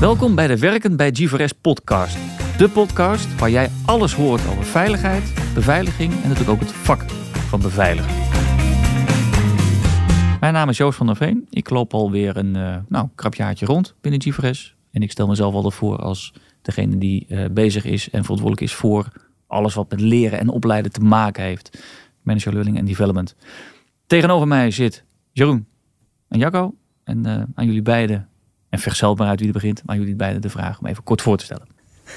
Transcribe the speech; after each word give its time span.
Welkom 0.00 0.34
bij 0.34 0.46
de 0.46 0.58
Werken 0.58 0.96
bij 0.96 1.12
G4S 1.20 1.60
podcast. 1.60 2.18
De 2.58 2.68
podcast 2.68 3.38
waar 3.38 3.50
jij 3.50 3.70
alles 3.86 4.14
hoort 4.14 4.46
over 4.46 4.64
veiligheid, 4.64 5.34
beveiliging 5.54 6.12
en 6.12 6.28
natuurlijk 6.28 6.50
ook 6.50 6.60
het 6.60 6.72
vak 6.72 7.10
van 7.48 7.60
beveiligen. 7.60 8.12
Mijn 10.40 10.52
naam 10.52 10.68
is 10.68 10.76
Joost 10.76 10.96
van 10.96 11.06
der 11.06 11.16
Veen. 11.16 11.46
Ik 11.50 11.70
loop 11.70 11.94
alweer 11.94 12.36
een 12.36 12.56
uh, 12.56 12.76
nou, 12.88 13.08
krapjaartje 13.14 13.66
rond 13.66 13.94
binnen 14.00 14.20
G4S. 14.22 14.74
En 14.90 15.02
ik 15.02 15.10
stel 15.10 15.26
mezelf 15.26 15.54
altijd 15.54 15.74
voor 15.74 15.96
als 15.96 16.34
degene 16.62 16.98
die 16.98 17.26
uh, 17.28 17.44
bezig 17.50 17.84
is 17.84 18.10
en 18.10 18.22
verantwoordelijk 18.22 18.70
is 18.70 18.74
voor 18.74 19.12
alles 19.46 19.74
wat 19.74 19.90
met 19.90 20.00
leren 20.00 20.38
en 20.38 20.48
opleiden 20.48 20.92
te 20.92 21.00
maken 21.00 21.42
heeft. 21.42 21.84
Manager 22.22 22.52
Learning 22.52 22.78
en 22.78 22.84
Development. 22.84 23.36
Tegenover 24.06 24.48
mij 24.48 24.70
zit 24.70 25.04
Jeroen 25.32 25.66
en 26.28 26.38
Jacco. 26.38 26.74
En 27.04 27.26
uh, 27.26 27.42
aan 27.54 27.66
jullie 27.66 27.82
beiden, 27.82 28.28
en 28.70 28.80
maar 29.16 29.28
uit 29.28 29.38
wie 29.38 29.48
er 29.48 29.54
begint, 29.54 29.82
maar 29.86 29.96
jullie 29.96 30.14
beiden 30.14 30.42
de 30.42 30.50
vraag 30.50 30.80
om 30.80 30.86
even 30.86 31.02
kort 31.02 31.22
voor 31.22 31.36
te 31.36 31.44
stellen. 31.44 31.66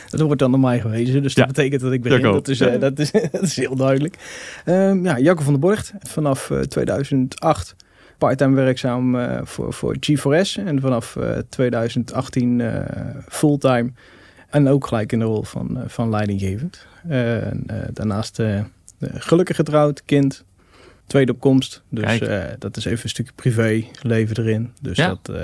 Dat 0.10 0.20
wordt 0.20 0.40
dan 0.40 0.52
naar 0.52 0.60
mij 0.60 0.80
gewezen, 0.80 1.22
dus 1.22 1.34
dat 1.34 1.46
ja. 1.46 1.54
betekent 1.54 1.82
dat 1.82 1.92
ik 1.92 2.02
begin. 2.02 2.22
Dat 2.22 2.48
is, 2.48 2.62
uh, 2.62 2.80
dat, 2.80 3.00
is, 3.00 3.12
dat 3.32 3.42
is 3.42 3.56
heel 3.56 3.76
duidelijk. 3.76 4.18
Um, 4.66 5.06
ja, 5.06 5.20
Jacco 5.20 5.44
van 5.44 5.54
der 5.54 5.62
Borgt, 5.62 5.94
vanaf 6.00 6.50
uh, 6.50 6.60
2008 6.60 7.76
parttime 8.18 8.56
werkzaam 8.56 9.16
uh, 9.16 9.40
voor, 9.44 9.74
voor 9.74 9.96
G4S 9.96 10.64
en 10.66 10.82
vanaf 10.82 11.18
2018 11.50 12.62
fulltime. 13.28 13.92
En 14.50 14.68
ook 14.68 14.88
gelijk 14.88 15.12
in 15.12 15.20
de 15.20 15.26
rol 15.26 15.44
van, 15.44 15.84
van 15.88 16.10
leidinggevend. 16.10 16.88
daarnaast 17.94 18.42
gelukkig 19.00 19.56
getrouwd, 19.56 20.04
kind, 20.06 20.44
tweede 21.08 21.32
opkomst. 21.32 21.82
Dus 21.90 22.20
dat 22.60 22.78
is 22.78 22.86
even 22.86 23.04
een 23.04 23.10
stukje 23.10 23.34
privé 23.36 23.86
leven 24.02 24.38
erin. 24.38 24.72
Dus 24.82 24.98
ja. 24.98 25.08
dat, 25.08 25.36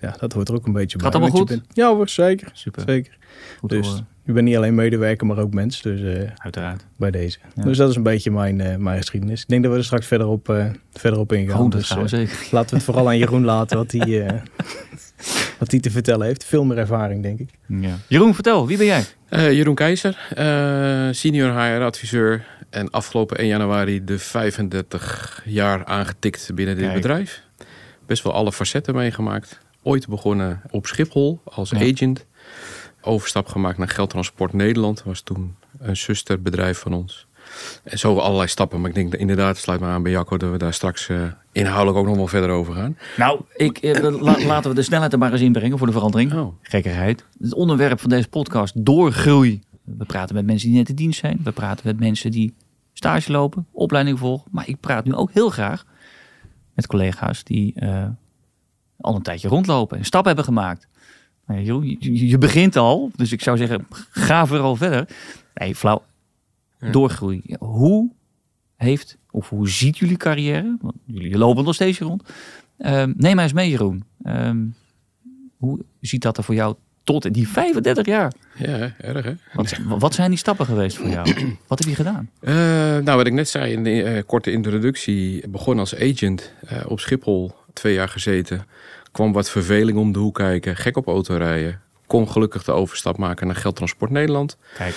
ja, 0.00 0.14
dat 0.18 0.32
hoort 0.32 0.48
er 0.48 0.54
ook 0.54 0.66
een 0.66 0.72
beetje 0.72 1.00
Gaat 1.00 1.12
bij. 1.12 1.20
Gaat 1.20 1.20
allemaal 1.20 1.38
goed? 1.38 1.48
Bent. 1.48 1.76
Ja 1.76 1.94
hoor, 1.94 2.08
zeker. 2.08 2.48
Super. 2.52 2.82
zeker. 2.86 3.16
Goed 3.60 3.70
dus 3.70 4.02
je 4.24 4.32
bent 4.32 4.46
niet 4.46 4.56
alleen 4.56 4.74
medewerker, 4.74 5.26
maar 5.26 5.38
ook 5.38 5.54
mens. 5.54 5.82
Dus, 5.82 6.00
uh, 6.00 6.30
Uiteraard. 6.36 6.84
Bij 6.96 7.10
deze. 7.10 7.38
Ja. 7.54 7.62
Dus 7.62 7.76
dat 7.76 7.90
is 7.90 7.96
een 7.96 8.02
beetje 8.02 8.30
mijn, 8.30 8.82
mijn 8.82 8.98
geschiedenis. 8.98 9.42
Ik 9.42 9.48
denk 9.48 9.62
dat 9.62 9.72
we 9.72 9.78
er 9.78 9.84
straks 9.84 10.06
verder 10.06 10.26
op, 10.26 10.54
verder 10.92 11.18
op 11.18 11.32
ingaan. 11.32 11.56
Goed, 11.56 11.72
dat 11.72 11.80
dus, 11.80 11.90
gaan 11.90 12.02
we 12.02 12.08
zeker. 12.08 12.36
Laten 12.50 12.70
we 12.70 12.76
het 12.76 12.84
vooral 12.84 13.08
aan 13.08 13.18
Jeroen 13.18 13.44
laten 13.44 13.76
wat 13.76 13.92
hij, 13.92 14.42
wat 15.58 15.70
hij 15.70 15.80
te 15.80 15.90
vertellen 15.90 16.26
heeft. 16.26 16.44
Veel 16.44 16.64
meer 16.64 16.78
ervaring, 16.78 17.22
denk 17.22 17.38
ik. 17.38 17.50
Ja. 17.66 17.96
Jeroen, 18.08 18.34
vertel. 18.34 18.66
Wie 18.66 18.76
ben 18.76 18.86
jij? 18.86 19.04
Jeroen 19.28 19.74
Keizer, 19.74 20.28
senior 21.14 21.50
HR-adviseur 21.50 22.44
en 22.70 22.90
afgelopen 22.90 23.36
1 23.38 23.48
januari 23.48 24.04
de 24.04 24.18
35 24.18 25.42
jaar 25.44 25.84
aangetikt 25.84 26.50
binnen 26.54 26.74
dit 26.74 26.84
Kijk. 26.84 26.96
bedrijf. 26.96 27.42
Best 28.06 28.22
wel 28.22 28.32
alle 28.32 28.52
facetten 28.52 28.94
meegemaakt. 28.94 29.58
Ooit 29.86 30.08
begonnen 30.08 30.60
op 30.70 30.86
Schiphol 30.86 31.40
als 31.44 31.70
ja. 31.70 31.78
agent. 31.78 32.26
Overstap 33.00 33.48
gemaakt 33.48 33.78
naar 33.78 33.88
Geldtransport 33.88 34.52
Nederland. 34.52 35.02
was 35.02 35.20
toen 35.20 35.54
een 35.78 35.96
zusterbedrijf 35.96 36.78
van 36.78 36.92
ons. 36.92 37.26
En 37.82 37.98
zo 37.98 38.16
allerlei 38.16 38.48
stappen. 38.48 38.80
Maar 38.80 38.88
ik 38.88 38.94
denk 38.94 39.14
inderdaad, 39.14 39.56
sluit 39.56 39.80
me 39.80 39.86
aan 39.86 40.02
bij 40.02 40.12
Jacco... 40.12 40.36
dat 40.36 40.50
we 40.50 40.56
daar 40.56 40.72
straks 40.72 41.08
uh, 41.08 41.22
inhoudelijk 41.52 41.98
ook 41.98 42.06
nog 42.06 42.16
wel 42.16 42.26
verder 42.26 42.50
over 42.50 42.74
gaan. 42.74 42.96
Nou, 43.16 43.40
ik, 43.56 43.78
eh, 43.78 44.20
la, 44.20 44.44
laten 44.46 44.70
we 44.70 44.76
de 44.76 44.82
snelheid 44.82 45.12
er 45.12 45.18
maar 45.18 45.32
eens 45.32 45.40
inbrengen 45.40 45.78
voor 45.78 45.86
de 45.86 45.92
verandering. 45.92 46.32
Oh. 46.32 46.54
Gekkigheid. 46.62 47.24
Het 47.38 47.54
onderwerp 47.54 48.00
van 48.00 48.10
deze 48.10 48.28
podcast, 48.28 48.84
doorgroei. 48.84 49.60
We 49.84 50.04
praten 50.04 50.34
met 50.34 50.46
mensen 50.46 50.68
die 50.68 50.78
net 50.78 50.88
in 50.88 50.94
dienst 50.94 51.20
zijn. 51.20 51.40
We 51.44 51.52
praten 51.52 51.86
met 51.86 51.98
mensen 51.98 52.30
die 52.30 52.54
stage 52.92 53.32
lopen, 53.32 53.66
opleiding 53.72 54.18
volgen. 54.18 54.48
Maar 54.50 54.68
ik 54.68 54.80
praat 54.80 55.04
nu 55.04 55.14
ook 55.14 55.30
heel 55.32 55.50
graag 55.50 55.84
met 56.74 56.86
collega's 56.86 57.44
die 57.44 57.74
uh, 57.76 58.06
al 59.00 59.14
een 59.14 59.22
tijdje 59.22 59.48
rondlopen 59.48 59.98
en 59.98 60.04
stappen 60.04 60.34
hebben 60.34 60.54
gemaakt. 60.54 60.88
Nou 61.46 61.60
ja, 61.60 61.96
je, 61.98 62.28
je, 62.28 62.38
begint 62.38 62.76
al, 62.76 63.10
dus 63.16 63.32
ik 63.32 63.42
zou 63.42 63.56
zeggen, 63.56 63.86
ga 64.10 64.46
vooral 64.46 64.76
verder. 64.76 65.08
Nee, 65.54 65.74
flauw. 65.74 66.02
Doorgroei. 66.90 67.42
Hoe 67.58 68.10
heeft, 68.76 69.16
of 69.30 69.48
hoe 69.48 69.68
ziet 69.68 69.98
jullie 69.98 70.16
carrière? 70.16 70.76
Want 70.80 70.94
jullie 71.04 71.38
lopen 71.38 71.64
nog 71.64 71.74
steeds 71.74 71.98
rond. 71.98 72.22
Um, 72.78 73.14
neem 73.16 73.34
mij 73.34 73.44
eens 73.44 73.52
mee, 73.52 73.70
Jeroen. 73.70 74.04
Um, 74.24 74.74
hoe 75.56 75.84
ziet 76.00 76.22
dat 76.22 76.36
er 76.36 76.44
voor 76.44 76.54
jou 76.54 76.74
tot 77.06 77.24
in 77.24 77.32
die 77.32 77.48
35 77.48 78.06
jaar. 78.06 78.32
Ja, 78.56 78.94
erg 78.98 79.24
hè. 79.24 79.32
Wat, 79.52 79.78
wat 79.98 80.14
zijn 80.14 80.30
die 80.30 80.38
stappen 80.38 80.66
geweest 80.66 80.96
voor 80.96 81.08
jou? 81.08 81.34
wat 81.68 81.78
heb 81.78 81.88
je 81.88 81.94
gedaan? 81.94 82.30
Uh, 82.40 82.54
nou, 82.98 83.16
wat 83.16 83.26
ik 83.26 83.32
net 83.32 83.48
zei 83.48 83.72
in 83.72 83.84
de 83.84 83.90
uh, 83.90 84.22
korte 84.26 84.52
introductie. 84.52 85.48
Begon 85.48 85.78
als 85.78 85.96
agent 85.96 86.52
uh, 86.72 86.78
op 86.88 87.00
Schiphol, 87.00 87.52
twee 87.76 87.94
jaar 87.94 88.08
gezeten. 88.08 88.66
Kwam 89.12 89.32
wat 89.32 89.50
verveling 89.50 89.98
om 89.98 90.12
de 90.12 90.18
hoek 90.18 90.34
kijken. 90.34 90.76
Gek 90.76 90.96
op 90.96 91.06
autorijden. 91.06 91.80
Kon 92.06 92.30
gelukkig 92.30 92.64
de 92.64 92.72
overstap 92.72 93.16
maken 93.16 93.46
naar 93.46 93.56
Geldtransport 93.56 94.10
Nederland. 94.10 94.56
Kijk. 94.74 94.94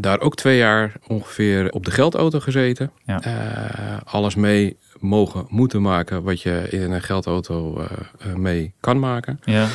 daar 0.00 0.20
ook 0.20 0.36
twee 0.36 0.56
jaar 0.56 0.92
ongeveer 1.06 1.70
op 1.70 1.84
de 1.84 1.90
geldauto 1.90 2.40
gezeten. 2.40 2.90
Ja. 3.04 3.20
alles 4.04 4.34
mee 4.34 4.76
mogen 5.00 5.46
moeten 5.48 5.82
maken 5.82 6.22
wat 6.22 6.42
je 6.42 6.66
in 6.70 6.92
een 6.92 7.02
geldauto 7.02 7.86
mee 8.34 8.74
kan 8.80 8.98
maken. 8.98 9.40
Ja. 9.44 9.68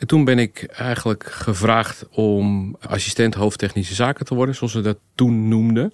En 0.00 0.06
toen 0.06 0.24
ben 0.24 0.38
ik 0.38 0.62
eigenlijk 0.62 1.24
gevraagd 1.24 2.06
om 2.10 2.76
assistent 2.80 3.34
hoofdtechnische 3.34 3.94
zaken 3.94 4.24
te 4.24 4.34
worden, 4.34 4.54
zoals 4.54 4.72
ze 4.72 4.80
dat 4.80 4.98
toen 5.14 5.48
noemden. 5.48 5.92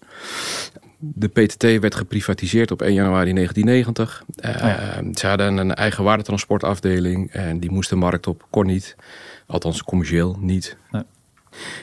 De 0.98 1.28
PTT 1.28 1.62
werd 1.62 1.94
geprivatiseerd 1.94 2.70
op 2.70 2.82
1 2.82 2.94
januari 2.94 3.32
1990. 3.32 4.22
Oh 4.36 4.68
ja. 4.68 5.02
uh, 5.02 5.08
ze 5.14 5.26
hadden 5.26 5.56
een 5.56 5.74
eigen 5.74 6.04
waardetransportafdeling 6.04 7.30
en 7.30 7.60
die 7.60 7.70
moest 7.70 7.90
de 7.90 7.96
markt 7.96 8.26
op. 8.26 8.46
Kon 8.50 8.66
niet, 8.66 8.96
althans 9.46 9.82
commercieel 9.82 10.36
niet. 10.40 10.76
Nee. 10.90 11.02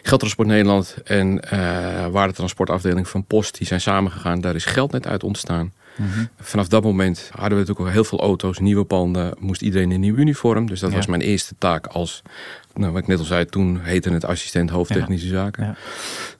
Geldtransport 0.01 0.47
Nederland 0.47 0.95
en 1.03 1.41
uh, 1.53 2.07
waardetransportafdeling 2.07 3.07
van 3.07 3.25
Post 3.25 3.57
die 3.57 3.67
zijn 3.67 3.81
samengegaan. 3.81 4.41
Daar 4.41 4.55
is 4.55 4.65
Geldnet 4.65 5.07
uit 5.07 5.23
ontstaan. 5.23 5.73
Mm 5.95 6.07
-hmm. 6.11 6.29
Vanaf 6.39 6.67
dat 6.67 6.83
moment 6.83 7.29
hadden 7.31 7.49
we 7.49 7.55
natuurlijk 7.55 7.79
al 7.87 7.93
heel 7.93 8.03
veel 8.03 8.19
auto's, 8.19 8.59
nieuwe 8.59 8.83
panden, 8.83 9.35
moest 9.39 9.61
iedereen 9.61 9.87
in 9.87 9.93
een 9.93 9.99
nieuw 9.99 10.15
uniform. 10.15 10.65
Dus 10.65 10.79
dat 10.79 10.89
Ja. 10.89 10.95
was 10.95 11.05
mijn 11.05 11.21
eerste 11.21 11.55
taak 11.57 11.87
als, 11.87 12.21
nou, 12.73 12.91
wat 12.91 13.01
ik 13.01 13.07
net 13.07 13.19
al 13.19 13.25
zei, 13.25 13.45
toen 13.45 13.79
heette 13.81 14.09
het 14.09 14.25
assistent 14.25 14.69
hoofdtechnische 14.69 15.27
zaken. 15.27 15.65
Ja. 15.65 15.75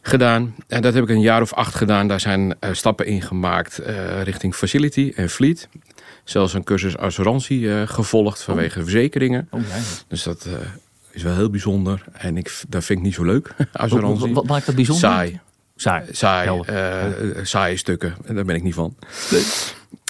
Gedaan. 0.02 0.56
En 0.68 0.82
dat 0.82 0.94
heb 0.94 1.04
ik 1.04 1.10
een 1.10 1.22
jaar 1.22 1.42
of 1.42 1.54
acht 1.54 1.76
gedaan. 1.76 2.08
Daar 2.08 2.20
zijn 2.20 2.42
uh, 2.60 2.70
stappen 2.72 3.06
in 3.06 3.22
gemaakt 3.22 3.80
uh, 3.88 4.22
richting 4.22 4.56
facility 4.56 5.12
en 5.16 5.30
fleet. 5.30 5.70
Zelfs 6.24 6.54
een 6.54 6.64
cursus 6.64 6.98
assurantie 6.98 7.60
uh, 7.60 7.82
gevolgd 7.88 8.42
vanwege 8.44 8.78
Oh. 8.78 8.84
verzekeringen. 8.84 9.48
Oh. 9.52 9.62
Dus 10.08 10.24
dat 10.24 10.48
is 11.12 11.24
wel 11.24 11.36
heel 11.36 11.50
bijzonder. 11.50 12.04
En 12.12 12.38
ik, 12.38 12.62
dat 12.70 12.84
vind 12.84 13.00
ik 13.00 13.06
niet 13.06 13.14
zo 13.14 13.24
leuk, 13.24 13.56
assurantie. 13.72 14.26
Wat, 14.26 14.36
wat 14.36 14.46
maakt 14.46 14.66
dat 14.66 14.76
bijzonder? 14.76 15.10
Saai. 15.10 15.40
Saai. 15.76 16.06
Saai, 16.12 16.62
saaie 17.44 17.78
stukken. 17.78 18.16
En 18.26 18.36
daar 18.36 18.46
ben 18.46 18.56
ik 18.56 18.64
niet 18.64 18.74
van. 18.74 18.96
Nee. 19.32 19.44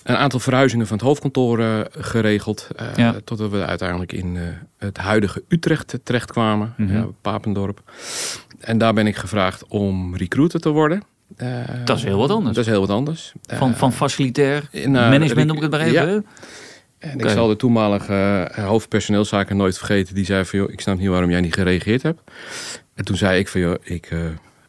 Een 0.03 0.15
aantal 0.15 0.39
verhuizingen 0.39 0.87
van 0.87 0.97
het 0.97 1.05
hoofdkantoor 1.05 1.59
uh, 1.59 1.79
geregeld. 1.91 2.67
Uh, 2.81 2.87
Ja. 2.95 3.15
Totdat 3.23 3.51
we 3.51 3.65
uiteindelijk 3.65 4.11
in 4.11 4.35
uh, 4.35 4.41
het 4.77 4.97
huidige 4.97 5.43
Utrecht 5.47 5.99
terechtkwamen. 6.03 6.73
Mhm. 6.77 6.93
ja, 6.93 7.07
Papendorp. 7.21 7.81
En 8.59 8.77
daar 8.77 8.93
ben 8.93 9.07
ik 9.07 9.15
gevraagd 9.15 9.67
om 9.67 10.15
recruiter 10.15 10.59
te 10.59 10.69
worden. 10.69 11.03
Dat 11.85 11.97
is 11.97 12.03
heel 12.03 12.17
wat 12.17 12.29
anders. 12.29 12.55
Dat 12.55 12.65
is 12.65 12.71
heel 12.71 12.79
wat 12.79 12.89
anders. 12.89 13.33
Van, 13.47 13.75
van 13.75 13.93
facilitair 13.93 14.67
in, 14.71 14.91
management 14.91 15.51
ik 15.51 15.61
het 15.61 15.71
maar 15.71 15.79
even. 15.79 16.13
Ja. 16.13 16.21
En 16.97 17.19
ik 17.19 17.29
zal 17.29 17.47
de 17.47 17.55
toenmalige 17.55 18.51
hoofdpersoneelszaken 18.55 19.57
nooit 19.57 19.77
vergeten. 19.77 20.15
Die 20.15 20.25
zei 20.25 20.45
van, 20.45 20.59
joh, 20.59 20.71
ik 20.71 20.81
snap 20.81 20.97
niet 20.97 21.07
waarom 21.07 21.29
jij 21.29 21.41
niet 21.41 21.53
gereageerd 21.53 22.01
hebt. 22.01 22.21
En 22.93 23.05
toen 23.05 23.17
zei 23.17 23.39
ik 23.39 23.47
van, 23.47 23.61
joh, 23.61 23.75
ik 23.83 24.11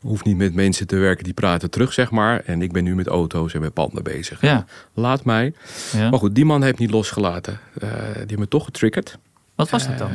uh, 0.05 0.11
hoef 0.11 0.25
niet 0.25 0.37
met 0.37 0.55
mensen 0.55 0.87
te 0.87 0.97
werken 0.97 1.25
die 1.25 1.33
praten 1.33 1.71
terug, 1.71 1.93
zeg 1.93 2.11
maar. 2.11 2.41
En 2.45 2.63
ik 2.63 2.73
ben 2.73 2.85
nu 2.85 2.95
met 2.95 3.07
auto's 3.07 3.55
en 3.55 3.61
met 3.61 3.73
panden 3.73 4.03
bezig. 4.03 4.41
Ja. 4.41 4.65
Laat 4.95 5.25
mij. 5.25 5.55
Ja. 5.93 6.11
Maar 6.11 6.19
goed, 6.19 6.35
die 6.35 6.45
man 6.45 6.63
heeft 6.63 6.79
niet 6.79 6.91
losgelaten. 6.91 7.59
Uh, 7.83 7.91
die 8.13 8.25
heeft 8.27 8.39
me 8.39 8.49
toch 8.49 8.65
getriggerd. 8.65 9.19
Wat 9.55 9.71
was 9.71 9.87
dat 9.87 9.99
dan? 9.99 10.11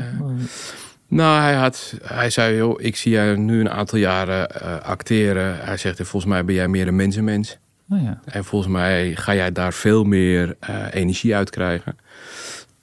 Nou, 1.07 1.41
hij, 1.41 1.55
had, 1.55 1.93
hij 2.03 2.29
zei, 2.29 2.55
joh, 2.55 2.81
ik 2.81 2.95
zie 2.95 3.11
jij 3.11 3.35
nu 3.35 3.59
een 3.59 3.69
aantal 3.69 3.99
jaren 3.99 4.49
uh, 4.61 4.79
acteren. 4.79 5.65
Hij 5.65 5.77
zegt, 5.77 5.97
volgens 5.97 6.25
mij 6.25 6.45
ben 6.45 6.55
jij 6.55 6.67
meer 6.67 6.87
een 6.87 6.95
mensenmens. 6.95 7.57
Oh 7.89 8.01
ja. 8.01 8.19
En 8.25 8.45
volgens 8.45 8.71
mij 8.71 9.15
ga 9.15 9.35
jij 9.35 9.51
daar 9.51 9.73
veel 9.73 10.03
meer 10.03 10.55
energie 10.91 11.35
uit 11.35 11.49
krijgen. 11.49 11.97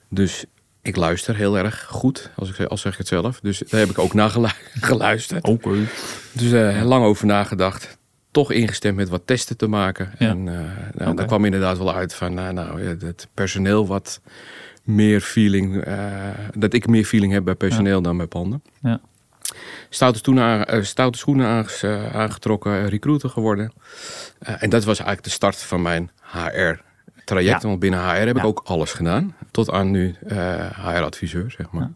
Dus 0.09 0.45
ik 0.87 0.95
luister 0.95 1.35
heel 1.35 1.57
erg 1.57 1.85
goed, 1.89 2.31
als 2.35 2.49
ik, 2.49 2.67
als 2.67 2.81
zeg 2.81 2.91
ik 2.91 2.97
het 2.97 3.07
zelf. 3.07 3.39
Dus 3.39 3.59
daar 3.59 3.79
heb 3.79 3.89
ik 3.89 3.99
ook 3.99 4.13
naar 4.13 4.29
gelu 4.29 4.49
geluisterd. 4.89 5.47
Oké. 5.47 5.67
Okay. 5.67 5.87
Dus 6.31 6.51
uh, 6.51 6.83
lang 6.83 7.05
over 7.05 7.25
nagedacht. 7.25 7.97
Toch 8.31 8.51
ingestemd 8.51 8.95
met 8.95 9.09
wat 9.09 9.21
testen 9.25 9.57
te 9.57 9.67
maken. 9.67 10.11
Ja. 10.19 10.29
En 10.29 10.37
uh, 10.37 10.53
nou, 10.53 10.69
okay. 10.93 11.13
daar 11.13 11.25
kwam 11.25 11.45
inderdaad 11.45 11.77
wel 11.77 11.93
uit 11.93 12.13
van, 12.13 12.33
nou, 12.33 12.53
nou 12.53 12.81
het 12.81 13.27
personeel 13.33 13.87
wat 13.87 14.21
meer 14.83 15.21
feeling, 15.21 15.87
uh, 15.87 15.93
dat 16.53 16.73
ik 16.73 16.87
meer 16.87 17.05
feeling 17.05 17.33
heb 17.33 17.43
bij 17.43 17.55
personeel 17.55 17.97
ja. 17.97 18.03
dan 18.03 18.17
bij 18.17 18.27
panden. 18.27 18.63
Ja. 18.81 18.99
Stoute, 19.89 20.19
schoenen, 20.19 20.67
aan, 20.67 20.85
stoute 20.85 21.17
schoenen 21.17 21.47
aange, 21.47 22.09
aangetrokken, 22.13 22.89
recruiter 22.89 23.29
geworden. 23.29 23.73
En 24.39 24.69
dat 24.69 24.83
was 24.83 24.97
eigenlijk 24.97 25.23
de 25.23 25.29
start 25.29 25.57
van 25.57 25.81
mijn 25.81 26.11
HR 26.21 26.85
traject. 27.27 27.63
Want 27.63 27.79
binnen 27.79 28.09
HR 28.09 28.25
heb 28.25 28.37
ik 28.37 28.45
ook 28.45 28.61
alles 28.65 28.93
gedaan. 28.93 29.35
Tot 29.51 29.71
aan 29.71 29.91
nu 29.91 30.15
HR-adviseur, 30.75 31.51
zeg 31.51 31.71
maar. 31.71 31.91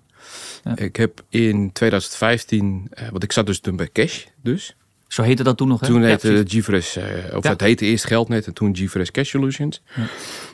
Ik 0.75 0.95
heb 0.95 1.23
in 1.29 1.71
2015, 1.71 2.91
want 3.11 3.23
ik 3.23 3.31
zat 3.31 3.45
dus 3.45 3.59
toen 3.59 3.75
bij 3.75 3.89
Cash, 3.91 4.25
dus. 4.41 4.75
Zo 5.07 5.21
heette 5.21 5.43
dat 5.43 5.57
toen 5.57 5.67
nog, 5.67 5.79
hè? 5.79 5.87
Toen 5.87 6.03
heette 6.03 6.31
ja, 6.31 6.43
GeFresh, 6.45 6.97
of 7.33 7.43
het 7.43 7.61
heette 7.61 7.85
eerst 7.85 8.05
Geldnet 8.05 8.47
en 8.47 8.53
toen 8.53 8.75
GeFresh 8.75 9.09
Cash 9.09 9.29
Solutions. 9.29 9.81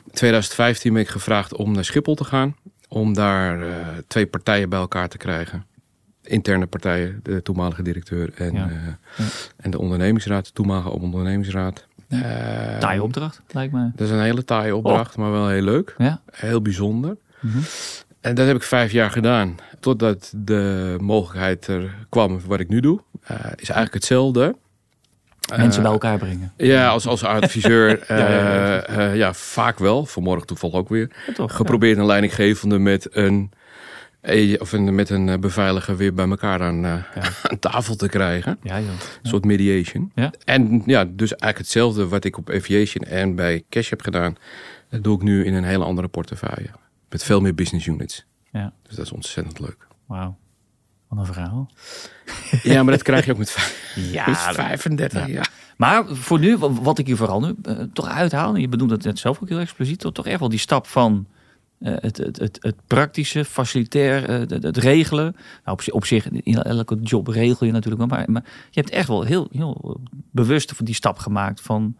In 0.04 0.12
2015 0.12 0.92
ben 0.92 1.02
ik 1.02 1.08
gevraagd 1.08 1.54
om 1.54 1.72
naar 1.72 1.84
Schiphol 1.84 2.14
te 2.14 2.24
gaan. 2.24 2.56
Om 2.88 3.14
daar 3.14 3.60
twee 4.06 4.26
partijen 4.26 4.68
bij 4.68 4.78
elkaar 4.78 5.08
te 5.08 5.16
krijgen 5.16 5.66
interne 6.28 6.66
partijen, 6.66 7.20
de 7.22 7.42
toenmalige 7.42 7.82
directeur 7.82 8.30
en, 8.34 8.52
ja. 8.52 8.68
uh, 8.70 9.26
en 9.56 9.70
de 9.70 9.78
ondernemingsraad, 9.78 10.46
de 10.46 10.52
toenmalige 10.52 10.90
ondernemingsraad. 10.90 11.86
Uh, 12.08 12.20
taaie 12.78 13.02
opdracht, 13.02 13.42
lijkt 13.48 13.72
me. 13.72 13.90
Dat 13.94 14.06
is 14.06 14.12
een 14.12 14.22
hele 14.22 14.44
taaie 14.44 14.76
opdracht, 14.76 15.16
maar 15.16 15.30
wel 15.30 15.48
heel 15.48 15.62
leuk. 15.62 15.94
Ja. 15.98 16.20
Heel 16.30 16.62
bijzonder. 16.62 17.16
Mm 17.40 17.50
-hmm. 17.50 17.62
En 18.20 18.34
dat 18.34 18.46
heb 18.46 18.56
ik 18.56 18.62
vijf 18.62 18.92
jaar 18.92 19.10
gedaan. 19.10 19.56
Totdat 19.80 20.32
de 20.36 20.96
mogelijkheid 21.00 21.66
er 21.66 21.94
kwam 22.08 22.40
wat 22.46 22.60
ik 22.60 22.68
nu 22.68 22.80
doe. 22.80 23.00
Uh, 23.22 23.36
is 23.36 23.68
eigenlijk 23.68 23.94
hetzelfde. 23.94 24.56
Mensen 25.56 25.82
bij 25.82 25.90
elkaar 25.90 26.18
brengen. 26.18 26.52
Ja, 26.56 26.88
als, 26.88 27.06
als 27.06 27.24
adviseur. 27.24 28.04
ja, 28.08 28.92
ja, 28.96 29.12
ja, 29.12 29.34
vaak 29.34 29.78
wel. 29.78 30.06
Vanmorgen 30.06 30.46
toevallig 30.46 30.76
ook 30.76 30.88
weer. 30.88 31.10
Toch, 31.34 31.56
Geprobeerd 31.56 31.98
een 31.98 32.06
leidinggevende 32.06 32.78
met 32.78 33.08
een 33.10 33.50
of 34.58 34.78
met 34.78 35.10
een 35.10 35.40
beveiliger 35.40 35.96
weer 35.96 36.14
bij 36.14 36.28
elkaar 36.28 36.62
aan, 36.62 36.84
uh, 36.84 37.02
ja. 37.14 37.22
aan 37.50 37.58
tafel 37.58 37.96
te 37.96 38.08
krijgen. 38.08 38.58
Ja. 38.62 38.76
Een 38.76 38.84
soort 39.22 39.44
mediation. 39.44 40.12
En 40.44 40.82
ja, 40.86 41.04
dus 41.04 41.30
eigenlijk 41.30 41.58
hetzelfde 41.58 42.08
wat 42.08 42.24
ik 42.24 42.36
op 42.36 42.50
Aviation 42.50 43.04
en 43.04 43.34
bij 43.34 43.64
Cash 43.68 43.90
heb 43.90 44.00
gedaan, 44.00 44.36
dat 44.90 45.04
doe 45.04 45.16
ik 45.16 45.22
nu 45.22 45.44
in 45.44 45.54
een 45.54 45.64
hele 45.64 45.84
andere 45.84 46.08
portefeuille. 46.08 46.70
Met 47.08 47.24
veel 47.24 47.40
meer 47.40 47.54
business 47.54 47.86
units. 47.86 48.24
Ja. 48.52 48.72
Dus 48.82 48.96
dat 48.96 49.04
is 49.04 49.12
ontzettend 49.12 49.60
leuk. 49.60 49.86
Wauw. 50.06 50.36
Wat 51.08 51.18
een 51.18 51.26
verhaal. 51.26 51.70
Ja, 52.62 52.82
maar 52.82 52.92
dat 52.92 53.02
krijg 53.02 53.24
je 53.24 53.32
ook 53.32 53.38
met, 53.38 53.56
ja, 54.12 54.24
met 54.26 54.38
35 54.38 55.26
ja. 55.26 55.44
Maar 55.76 56.06
voor 56.06 56.38
nu, 56.38 56.56
wat 56.56 56.98
ik 56.98 57.06
hier 57.06 57.16
vooral 57.16 57.40
nu 57.40 57.54
uh, 57.62 57.82
toch 57.92 58.08
uithaal, 58.08 58.54
en 58.54 58.60
je 58.60 58.68
bedoelt 58.68 58.90
het 58.90 59.04
net 59.04 59.18
zelf 59.18 59.42
ook 59.42 59.48
heel 59.48 59.58
expliciet, 59.58 59.98
toch, 59.98 60.12
toch 60.12 60.26
echt 60.26 60.40
wel 60.40 60.48
die 60.48 60.58
stap 60.58 60.86
van 60.86 61.26
uh, 61.80 61.94
het, 61.98 62.16
het, 62.16 62.38
het, 62.38 62.58
het, 62.60 62.76
praktische, 62.86 63.44
facilitair, 63.44 64.30
uh, 64.30 64.38
het, 64.38 64.62
het, 64.62 64.76
regelen. 64.76 65.36
Nou, 65.64 65.78
op, 65.80 65.94
op, 65.94 66.04
zich, 66.04 66.28
in 66.30 66.62
elke 66.62 66.96
job 67.02 67.26
regel 67.26 67.66
je 67.66 67.72
natuurlijk 67.72 68.08
wel. 68.08 68.18
Maar, 68.18 68.30
maar 68.30 68.44
je 68.70 68.80
hebt 68.80 68.92
echt 68.92 69.08
wel 69.08 69.22
heel, 69.22 69.48
heel 69.52 70.00
bewust 70.30 70.72
van 70.72 70.84
die 70.84 70.94
stap 70.94 71.18
gemaakt 71.18 71.60
van, 71.60 71.96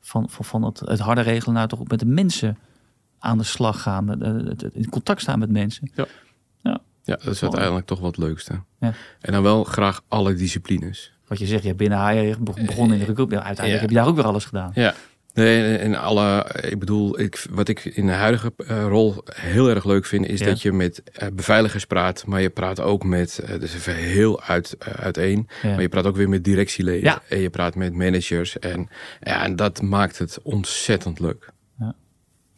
van, 0.00 0.30
van, 0.30 0.44
van 0.44 0.62
het, 0.62 0.80
het 0.80 0.98
harde 0.98 1.20
regelen 1.20 1.54
naar 1.54 1.68
toch 1.68 1.88
met 1.88 1.98
de 1.98 2.06
mensen 2.06 2.58
aan 3.18 3.38
de 3.38 3.44
slag 3.44 3.82
gaan. 3.82 4.08
Het, 4.08 4.62
in 4.72 4.88
contact 4.88 5.20
staan 5.20 5.38
met 5.38 5.50
mensen. 5.50 5.90
Ja, 5.94 6.06
ja. 6.62 6.80
ja 7.02 7.16
dat 7.16 7.34
is 7.34 7.42
uiteindelijk 7.42 7.86
toch 7.86 8.00
wat 8.00 8.16
leukste. 8.16 8.60
Ja. 8.80 8.92
En 9.20 9.32
dan 9.32 9.42
wel 9.42 9.64
graag 9.64 10.02
alle 10.08 10.34
disciplines. 10.34 11.12
Wat 11.26 11.38
je 11.38 11.46
zegt, 11.46 11.62
je 11.62 11.66
hebt 11.68 11.80
binnen 11.80 11.98
HR 11.98 12.42
begonnen 12.42 12.92
in 12.92 12.98
de 12.98 13.04
recruitment. 13.04 13.42
Uiteindelijk 13.42 13.80
heb 13.80 13.90
je 13.90 13.96
daar 13.96 14.06
ook 14.06 14.16
weer 14.16 14.24
alles 14.24 14.44
gedaan. 14.44 14.70
Ja, 14.74 14.94
Nee, 15.36 15.78
in 15.78 15.96
alle, 15.96 16.46
ik 16.60 16.78
bedoel, 16.78 17.20
ik, 17.20 17.46
wat 17.50 17.68
ik 17.68 17.84
in 17.84 18.06
de 18.06 18.12
huidige 18.12 18.52
uh, 18.56 18.86
rol 18.88 19.14
heel 19.34 19.68
erg 19.68 19.84
leuk 19.84 20.06
vind, 20.06 20.26
is 20.26 20.40
ja. 20.40 20.46
dat 20.46 20.62
je 20.62 20.72
met 20.72 21.02
uh, 21.22 21.28
beveiligers 21.32 21.86
praat, 21.86 22.26
maar 22.26 22.40
je 22.40 22.50
praat 22.50 22.80
ook 22.80 23.04
met, 23.04 23.40
uh, 23.42 23.60
dus 23.60 23.74
even 23.74 23.94
heel 23.94 24.42
uit, 24.42 24.76
uiteen, 24.78 25.48
ja. 25.62 25.68
maar 25.68 25.80
je 25.80 25.88
praat 25.88 26.06
ook 26.06 26.16
weer 26.16 26.28
met 26.28 26.44
directieleden 26.44 27.02
ja. 27.02 27.22
en 27.28 27.38
je 27.38 27.50
praat 27.50 27.74
met 27.74 27.94
managers 27.94 28.58
en, 28.58 28.88
ja, 29.20 29.44
en 29.44 29.56
dat 29.56 29.82
maakt 29.82 30.18
het 30.18 30.38
ontzettend 30.42 31.20
leuk. 31.20 31.52
Ja. 31.78 31.94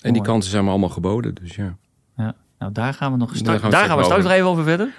En 0.01 0.13
die 0.13 0.23
kansen 0.23 0.51
zijn 0.51 0.65
me 0.65 0.71
allemaal 0.71 0.89
geboden, 0.89 1.35
dus 1.35 1.55
ja. 1.55 1.77
ja. 2.17 2.35
Nou, 2.59 2.73
daar 2.73 2.95
gaan 2.95 3.13
we 3.13 3.19
nog 3.19 3.37
straks, 3.37 3.47
daar 3.47 3.59
gaan 3.59 3.71
we, 3.71 3.77
daar 3.77 3.87
gaan 3.87 3.97
we 3.97 4.05
straks 4.05 4.23
nog 4.23 4.33
even 4.33 4.47
over 4.47 4.65
verder. 4.65 4.93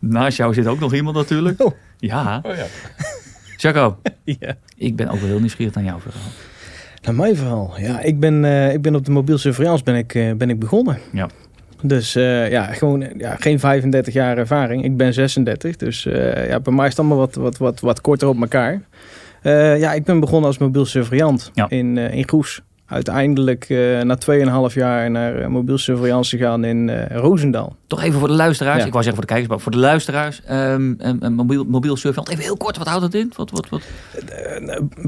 Naast 0.00 0.36
jou 0.36 0.54
zit 0.54 0.66
ook 0.66 0.80
nog 0.80 0.94
iemand 0.94 1.16
natuurlijk. 1.16 1.62
Oh. 1.62 1.74
Ja. 1.98 2.40
Oh, 2.42 2.56
ja. 2.56 2.66
Jaco, 3.56 3.98
ja. 4.40 4.56
ik 4.76 4.96
ben 4.96 5.08
ook 5.08 5.18
wel 5.18 5.28
heel 5.28 5.38
nieuwsgierig 5.38 5.74
naar 5.74 5.84
jouw 5.84 6.00
verhaal. 6.00 6.30
Nou, 7.06 7.18
mijn 7.18 7.36
verhaal. 7.36 7.74
Ja, 7.76 8.00
ik 8.00 8.20
ben, 8.20 8.44
uh, 8.44 8.72
ik 8.72 8.82
ben 8.82 8.94
op 8.94 9.04
de 9.04 9.10
mobiel 9.10 9.38
surveillance 9.38 9.84
ben 9.84 9.94
ik, 9.94 10.14
uh, 10.14 10.32
ben 10.32 10.50
ik 10.50 10.58
begonnen. 10.58 10.98
Ja. 11.12 11.28
Dus 11.82 12.16
uh, 12.16 12.50
ja, 12.50 12.64
gewoon 12.64 13.06
ja, 13.18 13.36
geen 13.36 13.58
35 13.58 14.14
jaar 14.14 14.38
ervaring. 14.38 14.84
Ik 14.84 14.96
ben 14.96 15.14
36, 15.14 15.76
dus 15.76 16.02
ja, 16.48 16.60
bij 16.60 16.72
mij 16.72 16.84
is 16.84 16.90
het 16.90 16.98
allemaal 16.98 17.18
wat, 17.18 17.34
wat, 17.34 17.56
wat, 17.56 17.80
wat 17.80 18.00
korter 18.00 18.28
op 18.28 18.40
elkaar. 18.40 18.80
ja, 19.78 19.92
ik 19.92 20.04
ben 20.04 20.20
begonnen 20.20 20.46
als 20.46 20.58
mobiel 20.58 20.84
surveillant 20.84 21.50
ja. 21.54 21.68
in, 21.68 21.96
in 21.96 22.28
Goes 22.28 22.62
uiteindelijk 22.86 23.68
na 24.02 24.18
2,5 24.68 24.74
jaar 24.74 25.10
naar 25.10 25.50
mobiel 25.50 25.78
surveillance 25.78 26.36
gegaan 26.36 26.64
in 26.64 27.06
Roosendaal. 27.08 27.76
Toch 27.86 28.02
even 28.02 28.18
voor 28.18 28.28
de 28.28 28.34
luisteraars. 28.34 28.84
Ik 28.84 28.92
wou 28.92 29.04
zeggen 29.04 29.14
voor 29.14 29.26
de 29.26 29.32
kijkers, 29.32 29.48
maar 29.48 29.60
voor 29.60 29.72
de 29.72 29.78
luisteraars. 29.78 30.42
Um, 30.50 30.98
um, 31.22 31.32
mobiel, 31.32 31.64
mobiel 31.64 31.96
surveillance. 31.96 32.32
Even 32.32 32.44
heel 32.44 32.56
kort, 32.56 32.76
wat 32.76 32.86
houdt 32.86 33.02
het 33.02 33.14
in? 33.14 33.32
Wat, 33.36 33.50
wat, 33.50 33.68
wat? 33.68 33.82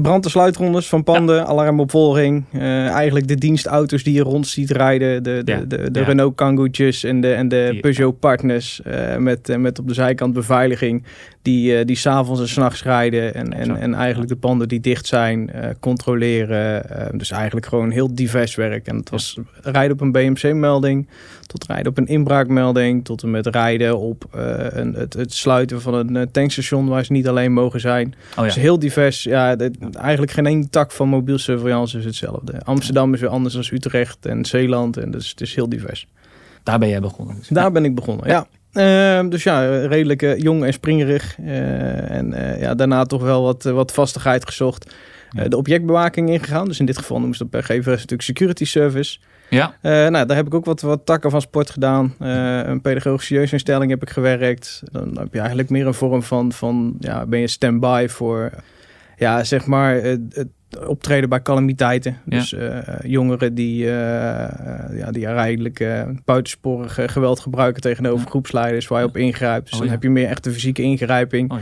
brand- 0.01 0.25
en 0.25 0.31
sluitrondes 0.31 0.87
van 0.87 1.03
panden, 1.03 1.35
ja. 1.35 1.45
alarmopvolging. 1.45 2.45
eigenlijk 2.51 3.27
de 3.27 3.35
dienstauto's 3.35 4.03
die 4.03 4.13
je 4.13 4.21
rond 4.21 4.47
ziet 4.47 4.71
rijden. 4.71 5.23
De, 5.23 5.41
de, 5.43 5.51
ja. 5.51 5.61
de, 5.67 5.91
de 5.91 6.03
Renault 6.03 6.35
Kangoo'tjes 6.35 7.03
en 7.03 7.21
de, 7.21 7.33
en 7.33 7.47
de 7.47 7.77
Peugeot 7.81 8.19
Partners. 8.19 8.81
met, 9.17 9.57
met 9.57 9.79
op 9.79 9.87
de 9.87 9.93
zijkant 9.93 10.33
beveiliging. 10.33 11.03
Die, 11.41 11.85
die 11.85 11.95
s'avonds 11.95 12.41
en 12.41 12.47
s'nachts 12.47 12.83
rijden. 12.83 13.33
En, 13.33 13.53
en, 13.53 13.77
en 13.77 13.93
eigenlijk 13.93 14.29
de 14.29 14.37
panden 14.37 14.67
die 14.67 14.79
dicht 14.79 15.07
zijn, 15.07 15.51
controleren. 15.79 16.83
dus 17.17 17.31
eigenlijk 17.31 17.65
gewoon 17.65 17.91
heel 17.91 18.15
divers 18.15 18.55
werk. 18.55 18.87
En 18.87 18.95
het 18.95 19.09
was 19.09 19.37
rijden 19.61 19.91
op 19.91 20.01
een 20.01 20.11
BMC-melding, 20.11 21.07
tot 21.49 21.65
rijden 21.65 21.87
op 21.87 21.97
een 21.97 22.07
inbraakmelding, 22.07 23.05
tot 23.05 23.23
en 23.23 23.31
met 23.31 23.47
rijden 23.47 23.99
op 23.99 24.25
uh, 24.35 24.41
een, 24.69 24.93
het, 24.93 25.13
het, 25.13 25.33
sluiten 25.33 25.81
van 25.81 25.93
een 25.93 26.15
uh, 26.15 26.21
tankstation 26.31 26.87
waar 26.87 27.05
ze 27.05 27.11
niet 27.11 27.27
alleen 27.27 27.53
mogen 27.53 27.79
zijn. 27.79 28.07
Oh, 28.07 28.35
ja. 28.35 28.43
Dus 28.43 28.55
heel 28.55 28.79
divers. 28.79 29.23
Ja, 29.23 29.55
de, 29.55 29.71
eigenlijk 29.93 30.31
geen 30.31 30.45
één 30.45 30.69
tak 30.69 30.91
van 30.91 31.07
mobiel 31.07 31.37
surveillance 31.37 31.97
is 31.97 32.05
hetzelfde. 32.05 32.61
Amsterdam 32.63 33.13
is 33.13 33.19
weer 33.19 33.29
anders 33.29 33.53
dan 33.53 33.63
Utrecht 33.71 34.25
en 34.25 34.45
Zeeland. 34.45 34.97
En 34.97 35.11
dus 35.11 35.29
het 35.29 35.41
is 35.41 35.55
heel 35.55 35.69
divers. 35.69 36.07
Daar 36.63 36.79
ben 36.79 36.89
jij 36.89 36.99
begonnen? 36.99 37.35
Dus. 37.35 37.47
Daar 37.47 37.71
ben 37.71 37.85
ik 37.85 37.95
begonnen, 37.95 38.27
ja. 38.27 38.47
Uh, 38.73 39.29
dus 39.29 39.43
ja, 39.43 39.85
redelijk 39.85 40.21
uh, 40.21 40.37
jong 40.37 40.63
en 40.63 40.73
springerig. 40.73 41.37
Uh, 41.39 42.11
en 42.11 42.59
ja, 42.59 42.75
daarna 42.75 43.03
toch 43.03 43.21
wel 43.21 43.43
wat, 43.43 43.63
wat 43.63 43.91
vastigheid 43.91 44.45
gezocht. 44.45 44.95
De 45.47 45.57
objectbewaking 45.57 46.29
ingegaan. 46.29 46.65
Dus 46.65 46.79
in 46.79 46.85
dit 46.85 46.97
geval 46.97 47.17
noemen 47.17 47.37
ze 47.37 47.47
dat 47.49 47.63
GVS 47.63 47.85
natuurlijk 47.85 48.21
security 48.21 48.65
service. 48.65 49.19
Ja. 49.49 49.73
nou, 49.81 50.25
daar 50.25 50.35
heb 50.35 50.45
ik 50.45 50.53
ook 50.53 50.65
wat, 50.65 50.81
wat 50.81 51.05
takken 51.05 51.31
van 51.31 51.41
sport 51.41 51.69
gedaan. 51.69 52.15
een 52.19 52.81
pedagogische 52.81 53.33
jeugdinstelling 53.33 53.91
heb 53.91 54.01
ik 54.01 54.09
gewerkt. 54.09 54.81
Dan 54.91 55.17
heb 55.17 55.33
je 55.33 55.39
eigenlijk 55.39 55.69
meer 55.69 55.87
een 55.87 55.93
vorm 55.93 56.23
van, 56.23 56.51
van 56.51 56.95
ja, 56.99 57.25
ben 57.25 57.39
je 57.39 57.47
stand-by 57.47 58.05
voor, 58.09 58.51
ja, 59.17 59.43
zeg 59.43 59.65
maar, 59.65 59.95
het 59.95 60.47
optreden 60.87 61.29
bij 61.29 61.41
calamiteiten. 61.41 62.17
Dus 62.25 62.53
uh, 62.53 62.77
jongeren 63.01 63.53
die, 63.53 63.83
uh, 63.83 63.91
ja, 64.93 65.11
die 65.11 65.25
eigenlijk 65.25 65.79
uh, 65.79 66.03
buitensporig 66.25 66.99
geweld 67.05 67.39
gebruiken 67.39 67.81
tegenover 67.81 68.23
ja. 68.23 68.29
groepsleiders 68.29 68.87
waar 68.87 69.01
je 69.01 69.07
op 69.07 69.17
ingrijpt. 69.17 69.63
Dus 69.63 69.73
oh, 69.73 69.79
dan 69.79 69.87
ja. 69.87 69.93
heb 69.93 70.03
je 70.03 70.09
meer 70.09 70.27
echt 70.27 70.45
een 70.45 70.51
fysieke 70.51 70.81
ingrijping. 70.81 71.51
Oh, 71.51 71.59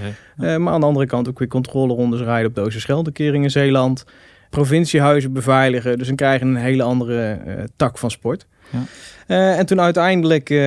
maar 0.58 0.74
aan 0.74 0.80
de 0.80 0.86
andere 0.86 1.06
kant 1.06 1.30
ook 1.30 1.40
weer 1.40 1.48
controlerondes 1.48 2.22
rijden 2.22 2.50
op 2.50 2.56
Doze 2.56 2.80
Scheldekering 2.80 3.44
in 3.44 3.52
Zeeland. 3.52 4.06
Provinciehuizen 4.50 5.34
beveiligen. 5.34 5.98
Dus 5.98 6.08
dan 6.08 6.16
krijg 6.16 6.40
je 6.40 6.46
een 6.46 6.56
hele 6.56 6.84
andere 6.84 7.40
tak 7.76 7.98
van 7.98 8.12
sport. 8.12 8.48
Uh, 8.76 8.82
en 9.28 9.66
toen 9.66 9.82
uiteindelijk, 9.82 10.50
uh, 10.50 10.58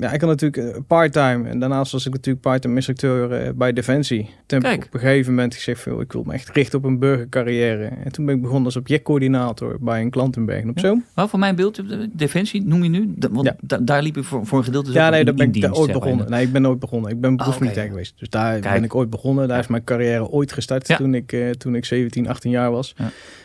ja, 0.00 0.12
ik 0.12 0.20
had 0.20 0.30
natuurlijk 0.30 0.86
part-time. 0.86 1.48
En 1.48 1.58
daarnaast 1.58 1.92
was 1.92 2.06
ik 2.06 2.12
natuurlijk 2.12 2.44
part-time 2.44 2.74
instructeur 2.74 3.54
bij 3.56 3.72
Defensie. 3.72 4.30
Toen 4.46 4.64
heb 4.64 4.72
ik 4.72 4.84
op 4.84 4.94
een 4.94 5.00
gegeven 5.00 5.34
moment 5.34 5.54
gezegd, 5.54 5.80
veel, 5.80 6.00
ik 6.00 6.12
wil 6.12 6.22
me 6.22 6.32
echt 6.32 6.48
richten 6.48 6.78
op 6.78 6.84
een 6.84 6.98
burgercarrière. 6.98 7.84
En 8.04 8.12
toen 8.12 8.26
ben 8.26 8.34
ik 8.34 8.40
begonnen 8.40 8.64
als 8.64 8.76
objectcoördinator 8.76 9.76
bij 9.80 10.00
een 10.00 10.10
klant 10.10 10.36
in 10.36 10.44
Bergen 10.44 10.70
op 10.70 10.78
Zoom. 10.78 10.98
Ja. 10.98 11.10
Maar 11.14 11.28
voor 11.28 11.38
mijn 11.38 11.56
beeld, 11.56 11.82
Defensie 12.12 12.64
noem 12.64 12.82
je 12.82 12.88
nu? 12.88 13.14
want 13.30 13.46
ja. 13.46 13.56
da 13.60 13.78
daar 13.78 14.02
liep 14.02 14.16
ik 14.16 14.24
voor, 14.24 14.46
voor 14.46 14.58
een 14.58 14.64
gedeelte 14.64 14.92
Ja, 14.92 15.10
nee, 15.10 15.24
daar 15.24 15.34
ben 15.34 15.52
ik 15.52 15.60
daar 15.60 15.72
ooit 15.72 15.92
begonnen. 15.92 16.30
Nee, 16.30 16.44
ik 16.46 16.52
ben 16.52 16.62
nooit 16.62 16.78
begonnen. 16.78 17.10
Ik 17.10 17.20
ben 17.20 17.36
beroepsmilitair 17.36 17.84
oh, 17.84 17.90
okay. 17.90 18.04
geweest. 18.04 18.18
Dus 18.18 18.28
daar 18.28 18.60
Kijk. 18.60 18.74
ben 18.74 18.84
ik 18.84 18.94
ooit 18.94 19.10
begonnen. 19.10 19.48
Daar 19.48 19.58
is 19.58 19.66
mijn 19.66 19.84
carrière 19.84 20.28
ooit 20.28 20.52
gestart 20.52 20.96
toen, 20.96 21.14
ik, 21.14 21.54
toen 21.58 21.74
ik 21.74 21.84
17, 21.84 22.28
18 22.28 22.50
jaar 22.50 22.70
was. 22.70 22.94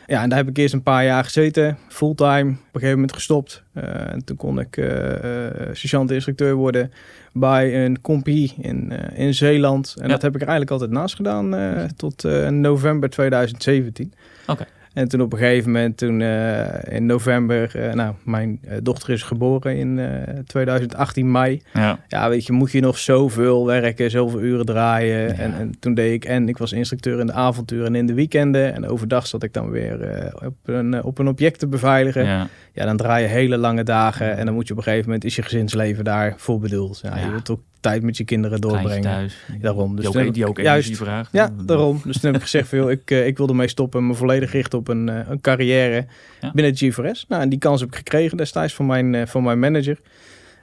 Ja, 0.09 0.21
en 0.21 0.29
daar 0.29 0.37
heb 0.37 0.49
ik 0.49 0.57
eerst 0.57 0.73
een 0.73 0.83
paar 0.83 1.05
jaar 1.05 1.23
gezeten, 1.23 1.77
fulltime. 1.87 2.49
Op 2.49 2.55
een 2.55 2.57
gegeven 2.71 2.93
moment 2.93 3.13
gestopt. 3.13 3.63
Uh, 3.73 4.11
en 4.11 4.23
toen 4.25 4.35
kon 4.35 4.59
ik 4.59 4.77
uh, 4.77 4.85
uh, 4.87 5.49
sergeant-instructeur 5.71 6.53
worden 6.53 6.91
bij 7.33 7.85
een 7.85 8.01
compie 8.01 8.53
in, 8.57 8.91
in 9.15 9.33
Zeeland. 9.33 9.95
En 9.97 10.07
ja. 10.07 10.11
dat 10.11 10.21
heb 10.21 10.35
ik 10.35 10.41
er 10.41 10.47
eigenlijk 10.47 10.71
altijd 10.71 10.91
naast 10.91 11.15
gedaan 11.15 11.55
tot 11.95 12.23
november 12.49 13.09
2017. 13.09 14.13
Oké. 14.47 14.65
En 14.93 15.07
toen 15.07 15.21
op 15.21 15.33
een 15.33 15.39
gegeven 15.39 15.71
moment, 15.71 15.97
toen 15.97 16.19
uh, 16.19 16.65
in 16.89 17.05
november, 17.05 17.71
uh, 17.75 17.93
nou, 17.93 18.13
mijn 18.23 18.59
uh, 18.63 18.71
dochter 18.83 19.09
is 19.09 19.23
geboren 19.23 19.77
in 19.77 19.99
2018 20.45 21.31
mei. 21.31 21.61
Ja. 21.73 21.99
ja, 22.07 22.29
weet 22.29 22.45
je, 22.45 22.53
moet 22.53 22.71
je 22.71 22.79
nog 22.79 22.97
zoveel 22.97 23.65
werken, 23.65 24.11
zoveel 24.11 24.41
uren 24.41 24.65
draaien. 24.65 25.27
Ja. 25.27 25.33
En, 25.33 25.53
en, 25.53 25.79
toen 25.79 25.93
deed 25.93 26.13
ik, 26.13 26.25
en 26.25 26.49
ik 26.49 26.57
was 26.57 26.71
instructeur 26.71 27.19
in 27.19 27.25
de 27.25 27.33
avonturen 27.33 27.85
en 27.85 27.95
in 27.95 28.05
de 28.05 28.13
weekenden. 28.13 28.73
En 28.73 28.87
overdag 28.87 29.27
zat 29.27 29.43
ik 29.43 29.53
dan 29.53 29.69
weer 29.69 30.31
op, 30.45 30.55
een, 30.65 31.03
op 31.03 31.17
een 31.17 31.27
object 31.27 31.59
te 31.59 31.67
beveiligen. 31.67 32.25
Ja. 32.25 32.47
ja, 32.73 32.85
dan 32.85 32.97
draai 32.97 33.23
je 33.23 33.29
hele 33.29 33.57
lange 33.57 33.83
dagen. 33.83 34.37
En 34.37 34.45
dan 34.45 34.53
moet 34.53 34.67
je 34.67 34.73
op 34.73 34.77
een 34.77 34.85
gegeven 34.85 35.05
moment, 35.05 35.23
is 35.23 35.35
je 35.35 35.41
gezinsleven 35.41 36.03
daarvoor 36.03 36.59
bedoeld. 36.59 36.99
Ja, 37.03 37.17
je 37.17 37.29
wilt 37.29 37.49
ook 37.49 37.61
tijd 37.79 38.03
met 38.03 38.17
je 38.17 38.23
kinderen 38.23 38.61
doorbrengen. 38.61 39.01
Thuis. 39.01 39.45
Daarom. 39.61 39.95
Dus 39.95 40.09
die 40.09 40.25
ook, 40.27 40.33
die 40.33 40.47
ook 40.47 40.59
juist, 40.59 40.97
vraagt. 40.97 41.31
Ja, 41.31 41.49
daarom. 41.65 42.01
Dus 42.03 42.19
toen 42.19 42.25
heb 42.25 42.35
ik 42.35 42.41
gezegd 42.41 42.67
van, 42.67 42.77
joh, 42.77 42.91
ik, 42.91 43.11
ik 43.11 43.37
wil 43.37 43.47
ermee 43.47 43.67
stoppen, 43.67 44.07
me 44.07 44.13
volledig 44.13 44.51
richten 44.51 44.79
op 44.79 44.87
een, 44.87 45.07
een 45.07 45.41
carrière 45.41 46.05
binnen 46.53 46.73
G4S. 46.73 47.27
Nou, 47.27 47.41
en 47.41 47.49
die 47.49 47.59
kans 47.59 47.79
heb 47.79 47.89
ik 47.89 47.95
gekregen 47.95 48.37
destijds 48.37 48.73
van 48.73 48.85
mijn, 48.85 49.27
van 49.27 49.43
mijn 49.43 49.59
manager. 49.59 49.99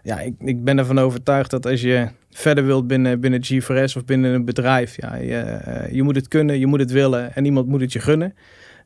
Ja, 0.02 0.20
ik, 0.20 0.34
ik 0.38 0.64
ben 0.64 0.78
ervan 0.78 0.98
overtuigd 0.98 1.50
dat 1.50 1.66
als 1.66 1.80
je 1.80 2.08
verder 2.30 2.66
wilt 2.66 2.86
binnen, 2.86 3.20
binnen 3.20 3.40
G4S 3.44 3.96
of 3.96 4.04
binnen 4.04 4.34
een 4.34 4.44
bedrijf, 4.44 4.96
ja, 4.96 5.16
je, 5.16 5.60
je 5.92 6.02
moet 6.02 6.16
het 6.16 6.28
kunnen, 6.28 6.58
je 6.58 6.66
moet 6.66 6.80
het 6.80 6.90
willen 6.90 7.34
en 7.34 7.44
iemand 7.44 7.66
moet 7.66 7.80
het 7.80 7.92
je 7.92 8.00
gunnen. 8.00 8.34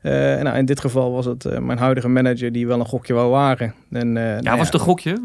Uh, 0.03 0.11
nou, 0.13 0.57
in 0.57 0.65
dit 0.65 0.79
geval 0.79 1.11
was 1.11 1.25
het 1.25 1.45
uh, 1.45 1.57
mijn 1.57 1.77
huidige 1.77 2.07
manager 2.07 2.51
die 2.51 2.67
wel 2.67 2.79
een 2.79 2.85
gokje 2.85 3.13
wou 3.13 3.29
wagen. 3.29 3.73
En, 3.91 4.15
uh, 4.15 4.23
ja, 4.23 4.41
nou 4.41 4.57
was 4.57 4.65
het 4.65 4.73
een 4.73 4.79
gokje? 4.79 5.21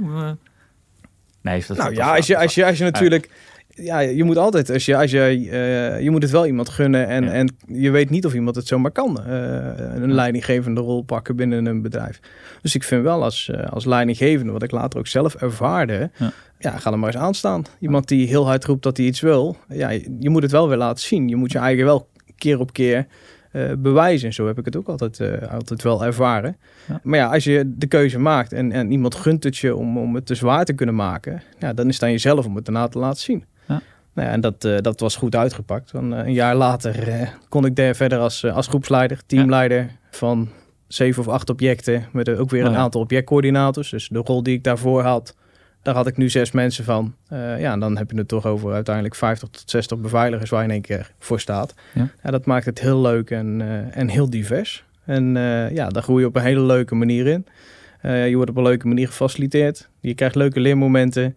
Nee, 1.46 1.64
dat, 1.66 1.76
nou 1.76 1.94
ja, 1.94 2.16
als 2.16 2.26
je, 2.26 2.36
als 2.36 2.54
je, 2.54 2.64
als 2.64 2.78
je 2.78 2.84
natuurlijk 2.84 3.30
ja, 3.68 3.98
je 3.98 4.24
moet 4.24 4.36
altijd, 4.36 4.70
als 4.70 4.84
je, 4.84 4.96
als 4.96 5.10
je, 5.10 5.38
uh, 5.38 6.00
je 6.02 6.10
moet 6.10 6.22
het 6.22 6.30
wel 6.30 6.46
iemand 6.46 6.68
gunnen 6.68 7.08
en, 7.08 7.32
en 7.32 7.56
je 7.66 7.90
weet 7.90 8.10
niet 8.10 8.26
of 8.26 8.34
iemand 8.34 8.56
het 8.56 8.66
zomaar 8.66 8.90
kan. 8.90 9.20
Uh, 9.26 9.34
een 9.94 10.12
leidinggevende 10.12 10.80
rol 10.80 11.02
pakken 11.02 11.36
binnen 11.36 11.66
een 11.66 11.82
bedrijf. 11.82 12.20
Dus 12.62 12.74
ik 12.74 12.84
vind 12.84 13.02
wel 13.02 13.22
als, 13.22 13.50
uh, 13.54 13.66
als 13.66 13.84
leidinggevende, 13.84 14.52
wat 14.52 14.62
ik 14.62 14.70
later 14.70 14.98
ook 14.98 15.06
zelf 15.06 15.34
ervaarde, 15.34 16.10
ja. 16.18 16.32
ja, 16.58 16.70
ga 16.70 16.92
er 16.92 16.98
maar 16.98 17.14
eens 17.14 17.22
aanstaan. 17.22 17.64
Iemand 17.80 18.08
die 18.08 18.26
heel 18.26 18.46
hard 18.46 18.64
roept 18.64 18.82
dat 18.82 18.96
hij 18.96 19.06
iets 19.06 19.20
wil, 19.20 19.56
ja, 19.68 19.90
je 20.18 20.30
moet 20.30 20.42
het 20.42 20.50
wel 20.50 20.68
weer 20.68 20.78
laten 20.78 21.04
zien. 21.04 21.28
Je 21.28 21.36
moet 21.36 21.52
je 21.52 21.58
eigen 21.58 21.84
wel 21.84 22.08
keer 22.38 22.60
op 22.60 22.72
keer 22.72 23.06
bewijzen. 23.78 24.28
En 24.28 24.34
zo 24.34 24.46
heb 24.46 24.58
ik 24.58 24.64
het 24.64 24.76
ook 24.76 24.88
altijd, 24.88 25.20
altijd 25.50 25.82
wel 25.82 26.04
ervaren. 26.04 26.56
Ja. 26.88 27.00
Maar 27.02 27.18
ja, 27.18 27.32
als 27.32 27.44
je 27.44 27.72
de 27.76 27.86
keuze 27.86 28.18
maakt 28.18 28.52
en, 28.52 28.72
en 28.72 28.90
iemand 28.90 29.14
gunt 29.14 29.44
het 29.44 29.56
je 29.56 29.76
om, 29.76 29.98
om 29.98 30.14
het 30.14 30.26
te 30.26 30.34
zwaar 30.34 30.64
te 30.64 30.72
kunnen 30.72 30.94
maken, 30.94 31.42
ja, 31.58 31.72
dan 31.72 31.88
is 31.88 31.94
het 31.94 32.02
aan 32.02 32.10
jezelf 32.10 32.46
om 32.46 32.56
het 32.56 32.64
daarna 32.64 32.88
te 32.88 32.98
laten 32.98 33.20
zien. 33.20 33.44
Nou 34.16 34.28
ja, 34.28 34.34
en 34.34 34.40
dat, 34.40 34.64
uh, 34.64 34.76
dat 34.80 35.00
was 35.00 35.16
goed 35.16 35.36
uitgepakt. 35.36 35.90
Want, 35.90 36.12
een 36.12 36.32
jaar 36.32 36.54
later 36.54 37.32
kon 37.48 37.64
ik 37.64 37.76
daar 37.76 37.94
verder 37.94 38.18
als, 38.18 38.44
als 38.44 38.66
groepsleider, 38.66 39.20
teamleider 39.26 39.78
ja. 39.78 39.88
van 40.10 40.48
zeven 40.88 41.22
of 41.22 41.28
acht 41.28 41.50
objecten. 41.50 42.04
Met 42.12 42.28
ook 42.28 42.50
weer 42.50 42.60
een 42.60 42.68
oh, 42.68 42.74
ja. 42.74 42.78
aantal 42.78 43.00
objectcoördinators. 43.00 43.90
Dus 43.90 44.08
de 44.08 44.18
rol 44.18 44.42
die 44.42 44.54
ik 44.54 44.64
daarvoor 44.64 45.02
had, 45.02 45.34
daar 45.86 45.94
had 45.94 46.06
ik 46.06 46.16
nu 46.16 46.28
zes 46.28 46.50
mensen 46.50 46.84
van. 46.84 47.14
ja, 47.28 47.72
en 47.72 47.80
dan 47.80 47.96
heb 47.96 48.10
je 48.10 48.16
het 48.18 48.28
toch 48.28 48.46
over 48.46 48.72
uiteindelijk 48.72 49.14
50 49.14 49.48
tot 49.48 49.70
60 49.70 49.98
beveiligers 49.98 50.50
waar 50.50 50.60
je 50.60 50.66
in 50.66 50.72
één 50.72 50.82
keer 50.82 51.10
voor 51.18 51.40
staat. 51.40 51.74
Ja. 51.94 52.08
ja 52.22 52.30
dat 52.30 52.46
maakt 52.46 52.64
het 52.64 52.80
heel 52.80 53.00
leuk 53.00 53.30
en, 53.30 53.62
en 53.92 54.08
heel 54.08 54.30
divers. 54.30 54.84
En 55.04 55.34
ja, 55.72 55.88
daar 55.88 56.02
groei 56.02 56.20
je 56.20 56.26
op 56.26 56.36
een 56.36 56.42
hele 56.42 56.60
leuke 56.60 56.94
manier 56.94 57.26
in. 57.26 57.46
je 58.02 58.32
wordt 58.34 58.50
op 58.50 58.56
een 58.56 58.62
leuke 58.62 58.86
manier 58.86 59.06
gefaciliteerd. 59.06 59.88
Je 60.00 60.14
krijgt 60.14 60.34
leuke 60.34 60.60
leermomenten. 60.60 61.36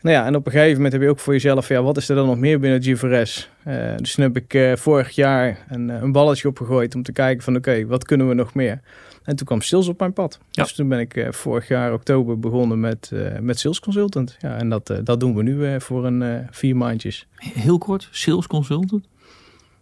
Nou 0.00 0.16
ja, 0.16 0.26
en 0.26 0.34
op 0.34 0.46
een 0.46 0.52
gegeven 0.52 0.74
moment 0.74 0.92
heb 0.92 1.02
je 1.02 1.08
ook 1.08 1.18
voor 1.18 1.32
jezelf, 1.32 1.68
ja, 1.68 1.82
wat 1.82 1.96
is 1.96 2.08
er 2.08 2.16
dan 2.16 2.26
nog 2.26 2.38
meer 2.38 2.60
binnen 2.60 2.82
GVRS? 2.82 3.50
Uh, 3.68 3.96
dus 3.96 4.14
toen 4.14 4.24
heb 4.24 4.36
ik 4.36 4.54
uh, 4.54 4.76
vorig 4.76 5.10
jaar 5.10 5.58
een, 5.68 5.88
een 5.88 6.12
balletje 6.12 6.48
opgegooid 6.48 6.94
om 6.94 7.02
te 7.02 7.12
kijken 7.12 7.44
van 7.44 7.56
oké, 7.56 7.86
wat 7.86 8.04
kunnen 8.04 8.28
we 8.28 8.34
nog 8.34 8.54
meer? 8.54 8.80
En 9.28 9.36
toen 9.36 9.46
kwam 9.46 9.60
sales 9.60 9.88
op 9.88 9.98
mijn 9.98 10.12
pad. 10.12 10.38
Ja. 10.50 10.62
Dus 10.62 10.72
toen 10.72 10.88
ben 10.88 10.98
ik 10.98 11.16
uh, 11.16 11.30
vorig 11.30 11.68
jaar 11.68 11.92
oktober 11.92 12.38
begonnen 12.38 12.80
met, 12.80 13.12
met 13.40 13.58
sales 13.58 13.80
consultant. 13.80 14.36
Ja, 14.40 14.56
en 14.56 14.68
dat, 14.68 14.92
dat 15.04 15.20
doen 15.20 15.34
we 15.34 15.42
nu 15.42 15.80
voor 15.80 16.06
een 16.06 16.46
vier 16.50 16.76
maandjes. 16.76 17.26
Heel 17.36 17.78
kort, 17.78 18.08
sales 18.10 18.46
consultant? 18.46 19.08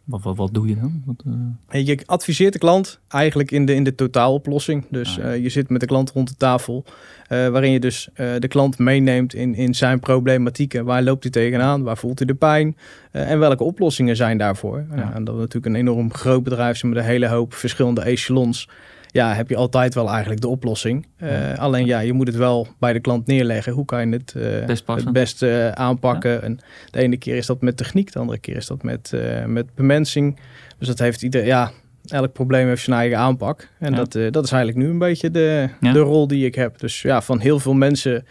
Wat, 0.05 0.23
wat, 0.23 0.37
wat, 0.37 0.55
doe 0.55 0.69
je 0.69 0.75
dan? 0.75 1.03
Wat, 1.05 1.23
uh... 1.71 1.87
Je 1.87 1.99
adviseert 2.07 2.53
de 2.53 2.59
klant 2.59 2.99
eigenlijk 3.09 3.51
in 3.51 3.67
de, 3.67 3.75
in 3.75 3.85
de 3.85 3.95
totaaloplossing. 3.95 4.85
Dus 4.91 5.19
ah, 5.19 5.25
uh, 5.25 5.43
je 5.43 5.49
zit 5.49 5.69
met 5.69 5.81
de 5.81 5.87
klant 5.87 6.11
rond 6.11 6.29
de 6.29 6.37
tafel, 6.37 6.85
uh, 6.87 7.49
waarin 7.49 7.71
je 7.71 7.81
dus 7.81 8.09
de 8.15 8.49
klant 8.49 8.79
meeneemt 8.79 9.35
in, 9.35 9.55
in 9.55 9.75
zijn 9.75 10.01
problematieken. 10.01 10.85
Waar 10.85 11.03
loopt 11.03 11.23
hij 11.23 11.33
tegenaan? 11.33 11.83
Waar 11.83 11.97
voelt 11.97 12.19
hij 12.19 12.27
de 12.27 12.35
pijn? 12.35 12.77
en 13.11 13.39
welke 13.39 13.65
oplossingen 13.65 14.17
zijn 14.17 14.39
daarvoor? 14.39 14.85
Ja. 14.97 15.15
en 15.15 15.25
dat 15.25 15.35
is 15.35 15.41
natuurlijk 15.41 15.67
een 15.67 15.81
enorm 15.81 16.15
groot 16.15 16.43
bedrijf 16.43 16.83
met 16.83 16.97
een 16.97 17.05
hele 17.05 17.29
hoop 17.29 17.55
verschillende 17.55 18.01
echelons 18.01 18.69
ja, 19.17 19.35
heb 19.35 19.49
je 19.49 19.57
altijd 19.57 19.95
wel 19.95 20.11
eigenlijk 20.11 20.41
de 20.41 20.49
oplossing. 20.49 21.07
Uh, 21.23 21.59
alleen 21.59 21.87
ja, 21.87 21.99
je 21.99 22.13
moet 22.13 22.27
het 22.27 22.37
wel 22.37 22.67
bij 22.79 22.93
de 22.93 23.01
klant 23.01 23.27
neerleggen. 23.27 23.73
Hoe 23.73 23.85
kan 23.85 24.09
je 24.09 24.17
het, 24.17 24.35
uh, 24.37 24.65
Best 24.67 24.87
het 24.87 25.13
beste 25.13 25.47
uh, 25.47 25.71
aanpakken? 25.71 26.31
Ja. 26.31 26.41
En 26.41 26.59
de 26.91 26.99
ene 26.99 27.17
keer 27.17 27.37
is 27.37 27.47
dat 27.47 27.61
met 27.61 27.77
techniek, 27.77 28.13
de 28.13 28.19
andere 28.19 28.39
keer 28.39 28.57
is 28.57 28.67
dat 28.67 28.83
met, 28.83 29.13
met 29.47 29.75
bemensing. 29.75 30.39
Dus 30.79 30.89
dat 30.89 30.99
heeft 30.99 31.23
ieder, 31.23 31.47
ja, 31.47 31.71
elk 32.07 32.33
probleem 32.33 32.67
heeft 32.69 32.83
zijn 32.83 32.97
eigen 32.97 33.19
aanpak. 33.19 33.69
En 33.79 33.91
ja. 33.91 33.97
dat, 33.97 34.13
dat 34.33 34.45
is 34.45 34.53
eigenlijk 34.53 34.87
nu 34.87 34.91
een 34.91 34.99
beetje 34.99 35.31
de, 35.31 35.69
ja. 35.81 35.93
de 35.93 35.99
rol 35.99 36.27
die 36.27 36.47
ik 36.47 36.55
heb. 36.55 36.79
Dus 36.79 37.03
ja, 37.03 37.23
van 37.23 37.39
heel 37.41 37.59
veel 37.59 37.75
mensen 37.75 38.27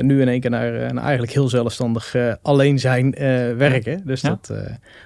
nu 0.00 0.20
in 0.20 0.28
één 0.28 0.40
keer 0.40 0.50
naar, 0.50 0.94
naar 0.94 1.04
eigenlijk 1.04 1.32
heel 1.32 1.48
zelfstandig 1.48 2.16
alleen 2.42 2.78
zijn 2.78 3.10
werken. 3.56 4.02
Dus 4.04 4.20
dat, 4.20 4.52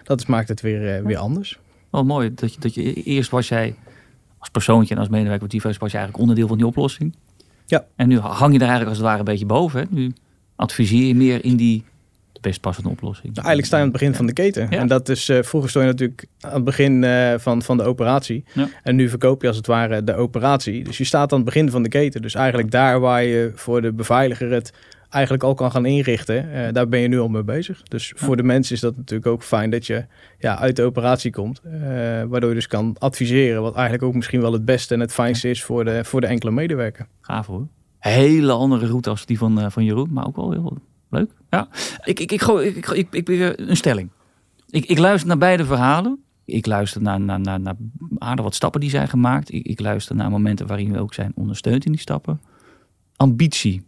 dat 0.05 0.27
maakt 0.27 0.49
het 0.49 0.61
weer, 0.61 1.05
weer 1.05 1.17
anders. 1.17 1.59
Wel 1.91 2.05
mooi 2.05 2.35
dat 2.35 2.55
je, 2.55 2.61
dat 2.61 2.75
je 2.75 2.93
eerst 2.93 3.31
was 3.31 3.49
jij 3.49 3.75
als 4.43 4.51
persoontje 4.51 4.95
en 4.95 5.01
als 5.01 5.09
medewerker 5.09 5.41
van 5.41 5.49
TIFO's 5.49 5.79
was 5.79 5.91
je 5.91 5.97
eigenlijk 5.97 6.19
onderdeel 6.19 6.49
van 6.49 6.57
die 6.57 6.67
oplossing. 6.67 7.15
Ja. 7.67 7.85
En 7.97 8.09
nu 8.09 8.19
hang 8.19 8.53
je 8.53 8.59
er 8.59 8.69
eigenlijk 8.69 8.89
als 8.89 8.99
het 8.99 9.07
ware 9.07 9.19
een 9.19 9.25
beetje 9.25 9.47
boven. 9.47 9.81
Hè? 9.81 9.87
Nu 9.91 10.13
adviseer 10.57 11.07
je 11.07 11.15
meer 11.15 11.45
in 11.45 11.57
die 11.57 11.85
de 12.33 12.41
best 12.41 12.61
passende 12.61 12.89
oplossing. 12.89 13.35
Nou, 13.35 13.47
eigenlijk 13.47 13.67
sta 13.67 13.77
je 13.77 13.83
aan 13.83 13.89
het 13.89 13.99
begin 13.99 14.15
van 14.15 14.27
de 14.27 14.33
keten. 14.33 14.67
Ja. 14.71 14.79
En 14.79 14.87
dat 14.87 15.09
is, 15.09 15.29
uh, 15.29 15.43
vroeger 15.43 15.71
stond 15.71 15.85
je 15.85 15.91
natuurlijk 15.91 16.27
aan 16.41 16.55
het 16.55 16.65
begin 16.65 17.03
uh, 17.03 17.35
van, 17.39 17.63
van 17.63 17.77
de 17.77 17.83
operatie. 17.83 18.45
Ja. 18.53 18.69
En 18.83 18.97
nu 18.97 19.09
verkoop 19.09 19.43
je 19.43 19.49
als 19.49 19.57
het 19.57 19.67
ware 19.67 20.05
de 20.05 20.15
operatie. 20.15 20.85
Dus 20.85 20.99
je 20.99 21.05
staat 21.05 21.33
aan 21.33 21.39
het 21.39 21.47
begin 21.47 21.71
van 21.71 21.83
de 21.83 21.89
keten. 21.89 22.23
Dus 22.23 22.35
eigenlijk 22.35 22.71
daar 22.71 23.01
waar 23.01 23.25
je 23.25 23.53
voor 23.55 23.83
de 23.83 23.93
beveiliger 23.93 24.51
het 24.51 24.73
eigenlijk 25.13 25.45
al 25.45 25.55
kan 25.55 25.71
gaan 25.71 25.87
inrichten. 25.87 26.49
Uh, 26.49 26.73
daar 26.73 26.89
ben 26.89 27.01
je 27.01 27.09
nu 27.09 27.21
al 27.21 27.29
mee 27.29 27.43
bezig. 27.43 27.83
Dus 27.83 28.13
voor 28.17 28.37
de 28.37 28.43
mensen 28.43 28.75
is 28.75 28.81
dat 28.81 28.97
natuurlijk 28.97 29.27
ook 29.27 29.43
fijn 29.43 29.71
dat 29.71 29.87
je 29.87 30.05
ja, 30.39 30.59
uit 30.59 30.77
de 30.77 30.83
operatie 30.83 31.31
komt. 31.31 31.61
Uh, 31.67 31.73
waardoor 32.23 32.49
je 32.49 32.55
dus 32.55 32.67
kan 32.67 32.97
adviseren. 32.99 33.63
Wat 33.63 33.75
eigenlijk 33.75 34.05
ook 34.05 34.15
misschien 34.15 34.41
wel 34.41 34.53
het 34.53 34.65
beste 34.65 34.95
en 34.95 35.01
het 35.01 35.13
fijnste 35.13 35.51
is 35.51 35.65
voor 35.65 35.85
de, 35.85 36.05
voor 36.05 36.21
de 36.21 36.27
enkele 36.27 36.51
medewerker. 36.51 37.07
Gaaf 37.21 37.47
hoor. 37.47 37.67
Hele 37.99 38.53
andere 38.53 38.87
route 38.87 39.11
als 39.11 39.27
die 39.27 39.39
van, 39.39 39.59
uh, 39.59 39.67
van 39.69 39.85
Jeroen. 39.85 40.13
Maar 40.13 40.27
ook 40.27 40.37
wel 40.37 40.51
heel 40.51 40.79
leuk. 41.11 41.31
Ja. 41.51 41.69
Ik, 42.05 42.21
ik, 42.21 42.33
ik, 42.33 42.43
gooi, 42.43 42.69
ik, 42.69 42.89
ik, 42.89 43.07
ik, 43.11 43.29
ik, 43.29 43.59
een 43.59 43.77
stelling. 43.77 44.11
Ik, 44.71 44.85
ik 44.85 44.99
luister 44.99 45.29
naar 45.29 45.39
beide 45.39 45.65
verhalen. 45.65 46.19
Ik 46.45 46.67
luister 46.67 47.03
naar, 47.03 47.21
naar, 47.21 47.41
naar, 47.41 47.61
naar 47.61 47.77
aardig 48.19 48.45
wat 48.45 48.55
stappen 48.55 48.81
die 48.81 48.91
zijn 48.91 49.09
gemaakt. 49.09 49.53
Ik, 49.53 49.67
ik 49.67 49.81
luister 49.81 50.17
naar 50.17 50.31
momenten 50.31 50.67
waarin 50.67 50.93
we 50.93 50.99
ook 50.99 51.15
zijn 51.15 51.33
ondersteund 51.35 51.85
in 51.85 51.93
die 51.93 52.01
stappen. 52.01 52.41
Ambitie 53.17 53.83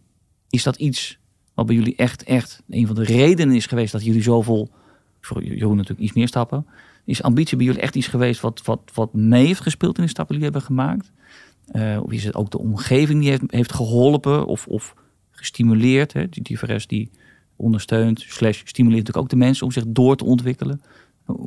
is 0.55 0.63
dat 0.63 0.75
iets 0.75 1.17
wat 1.53 1.65
bij 1.65 1.75
jullie 1.75 1.95
echt, 1.95 2.23
echt 2.23 2.63
een 2.69 2.87
van 2.87 2.95
de 2.95 3.03
redenen 3.03 3.55
is 3.55 3.65
geweest 3.65 3.91
dat 3.91 4.05
jullie 4.05 4.21
zoveel, 4.21 4.69
voor 5.21 5.43
Jeroen 5.43 5.75
natuurlijk 5.75 6.05
iets 6.05 6.13
meer 6.13 6.27
stappen, 6.27 6.65
is 7.05 7.23
ambitie 7.23 7.57
bij 7.57 7.65
jullie 7.65 7.81
echt 7.81 7.95
iets 7.95 8.07
geweest 8.07 8.41
wat, 8.41 8.61
wat, 8.63 8.79
wat 8.93 9.13
mee 9.13 9.45
heeft 9.45 9.61
gespeeld 9.61 9.97
in 9.97 10.03
de 10.03 10.09
stappen 10.09 10.35
die 10.35 10.43
jullie 10.43 10.59
hebben 10.59 10.75
gemaakt? 10.75 11.11
Uh, 11.73 12.03
of 12.03 12.11
is 12.11 12.23
het 12.23 12.35
ook 12.35 12.51
de 12.51 12.59
omgeving 12.59 13.21
die 13.21 13.29
heeft, 13.29 13.43
heeft 13.47 13.73
geholpen 13.73 14.45
of, 14.45 14.67
of 14.67 14.95
gestimuleerd? 15.31 16.13
Hè? 16.13 16.29
Die 16.29 16.43
diverse 16.43 16.87
die 16.87 17.09
ondersteunt, 17.55 18.19
slash 18.27 18.61
stimuleert 18.65 18.99
natuurlijk 18.99 19.25
ook 19.25 19.39
de 19.39 19.45
mensen 19.45 19.65
om 19.65 19.71
zich 19.71 19.83
door 19.87 20.15
te 20.15 20.25
ontwikkelen. 20.25 20.81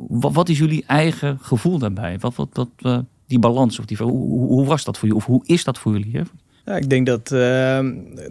Wat, 0.07 0.33
wat 0.33 0.49
is 0.49 0.57
jullie 0.57 0.83
eigen 0.85 1.37
gevoel 1.41 1.77
daarbij? 1.77 2.19
Wat, 2.19 2.35
wat, 2.35 2.49
wat, 2.53 2.69
uh, 2.81 2.99
die 3.27 3.39
balans, 3.39 3.79
of 3.79 3.85
die, 3.85 3.97
hoe, 3.97 4.47
hoe, 4.47 4.65
was 4.65 4.83
dat 4.83 4.97
voor 4.97 5.07
jullie? 5.07 5.23
Of 5.23 5.29
hoe 5.29 5.45
is 5.45 5.63
dat 5.63 5.77
voor 5.77 5.91
jullie? 5.91 6.17
Hè? 6.17 6.21
Ja, 6.69 6.75
ik 6.75 6.89
denk 6.89 7.05
dat 7.05 7.31
uh, 7.31 7.79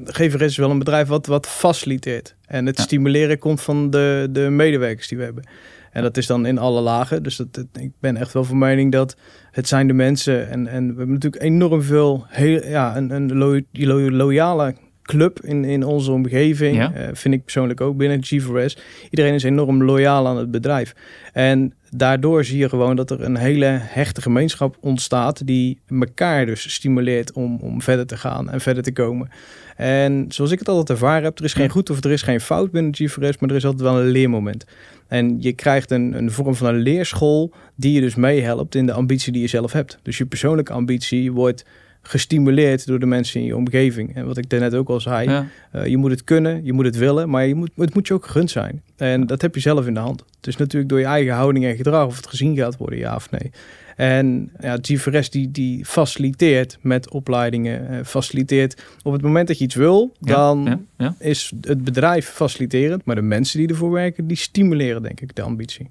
GVRS 0.04 0.42
is 0.42 0.56
wel 0.56 0.70
een 0.70 0.78
bedrijf 0.78 1.08
wat, 1.08 1.26
wat 1.26 1.46
faciliteert. 1.46 2.36
En 2.46 2.66
het 2.66 2.78
stimuleren 2.78 3.38
komt 3.38 3.60
van 3.60 3.90
de, 3.90 4.28
de 4.30 4.40
medewerkers 4.40 5.08
die 5.08 5.18
we 5.18 5.24
hebben. 5.24 5.48
En 5.92 6.02
dat 6.02 6.16
is 6.16 6.26
dan 6.26 6.46
in 6.46 6.58
alle 6.58 6.80
lagen. 6.80 7.22
Dus 7.22 7.36
dat, 7.36 7.64
ik 7.72 7.90
ben 8.00 8.16
echt 8.16 8.32
wel 8.32 8.44
van 8.44 8.58
mening 8.58 8.92
dat 8.92 9.16
het 9.50 9.68
zijn 9.68 9.86
de 9.86 9.92
mensen. 9.92 10.48
En, 10.48 10.66
en 10.66 10.82
we 10.82 10.96
hebben 10.96 11.12
natuurlijk 11.12 11.42
enorm 11.42 11.82
veel 11.82 12.24
heel, 12.28 12.66
ja, 12.66 12.96
een, 12.96 13.10
een 13.10 13.36
lo, 13.36 13.60
lo, 13.72 14.10
loyale 14.10 14.74
club 15.08 15.40
in, 15.44 15.64
in 15.64 15.84
onze 15.84 16.12
omgeving. 16.12 16.76
Ja. 16.76 16.92
Uh, 16.96 17.08
vind 17.12 17.34
ik 17.34 17.42
persoonlijk 17.42 17.80
ook 17.80 17.96
binnen 17.96 18.24
GVRS. 18.24 18.76
Iedereen 19.10 19.34
is 19.34 19.42
enorm 19.42 19.84
loyaal 19.84 20.26
aan 20.26 20.36
het 20.36 20.50
bedrijf. 20.50 20.94
En 21.32 21.72
daardoor 21.90 22.44
zie 22.44 22.58
je 22.58 22.68
gewoon 22.68 22.96
dat 22.96 23.10
er 23.10 23.22
een 23.22 23.36
hele 23.36 23.78
hechte 23.80 24.22
gemeenschap 24.22 24.76
ontstaat 24.80 25.46
die 25.46 25.80
elkaar 26.00 26.46
dus 26.46 26.72
stimuleert 26.72 27.32
om, 27.32 27.58
om 27.60 27.82
verder 27.82 28.06
te 28.06 28.16
gaan 28.16 28.50
en 28.50 28.60
verder 28.60 28.82
te 28.82 28.92
komen. 28.92 29.30
En 29.76 30.24
zoals 30.28 30.50
ik 30.50 30.58
het 30.58 30.68
altijd 30.68 30.90
ervaren 30.90 31.24
heb, 31.24 31.38
er 31.38 31.44
is 31.44 31.52
geen 31.52 31.70
goed 31.70 31.90
of 31.90 32.04
er 32.04 32.10
is 32.10 32.22
geen 32.22 32.40
fout 32.40 32.70
binnen 32.70 32.94
GVRS, 32.94 33.38
maar 33.38 33.50
er 33.50 33.56
is 33.56 33.64
altijd 33.64 33.82
wel 33.82 34.00
een 34.00 34.08
leermoment. 34.10 34.64
En 35.06 35.36
je 35.40 35.52
krijgt 35.52 35.90
een, 35.90 36.12
een 36.12 36.30
vorm 36.30 36.54
van 36.54 36.68
een 36.68 36.80
leerschool 36.80 37.52
die 37.74 37.92
je 37.92 38.00
dus 38.00 38.14
meehelpt 38.14 38.74
in 38.74 38.86
de 38.86 38.92
ambitie 38.92 39.32
die 39.32 39.42
je 39.42 39.48
zelf 39.48 39.72
hebt. 39.72 39.98
Dus 40.02 40.18
je 40.18 40.26
persoonlijke 40.26 40.72
ambitie 40.72 41.32
wordt 41.32 41.64
gestimuleerd 42.02 42.86
door 42.86 42.98
de 42.98 43.06
mensen 43.06 43.40
in 43.40 43.46
je 43.46 43.56
omgeving. 43.56 44.14
En 44.14 44.26
wat 44.26 44.36
ik 44.36 44.50
daarnet 44.50 44.74
ook 44.74 44.88
al 44.88 45.00
zei, 45.00 45.46
eh, 45.70 45.86
je 45.86 45.96
moet 45.96 46.10
het 46.10 46.24
kunnen, 46.24 46.64
je 46.64 46.72
moet 46.72 46.84
het 46.84 46.96
willen, 46.96 47.30
maar 47.30 47.46
je 47.46 47.54
moet, 47.54 47.70
het 47.76 47.94
moet 47.94 48.06
je 48.06 48.14
ook 48.14 48.24
gegund 48.24 48.50
zijn. 48.50 48.82
En 48.96 49.26
dat 49.26 49.42
heb 49.42 49.54
je 49.54 49.60
zelf 49.60 49.86
in 49.86 49.94
de 49.94 50.00
hand. 50.00 50.24
Dus 50.40 50.56
natuurlijk 50.56 50.90
door 50.90 50.98
je 50.98 51.04
eigen 51.04 51.34
houding 51.34 51.64
en 51.64 51.76
gedrag 51.76 52.06
of 52.06 52.16
het 52.16 52.26
gezien 52.26 52.56
gaat 52.56 52.76
worden, 52.76 52.98
ja 52.98 53.14
of 53.14 53.30
nee. 53.30 53.50
En 53.96 54.50
ja, 54.60 54.78
GVRS 54.82 55.30
die, 55.30 55.50
die 55.50 55.84
faciliteert 55.84 56.78
met 56.80 57.10
opleidingen, 57.10 57.88
eh, 57.88 58.04
faciliteert 58.04 58.82
op 59.02 59.12
het 59.12 59.22
moment 59.22 59.48
dat 59.48 59.58
je 59.58 59.64
iets 59.64 59.74
wil, 59.74 60.12
dan 60.20 60.86
is 61.18 61.52
het 61.60 61.84
bedrijf 61.84 62.28
faciliterend, 62.28 63.04
maar 63.04 63.14
de 63.14 63.22
mensen 63.22 63.58
die 63.58 63.68
ervoor 63.68 63.90
werken, 63.90 64.26
die 64.26 64.36
stimuleren 64.36 65.02
denk 65.02 65.20
ik 65.20 65.34
de 65.34 65.42
ambitie. 65.42 65.90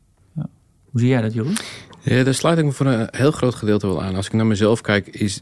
Hoe 0.92 1.00
zie 1.06 1.10
jij 1.10 1.22
dat, 1.22 1.34
Jeroen? 1.34 1.56
Ja, 2.02 2.24
daar 2.24 2.34
sluit 2.34 2.58
ik 2.58 2.66
me 2.66 2.72
voor 2.72 2.86
een 2.86 3.08
heel 3.12 3.32
groot 3.32 3.56
gedeelte 3.56 3.88
wel 3.88 4.04
aan. 4.04 4.16
Als 4.16 4.26
ik 4.26 4.34
naar 4.34 4.46
mezelf 4.46 4.82
kijk, 4.82 5.08
is, 5.08 5.42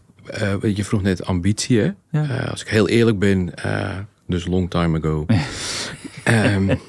je 0.61 0.83
vroeg 0.83 1.01
net 1.01 1.25
ambitie. 1.25 1.79
Hè? 1.79 1.91
Uh, 2.11 2.49
als 2.49 2.61
ik 2.61 2.67
heel 2.67 2.87
eerlijk 2.87 3.19
ben, 3.19 3.51
uh, 3.65 3.97
dus 4.27 4.45
long 4.45 4.69
time 4.69 4.97
ago. 4.97 5.25
um, 6.25 6.79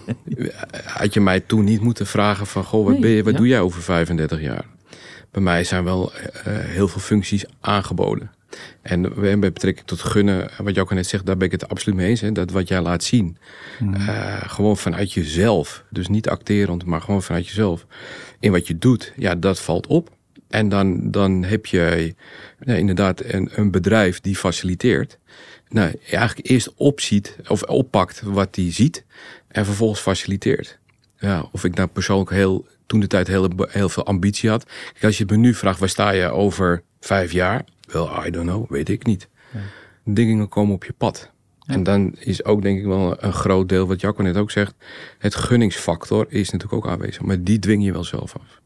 had 0.84 1.14
je 1.14 1.20
mij 1.20 1.40
toen 1.40 1.64
niet 1.64 1.80
moeten 1.80 2.06
vragen 2.06 2.46
van, 2.46 2.64
goh, 2.64 2.84
wat, 2.84 3.00
ben 3.00 3.10
je, 3.10 3.22
wat 3.22 3.36
doe 3.36 3.46
jij 3.46 3.60
over 3.60 3.82
35 3.82 4.40
jaar? 4.40 4.64
Bij 5.30 5.42
mij 5.42 5.64
zijn 5.64 5.84
wel 5.84 6.12
heel 6.48 6.88
veel 6.88 7.00
functies 7.00 7.44
aangeboden. 7.60 8.30
En 8.82 9.00
met 9.18 9.40
betrekking 9.40 9.86
tot 9.86 10.00
gunnen, 10.00 10.50
wat 10.62 10.74
jij 10.74 10.82
ook 10.82 10.94
net 10.94 11.06
zegt, 11.06 11.26
daar 11.26 11.36
ben 11.36 11.46
ik 11.46 11.52
het 11.52 11.68
absoluut 11.68 11.98
mee 11.98 12.08
eens. 12.08 12.20
Hè? 12.20 12.32
Dat 12.32 12.50
wat 12.50 12.68
jij 12.68 12.80
laat 12.80 13.04
zien, 13.04 13.36
mm. 13.78 13.94
gewoon 14.46 14.76
vanuit 14.76 15.12
jezelf, 15.12 15.84
dus 15.90 16.08
niet 16.08 16.28
acterend, 16.28 16.84
maar 16.84 17.00
gewoon 17.00 17.22
vanuit 17.22 17.46
jezelf, 17.46 17.86
in 18.40 18.52
wat 18.52 18.66
je 18.66 18.78
doet, 18.78 19.12
ja, 19.16 19.34
dat 19.34 19.60
valt 19.60 19.86
op. 19.86 20.15
En 20.56 20.68
dan, 20.68 21.10
dan 21.10 21.44
heb 21.44 21.66
je 21.66 22.14
inderdaad 22.64 23.24
een, 23.24 23.48
een 23.54 23.70
bedrijf 23.70 24.20
die 24.20 24.36
faciliteert. 24.36 25.18
Nou, 25.68 25.98
eigenlijk 26.10 26.48
eerst 26.48 26.74
opziet 26.74 27.36
of 27.48 27.62
oppakt 27.62 28.22
wat 28.22 28.54
die 28.54 28.72
ziet 28.72 29.04
en 29.48 29.64
vervolgens 29.64 30.00
faciliteert. 30.00 30.78
Ja, 31.18 31.48
of 31.52 31.64
ik 31.64 31.74
nou 31.74 31.88
persoonlijk 31.88 32.30
heel, 32.30 32.66
toen 32.86 33.00
de 33.00 33.06
tijd 33.06 33.26
heel, 33.26 33.48
heel 33.68 33.88
veel 33.88 34.06
ambitie 34.06 34.50
had. 34.50 34.64
Kijk, 34.92 35.04
als 35.04 35.18
je 35.18 35.24
me 35.28 35.36
nu 35.36 35.54
vraagt, 35.54 35.78
waar 35.78 35.88
sta 35.88 36.10
je 36.10 36.30
over 36.30 36.82
vijf 37.00 37.32
jaar? 37.32 37.64
Wel, 37.92 38.26
I 38.26 38.30
don't 38.30 38.48
know, 38.48 38.70
weet 38.70 38.88
ik 38.88 39.06
niet. 39.06 39.28
Ja. 39.52 39.60
Dingen 40.04 40.48
komen 40.48 40.74
op 40.74 40.84
je 40.84 40.92
pad. 40.92 41.30
En 41.66 41.82
dan 41.82 42.14
is 42.18 42.44
ook 42.44 42.62
denk 42.62 42.78
ik 42.78 42.84
wel 42.84 43.24
een 43.24 43.32
groot 43.32 43.68
deel, 43.68 43.86
wat 43.86 44.00
Jacco 44.00 44.22
net 44.22 44.36
ook 44.36 44.50
zegt, 44.50 44.74
het 45.18 45.34
gunningsfactor 45.34 46.26
is 46.28 46.50
natuurlijk 46.50 46.84
ook 46.84 46.92
aanwezig. 46.92 47.22
Maar 47.22 47.42
die 47.42 47.58
dwing 47.58 47.84
je 47.84 47.92
wel 47.92 48.04
zelf 48.04 48.34
af. 48.36 48.60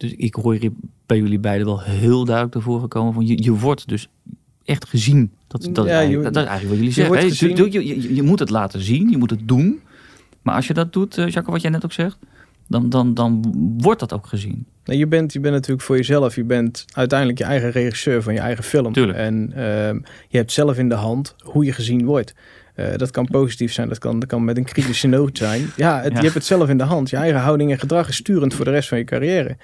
Dus 0.00 0.14
ik 0.14 0.34
hoor 0.34 0.54
hier 0.54 0.70
bij 1.06 1.18
jullie 1.18 1.38
beiden 1.38 1.66
wel 1.66 1.80
heel 1.80 2.24
duidelijk 2.24 2.54
ervoor 2.54 2.80
gekomen 2.80 3.12
van 3.12 3.26
je, 3.26 3.42
je 3.42 3.52
wordt 3.52 3.88
dus 3.88 4.08
echt 4.64 4.88
gezien. 4.88 5.32
Dat, 5.46 5.68
dat, 5.72 5.86
ja, 5.86 6.00
je, 6.00 6.20
dat, 6.20 6.36
is 6.36 6.44
eigenlijk 6.44 6.68
wat 6.68 6.78
jullie 6.78 6.92
zeggen. 6.92 7.56
Je, 7.56 7.72
je, 7.72 7.86
je, 7.86 8.14
je, 8.14 8.22
moet 8.22 8.38
het 8.38 8.50
laten 8.50 8.80
zien, 8.80 9.10
je 9.10 9.16
moet 9.16 9.30
het 9.30 9.48
doen. 9.48 9.80
Maar 10.42 10.54
als 10.54 10.66
je 10.66 10.74
dat 10.74 10.92
doet, 10.92 11.18
uh, 11.18 11.28
Jacco, 11.28 11.52
wat 11.52 11.60
jij 11.60 11.70
net 11.70 11.84
ook 11.84 11.92
zegt, 11.92 12.18
dan, 12.68 12.88
dan, 12.88 13.14
dan 13.14 13.54
wordt 13.78 14.00
dat 14.00 14.12
ook 14.12 14.26
gezien. 14.26 14.66
Nee, 14.84 14.98
je, 14.98 15.06
bent, 15.06 15.32
je 15.32 15.40
bent 15.40 15.54
natuurlijk 15.54 15.82
voor 15.82 15.96
jezelf, 15.96 16.34
je 16.34 16.44
bent 16.44 16.84
uiteindelijk 16.92 17.38
je 17.38 17.44
eigen 17.44 17.70
regisseur 17.70 18.22
van 18.22 18.34
je 18.34 18.40
eigen 18.40 18.64
film. 18.64 18.92
Tuurlijk. 18.92 19.18
En 19.18 19.52
uh, 19.56 19.56
je 20.28 20.36
hebt 20.36 20.52
zelf 20.52 20.78
in 20.78 20.88
de 20.88 20.94
hand 20.94 21.34
hoe 21.42 21.64
je 21.64 21.72
gezien 21.72 22.04
wordt. 22.04 22.34
Uh, 22.80 22.96
dat 22.96 23.10
kan 23.10 23.26
positief 23.26 23.72
zijn, 23.72 23.88
dat 23.88 23.98
kan, 23.98 24.18
dat 24.18 24.28
kan 24.28 24.44
met 24.44 24.56
een 24.56 24.64
kritische 24.64 25.06
noot 25.16 25.38
zijn. 25.38 25.70
Ja, 25.76 26.00
het, 26.00 26.12
je 26.12 26.22
hebt 26.22 26.34
het 26.34 26.44
zelf 26.44 26.68
in 26.68 26.78
de 26.78 26.84
hand. 26.84 27.10
Je 27.10 27.16
eigen 27.16 27.40
houding 27.40 27.70
en 27.70 27.78
gedrag 27.78 28.08
is 28.08 28.16
sturend 28.16 28.54
voor 28.54 28.64
de 28.64 28.70
rest 28.70 28.88
van 28.88 28.98
je 28.98 29.04
carrière. 29.04 29.56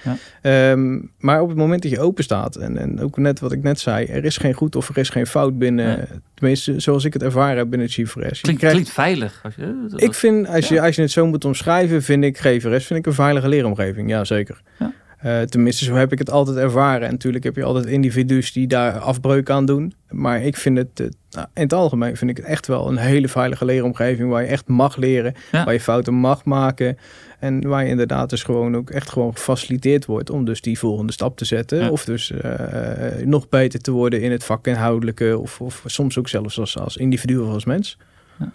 Ja. 0.42 0.70
Um, 0.70 1.10
maar 1.18 1.40
op 1.40 1.48
het 1.48 1.56
moment 1.56 1.82
dat 1.82 1.90
je 1.90 2.00
open 2.00 2.24
staat, 2.24 2.56
en, 2.56 2.78
en 2.78 3.00
ook 3.00 3.16
net 3.16 3.40
wat 3.40 3.52
ik 3.52 3.62
net 3.62 3.80
zei, 3.80 4.06
er 4.06 4.24
is 4.24 4.36
geen 4.36 4.54
goed 4.54 4.76
of 4.76 4.88
er 4.88 4.98
is 4.98 5.08
geen 5.08 5.26
fout 5.26 5.58
binnen, 5.58 6.08
tenminste 6.34 6.80
zoals 6.80 7.04
ik 7.04 7.12
het 7.12 7.22
ervaren 7.22 7.56
heb 7.56 7.70
binnen 7.70 7.88
GVRS. 7.88 8.40
Klinkt, 8.40 8.40
krijgt, 8.40 8.76
klinkt 8.76 8.90
veilig. 8.90 9.40
Als 9.42 9.54
je, 9.54 9.92
ik 9.96 10.14
vind, 10.14 10.48
als, 10.48 10.68
je, 10.68 10.80
als 10.80 10.96
je 10.96 11.02
het 11.02 11.10
zo 11.10 11.26
moet 11.26 11.44
omschrijven, 11.44 12.02
vind 12.02 12.24
ik 12.24 12.38
GVRS 12.38 12.86
vind 12.86 12.98
ik 12.98 13.06
een 13.06 13.12
veilige 13.12 13.48
leeromgeving. 13.48 14.10
Ja, 14.10 14.24
zeker. 14.24 14.62
Ja. 14.78 14.92
Uh, 15.24 15.40
tenminste, 15.40 15.84
zo 15.84 15.94
heb 15.94 16.12
ik 16.12 16.18
het 16.18 16.30
altijd 16.30 16.56
ervaren. 16.56 17.06
En 17.06 17.12
natuurlijk 17.12 17.44
heb 17.44 17.56
je 17.56 17.64
altijd 17.64 17.86
individu's 17.86 18.52
die 18.52 18.66
daar 18.66 18.98
afbreuk 18.98 19.50
aan 19.50 19.66
doen. 19.66 19.94
Maar 20.10 20.42
ik 20.42 20.56
vind 20.56 20.78
het, 20.78 21.00
uh, 21.00 21.06
nou, 21.30 21.46
in 21.54 21.62
het 21.62 21.72
algemeen 21.72 22.16
vind 22.16 22.30
ik 22.30 22.36
het 22.36 22.46
echt 22.46 22.66
wel 22.66 22.88
een 22.88 22.96
hele 22.96 23.28
veilige 23.28 23.64
leeromgeving. 23.64 24.30
Waar 24.30 24.42
je 24.42 24.48
echt 24.48 24.68
mag 24.68 24.96
leren, 24.96 25.34
waar 25.50 25.72
je 25.72 25.80
fouten 25.80 26.14
mag 26.14 26.44
maken. 26.44 26.96
En 27.38 27.68
waar 27.68 27.84
je 27.84 27.90
inderdaad 27.90 28.30
dus 28.30 28.42
gewoon 28.42 28.76
ook 28.76 28.90
echt 28.90 29.10
gewoon 29.10 29.32
gefaciliteerd 29.32 30.06
wordt 30.06 30.30
om 30.30 30.44
dus 30.44 30.60
die 30.60 30.78
volgende 30.78 31.12
stap 31.12 31.36
te 31.36 31.44
zetten. 31.44 31.90
Of 31.90 32.04
dus 32.04 32.30
uh, 32.30 33.24
nog 33.24 33.48
beter 33.48 33.80
te 33.80 33.90
worden 33.90 34.22
in 34.22 34.30
het 34.30 34.44
vak 34.44 34.66
inhoudelijke. 34.66 35.38
Of, 35.38 35.60
of 35.60 35.82
soms 35.86 36.18
ook 36.18 36.28
zelfs 36.28 36.58
als, 36.58 36.78
als 36.78 36.96
individu 36.96 37.38
of 37.38 37.52
als 37.52 37.64
mens. 37.64 37.98
Ja. 38.38 38.52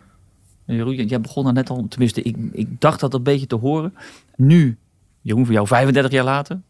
Jeroen, 0.65 0.95
jij 0.95 1.21
begon 1.21 1.43
daar 1.43 1.53
net 1.53 1.69
al, 1.69 1.85
tenminste, 1.89 2.21
ik, 2.21 2.35
ik 2.51 2.67
dacht 2.81 2.99
dat 2.99 3.13
een 3.13 3.23
beetje 3.23 3.47
te 3.47 3.55
horen. 3.55 3.93
Nu 4.35 4.77
Jeroen, 5.21 5.45
voor 5.45 5.53
jou 5.53 5.67
35 5.67 6.11
jaar 6.11 6.23
later. 6.23 6.61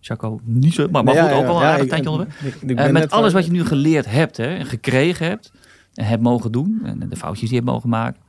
Jaco, 0.00 0.40
niet 0.44 0.74
zo, 0.74 0.88
maar, 0.90 1.04
maar 1.04 1.14
goed, 1.14 1.32
ook 1.32 1.46
al 1.46 1.56
een 1.56 1.66
aardig 1.66 1.88
tijdje 1.88 2.10
onderweg. 2.10 2.62
Uh, 2.62 2.90
met 2.90 3.10
alles 3.10 3.32
wat 3.32 3.44
je 3.44 3.50
nu 3.50 3.64
geleerd 3.64 4.06
hebt 4.06 4.36
hè, 4.36 4.56
en 4.56 4.66
gekregen 4.66 5.26
hebt 5.26 5.52
en 5.94 6.04
hebt 6.04 6.22
mogen 6.22 6.52
doen, 6.52 6.80
en 6.84 7.08
de 7.08 7.16
foutjes 7.16 7.48
die 7.48 7.58
je 7.58 7.64
hebt 7.64 7.66
mogen 7.66 7.88
maken, 7.88 8.22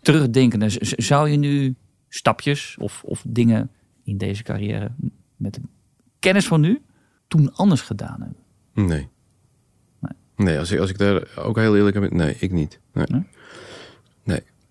terugdenken, 0.00 0.70
zou 0.80 1.28
je 1.28 1.36
nu 1.36 1.74
stapjes 2.08 2.76
of, 2.78 3.02
of 3.04 3.24
dingen 3.28 3.70
in 4.04 4.18
deze 4.18 4.42
carrière 4.42 4.90
met 5.36 5.54
de 5.54 5.60
kennis 6.18 6.46
van 6.46 6.60
nu 6.60 6.82
toen 7.28 7.54
anders 7.54 7.80
gedaan 7.80 8.20
hebben? 8.20 8.36
Nee. 8.88 9.08
Nee, 10.00 10.12
nee 10.36 10.58
als, 10.58 10.70
ik, 10.70 10.78
als 10.78 10.90
ik 10.90 10.98
daar 10.98 11.28
ook 11.36 11.56
heel 11.56 11.76
eerlijk 11.76 12.00
ben, 12.00 12.16
nee, 12.16 12.36
ik 12.38 12.52
niet. 12.52 12.80
Nee. 12.92 13.06
nee? 13.08 13.22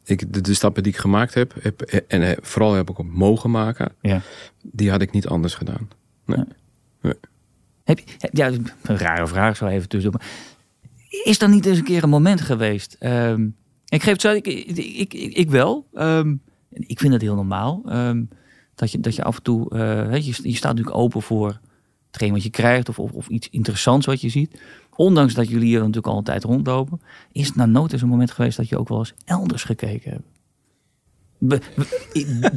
Ik, 0.04 0.46
de, 0.46 0.54
stappen 0.54 0.84
die 0.84 0.92
ik 0.92 0.98
gemaakt 0.98 1.34
heb, 1.34 1.54
heb 1.62 1.82
en 1.82 2.38
vooral 2.42 2.74
heb 2.74 2.90
ik 2.90 2.98
op 2.98 3.06
mogen 3.06 3.52
maken, 3.52 3.92
ja. 4.02 4.22
die 4.62 4.90
had 4.90 5.02
ik 5.02 5.12
niet 5.12 5.28
anders 5.28 5.54
gedaan. 5.54 5.90
Nee. 6.26 6.46
nee. 7.02 7.14
Heb 7.84 8.00
je, 8.00 8.30
ja, 8.32 8.48
een 8.48 8.98
rare 8.98 9.28
vraag 9.28 9.58
zo 9.58 9.66
even 9.66 9.90
tussen. 9.90 10.14
Is 11.24 11.42
er 11.42 11.50
niet 11.50 11.66
eens 11.66 11.78
een 11.78 11.84
keer 11.84 12.04
een 12.04 12.10
moment 12.10 12.42
geweest? 12.42 12.96
Um, 13.00 13.56
ik 13.88 14.04
geef 14.04 14.12
het 14.12 14.22
zo, 14.22 14.32
ik, 14.32 14.48
ik, 14.48 15.14
ik, 15.14 15.14
ik 15.14 15.50
wel. 15.50 15.88
Um, 15.94 16.42
ik 16.70 17.00
vind 17.00 17.14
het 17.14 17.22
heel 17.22 17.36
normaal. 17.36 17.84
Um, 17.90 18.30
dat, 18.76 18.92
je, 18.92 19.00
dat 19.00 19.16
je 19.16 19.24
af 19.24 19.36
en 19.36 19.44
toe, 19.44 19.74
uh, 19.74 20.16
je, 20.16 20.50
je 20.50 20.56
staat 20.56 20.76
natuurlijk 20.76 20.98
open 20.98 21.22
voor 21.22 21.60
hetgeen 22.08 22.32
wat 22.32 22.44
je 22.44 22.50
krijgt 22.50 22.90
of, 22.90 23.00
of, 23.00 23.12
of, 23.12 23.28
iets 23.28 23.50
interessants 23.50 24.06
wat 24.06 24.22
je 24.22 24.30
ziet. 24.30 24.62
Ondanks 24.96 25.34
dat 25.34 25.50
jullie 25.50 25.68
hier 25.68 25.80
natuurlijk 25.80 26.08
al 26.08 26.18
een 26.18 26.24
tijd 26.24 26.44
rondlopen, 26.44 27.02
is 27.32 27.48
het 27.48 27.56
nou 27.56 27.70
nooit 27.70 27.94
eens 27.94 28.02
een 28.02 28.08
moment 28.08 28.32
geweest 28.32 28.58
dat 28.58 28.70
je 28.70 28.78
ook 28.78 28.90
wel 28.90 28.98
eens 28.98 29.14
elders 29.26 29.64
gekeken 29.64 30.12
hebt. 30.12 30.24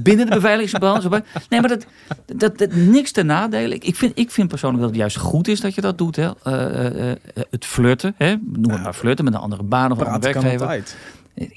binnen 0.02 0.26
de 0.26 0.34
beveiligingsband. 0.40 1.10
Nee, 1.48 1.60
maar 1.60 1.68
dat, 1.68 1.86
dat, 2.26 2.58
dat, 2.58 2.74
niks 2.74 3.12
te 3.12 3.22
nadelen. 3.22 3.80
Ik 3.80 3.96
vind, 3.96 4.18
ik 4.18 4.30
vind 4.30 4.48
persoonlijk 4.48 4.82
dat 4.82 4.90
het 4.90 5.00
juist 5.00 5.16
goed 5.16 5.48
is 5.48 5.60
dat 5.60 5.74
je 5.74 5.80
dat 5.80 5.98
doet. 5.98 6.16
Hè. 6.16 6.30
Uh, 6.46 7.08
uh, 7.08 7.12
het 7.50 7.64
flirten, 7.64 8.14
hè. 8.16 8.34
noem 8.42 8.70
het 8.70 8.82
maar 8.82 8.94
flirten 8.94 9.24
met 9.24 9.34
een 9.34 9.40
andere 9.40 9.62
baan 9.62 9.92
of 9.92 9.98
een 9.98 10.06
andere 10.06 10.32
werkgever. 10.32 10.82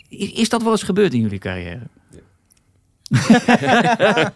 Is, 0.09 0.31
is 0.31 0.49
dat 0.49 0.63
wel 0.63 0.71
eens 0.71 0.83
gebeurd 0.83 1.13
in 1.13 1.21
jullie 1.21 1.39
carrière? 1.39 1.81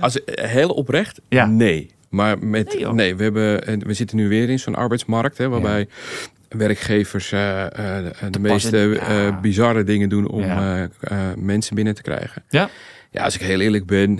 Als 0.00 0.20
heel 0.24 0.70
oprecht, 0.70 1.20
ja. 1.28 1.46
nee. 1.46 1.90
Maar 2.08 2.38
met, 2.38 2.90
nee, 2.92 3.16
we, 3.16 3.22
hebben, 3.22 3.86
we 3.86 3.94
zitten 3.94 4.16
nu 4.16 4.28
weer 4.28 4.50
in 4.50 4.58
zo'n 4.58 4.74
arbeidsmarkt, 4.74 5.38
hè, 5.38 5.48
waarbij 5.48 5.88
werkgevers 6.48 7.32
uh, 7.32 7.40
uh, 7.78 7.96
de 8.30 8.38
meeste 8.38 9.00
bizarre 9.42 9.84
dingen 9.84 10.08
doen 10.08 10.28
om 10.28 10.44
mensen 11.36 11.74
binnen 11.74 11.94
te 11.94 12.02
krijgen. 12.02 12.42
Ja. 12.48 12.70
Ja, 13.10 13.24
als 13.24 13.34
ik 13.34 13.40
heel 13.40 13.60
eerlijk 13.60 13.86
ben, 13.86 14.16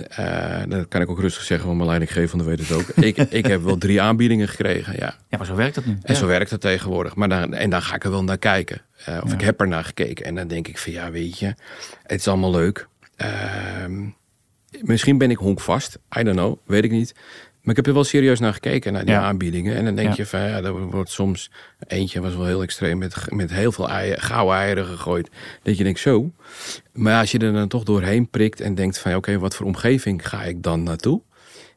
dan 0.67 0.87
kan 0.87 1.01
ik 1.01 1.09
ook 1.09 1.19
rustig 1.19 1.43
zeggen, 1.43 1.65
want 1.65 1.77
mijn 1.77 1.89
leidinggevende 1.89 2.43
weet 2.43 2.59
het 2.59 2.71
ook. 2.71 2.87
ik, 3.09 3.17
ik 3.17 3.45
heb 3.45 3.63
wel 3.63 3.77
drie 3.77 4.01
aanbiedingen 4.01 4.47
gekregen, 4.47 4.93
ja. 4.97 5.15
Ja, 5.27 5.37
maar 5.37 5.45
zo 5.45 5.55
werkt 5.55 5.75
dat 5.75 5.85
nu. 5.85 5.97
En 6.01 6.15
zo 6.15 6.27
werkt 6.27 6.51
het 6.51 6.61
tegenwoordig. 6.61 7.15
Maar 7.15 7.29
dan, 7.29 7.53
en 7.53 7.69
dan 7.69 7.81
ga 7.81 7.95
ik 7.95 8.03
er 8.03 8.11
wel 8.11 8.23
naar 8.23 8.37
kijken. 8.37 8.81
of 9.23 9.33
ik 9.33 9.41
heb 9.41 9.61
er 9.61 9.67
naar 9.67 9.83
gekeken. 9.83 10.25
En 10.25 10.35
dan 10.35 10.47
denk 10.47 10.67
ik 10.67 10.77
van, 10.77 10.91
ja, 10.91 11.11
weet 11.11 11.39
je, 11.39 11.55
het 12.03 12.19
is 12.19 12.27
allemaal 12.27 12.51
leuk. 12.51 12.87
Ehm, 13.15 14.07
misschien 14.81 15.17
ben 15.17 15.31
ik 15.31 15.37
honkvast. 15.37 15.99
I 16.17 16.23
don't 16.23 16.37
know, 16.37 16.57
weet 16.65 16.83
ik 16.83 16.91
niet. 16.91 17.15
Maar 17.61 17.69
ik 17.69 17.75
heb 17.75 17.87
er 17.87 17.93
wel 17.93 18.03
serieus 18.03 18.39
naar 18.39 18.53
gekeken, 18.53 18.93
naar 18.93 19.05
die 19.05 19.15
aanbiedingen. 19.15 19.75
En 19.75 19.85
dan 19.85 19.95
denk 19.95 20.13
je 20.13 20.25
van, 20.25 20.39
ja, 20.39 20.63
er 20.63 20.73
wordt 20.73 21.11
soms... 21.11 21.51
Eentje 21.87 22.21
was 22.21 22.35
wel 22.35 22.45
heel 22.45 22.61
extreem, 22.61 22.97
met, 22.97 23.15
met 23.31 23.51
heel 23.51 23.71
veel 23.71 23.89
eieren, 23.89 24.21
gouden 24.21 24.55
eieren 24.55 24.85
gegooid. 24.85 25.29
Dat 25.63 25.77
je 25.77 25.83
denkt, 25.83 25.99
zo. 25.99 26.31
Maar 26.93 27.19
als 27.19 27.31
je 27.31 27.39
er 27.39 27.53
dan 27.53 27.67
toch 27.67 27.83
doorheen 27.83 28.29
prikt 28.29 28.61
en 28.61 28.75
denkt 28.75 28.99
van... 28.99 29.15
oké, 29.15 29.39
wat 29.39 29.55
voor 29.55 29.65
omgeving 29.65 30.29
ga 30.29 30.43
ik 30.43 30.63
dan 30.63 30.83
naartoe? 30.83 31.21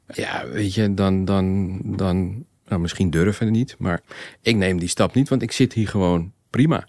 Ja, 0.07 0.47
weet 0.49 0.75
je, 0.75 0.95
dan... 0.95 1.25
dan, 1.25 1.79
dan 1.97 2.45
nou, 2.73 2.85
misschien 2.85 3.11
durven 3.11 3.47
we 3.47 3.53
niet, 3.53 3.75
maar 3.79 4.01
ik 4.43 4.57
neem 4.57 4.79
die 4.79 4.89
stap 4.89 5.15
niet, 5.15 5.29
want 5.29 5.43
ik 5.43 5.53
zit 5.53 5.73
hier 5.73 5.89
gewoon 5.89 6.33
prima. 6.51 6.87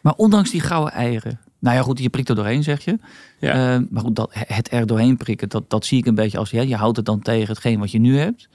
Maar 0.00 0.14
ondanks 0.14 0.50
die 0.50 0.60
gouden 0.60 0.92
eieren, 0.92 1.40
Nou 1.58 1.76
ja, 1.76 1.82
goed, 1.82 1.98
je 1.98 2.08
prikt 2.08 2.28
er 2.28 2.34
doorheen, 2.34 2.62
zeg 2.62 2.84
je. 2.84 2.98
Ja. 3.38 3.84
maar 3.90 4.02
goed, 4.02 4.16
dat, 4.16 4.30
het 4.32 4.72
er 4.72 4.86
doorheen 4.86 5.16
prikken, 5.16 5.48
dat, 5.48 5.70
dat 5.70 5.84
zie 5.84 5.98
ik 5.98 6.06
een 6.06 6.14
beetje 6.14 6.38
als... 6.38 6.50
Ja, 6.50 6.62
je 6.62 6.76
houdt 6.76 6.96
het 6.96 7.06
dan 7.06 7.20
tegen 7.20 7.48
hetgeen 7.48 7.78
wat 7.78 7.90
je 7.90 7.98
nu 7.98 8.18
hebt. 8.18 8.48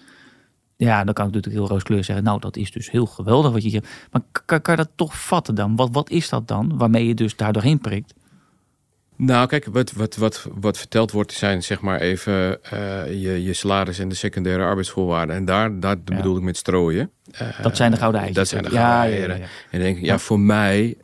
Ja, 0.78 1.04
dan 1.04 1.14
kan 1.14 1.28
ik 1.28 1.34
natuurlijk 1.34 1.64
heel 1.64 1.72
rooskleurig 1.72 2.06
zeggen... 2.06 2.26
nou, 2.26 2.40
dat 2.40 2.58
is 2.58 2.72
dus 2.72 2.92
heel 2.92 3.06
geweldig 3.06 3.52
wat 3.52 3.64
je 3.64 3.70
hier... 3.70 3.84
Maar 4.12 4.22
kan, 4.46 4.62
kan 4.62 4.76
je 4.76 4.82
dat 4.82 4.92
toch 4.96 5.22
vatten 5.22 5.56
dan? 5.56 5.76
Wat, 5.76 5.90
wat 5.92 6.10
is 6.10 6.30
dat 6.30 6.48
dan, 6.48 6.78
waarmee 6.78 7.08
je 7.08 7.14
dus 7.14 7.36
daar 7.36 7.54
doorheen 7.54 7.80
prikt? 7.80 8.14
Nou, 9.16 9.48
kijk, 9.48 9.66
wat, 9.66 9.92
wat, 9.92 10.16
wat, 10.16 10.48
wat 10.54 10.78
verteld 10.78 11.12
wordt, 11.12 11.32
zijn 11.32 11.64
zeg 11.64 11.82
maar 11.82 12.00
even 12.00 12.60
uh, 12.74 13.06
je, 13.08 13.44
je 13.44 13.54
salaris 13.54 14.00
en 14.00 14.10
de 14.10 14.16
secundaire 14.16 14.64
arbeidsvoorwaarden. 14.64 15.36
En 15.36 15.46
daar, 15.46 15.80
daar 15.80 16.00
bedoel 16.00 16.38
ik 16.38 16.44
met 16.44 16.58
strooien. 16.58 17.12
Uh, 17.42 17.62
dat 17.62 17.78
zijn 17.78 17.92
de 17.92 17.98
gouden 17.98 18.22
eitjes. 18.22 18.38
Dat 18.38 18.48
zijn 18.48 18.64
de 18.64 18.70
gouden 18.70 19.20
ja, 19.20 19.36
ja, 19.36 19.46
En 19.72 19.80
denk 19.80 19.98
ik, 19.98 20.04
ja, 20.04 20.18
voor 20.18 20.40
mij, 20.40 20.98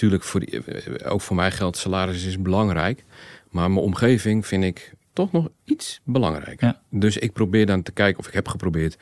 natuurlijk, 0.00 0.22
voor 0.22 0.40
die, 0.40 1.04
ook 1.04 1.20
voor 1.20 1.36
mij 1.36 1.50
geldt 1.50 1.76
salaris 1.76 2.24
is 2.24 2.42
belangrijk. 2.42 3.04
Maar 3.50 3.70
mijn 3.70 3.84
omgeving 3.84 4.46
vind 4.46 4.64
ik 4.64 4.92
toch 5.12 5.32
nog 5.32 5.48
iets 5.64 6.00
belangrijker. 6.04 6.78
Dus 6.90 7.16
ik 7.16 7.32
probeer 7.32 7.66
dan 7.66 7.82
te 7.82 7.92
kijken, 7.92 8.18
of 8.18 8.26
ik 8.26 8.34
heb 8.34 8.48
geprobeerd 8.48 8.98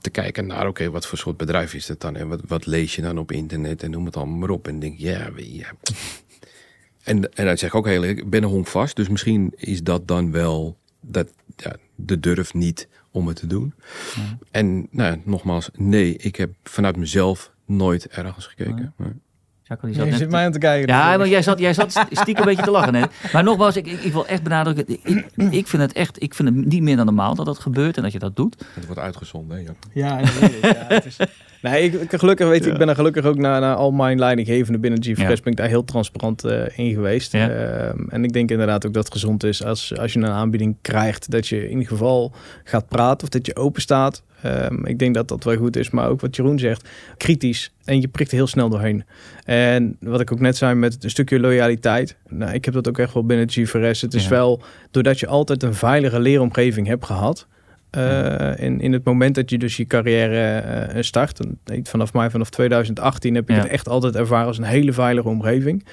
te 0.00 0.10
kijken 0.10 0.46
naar, 0.46 0.66
oké, 0.66 0.90
wat 0.90 1.06
voor 1.06 1.18
soort 1.18 1.36
bedrijf 1.36 1.74
is 1.74 1.86
dat 1.86 2.00
dan? 2.00 2.16
En 2.16 2.28
wat, 2.28 2.40
wat 2.46 2.66
lees 2.66 2.94
je 2.94 3.02
dan 3.02 3.18
op 3.18 3.32
internet 3.32 3.82
en 3.82 3.90
noem 3.90 4.04
het 4.04 4.16
allemaal 4.16 4.36
maar 4.36 4.50
op. 4.50 4.68
En 4.68 4.78
denk, 4.78 4.98
ja, 4.98 5.30
ja 5.36 5.72
en, 7.10 7.34
en 7.34 7.46
dat 7.46 7.58
zeg 7.58 7.68
ik 7.68 7.74
ook 7.74 7.86
heel 7.86 8.04
ik 8.04 8.30
ben 8.30 8.42
een 8.42 8.48
honk 8.48 8.66
vast. 8.66 8.96
Dus 8.96 9.08
misschien 9.08 9.52
is 9.56 9.82
dat 9.82 10.08
dan 10.08 10.32
wel 10.32 10.78
dat, 11.00 11.32
ja, 11.56 11.76
de 11.94 12.20
durf 12.20 12.54
niet 12.54 12.88
om 13.10 13.26
het 13.26 13.36
te 13.36 13.46
doen. 13.46 13.74
En 14.50 14.86
nou, 14.90 15.20
nogmaals, 15.24 15.70
nee, 15.76 16.16
ik 16.16 16.36
heb 16.36 16.54
vanuit 16.62 16.96
mezelf 16.96 17.52
nooit 17.66 18.08
ergens 18.08 18.46
gekeken. 18.46 18.94
Jacco, 19.68 19.86
die 19.86 19.96
zat 19.96 20.06
je 20.06 20.16
zit 20.16 20.30
mij 20.30 20.44
aan 20.44 20.52
te 20.52 20.58
kijken. 20.58 20.94
Ja, 20.94 21.16
maar 21.16 21.28
jij 21.28 21.42
zat, 21.42 21.58
jij 21.58 21.74
zat 21.74 22.06
stiekem 22.10 22.42
een 22.42 22.48
beetje 22.48 22.62
te 22.62 22.70
lachen 22.70 22.92
net. 22.92 23.10
Maar 23.32 23.42
nogmaals, 23.42 23.76
ik, 23.76 23.86
ik, 23.86 24.00
ik 24.00 24.12
wil 24.12 24.26
echt 24.26 24.42
benadrukken. 24.42 24.98
Ik, 25.02 25.26
ik, 25.50 25.66
vind 25.66 25.82
het 25.82 25.92
echt, 25.92 26.22
ik 26.22 26.34
vind 26.34 26.48
het 26.48 26.66
niet 26.66 26.82
meer 26.82 26.96
dan 26.96 27.06
normaal 27.06 27.34
dat 27.34 27.46
dat 27.46 27.58
gebeurt 27.58 27.96
en 27.96 28.02
dat 28.02 28.12
je 28.12 28.18
dat 28.18 28.36
doet. 28.36 28.64
Het 28.74 28.86
wordt 28.86 29.00
uitgezonden, 29.00 29.56
hè? 29.56 29.62
Ja, 29.92 30.18
ja, 30.18 30.26
ja 30.62 30.84
het 30.88 31.04
is, 31.04 31.16
Nee, 31.62 31.90
ik, 31.90 32.18
gelukkig 32.18 32.48
weet 32.48 32.66
ik 32.66 32.78
ben 32.78 32.88
er 32.88 32.94
gelukkig 32.94 33.24
ook 33.24 33.36
naar, 33.36 33.60
naar 33.60 33.74
al 33.74 33.90
mijn 33.90 34.18
leidinggevenden 34.18 34.80
binnen 34.80 35.02
GFresh 35.02 35.40
ben 35.40 35.52
ik 35.52 35.58
daar 35.58 35.68
heel 35.68 35.84
transparant 35.84 36.44
uh, 36.44 36.78
in 36.78 36.94
geweest. 36.94 37.34
Ehm, 37.34 38.08
en 38.08 38.24
ik 38.24 38.32
denk 38.32 38.50
inderdaad 38.50 38.86
ook 38.86 38.92
dat 38.94 39.04
het 39.04 39.12
gezond 39.12 39.44
is 39.44 39.64
als, 39.64 39.98
als 39.98 40.12
je 40.12 40.18
een 40.18 40.26
aanbieding 40.26 40.76
krijgt, 40.82 41.30
dat 41.30 41.48
je 41.48 41.64
in 41.64 41.70
ieder 41.70 41.86
geval 41.86 42.32
gaat 42.64 42.88
praten 42.88 43.22
of 43.22 43.28
dat 43.28 43.46
je 43.46 43.56
open 43.56 43.82
staat. 43.82 44.22
Ehm, 44.44 44.86
ik 44.86 44.98
denk 44.98 45.14
dat 45.14 45.28
dat 45.28 45.44
wel 45.44 45.56
goed 45.56 45.76
is, 45.76 45.90
maar 45.90 46.08
ook 46.08 46.20
wat 46.20 46.36
Jeroen 46.36 46.58
zegt, 46.58 46.88
kritisch. 47.16 47.72
En 47.84 48.00
je 48.00 48.08
prikt 48.08 48.30
heel 48.30 48.46
snel 48.46 48.68
doorheen. 48.68 49.04
En 49.44 49.96
wat 50.00 50.20
ik 50.20 50.32
ook 50.32 50.40
net 50.40 50.56
zei 50.56 50.74
met 50.74 51.04
een 51.04 51.10
stukje 51.10 51.40
loyaliteit. 51.40 52.16
Nou, 52.28 52.52
ik 52.52 52.64
heb 52.64 52.74
dat 52.74 52.88
ook 52.88 52.98
echt 52.98 53.14
wel 53.14 53.26
binnen 53.26 53.50
GFRS. 53.50 54.00
Het 54.00 54.14
is 54.14 54.28
wel, 54.28 54.62
doordat 54.90 55.20
je 55.20 55.26
altijd 55.26 55.62
een 55.62 55.74
veilige 55.74 56.20
leeromgeving 56.20 56.86
hebt 56.86 57.04
gehad 57.04 57.46
uh, 57.96 58.64
in, 58.64 58.80
in 58.80 58.92
het 58.92 59.04
moment 59.04 59.34
dat 59.34 59.50
je 59.50 59.58
dus 59.58 59.76
je 59.76 59.84
carrière 59.84 60.64
uh, 60.94 61.02
start. 61.02 61.40
En 61.40 61.58
vanaf 61.82 62.12
mij, 62.12 62.30
vanaf 62.30 62.50
2018 62.50 63.34
heb 63.34 63.50
ik 63.50 63.56
het 63.56 63.66
echt 63.66 63.88
altijd 63.88 64.16
ervaren 64.16 64.46
als 64.46 64.58
een 64.58 64.64
hele 64.64 64.92
veilige 64.92 65.28
omgeving. 65.28 65.84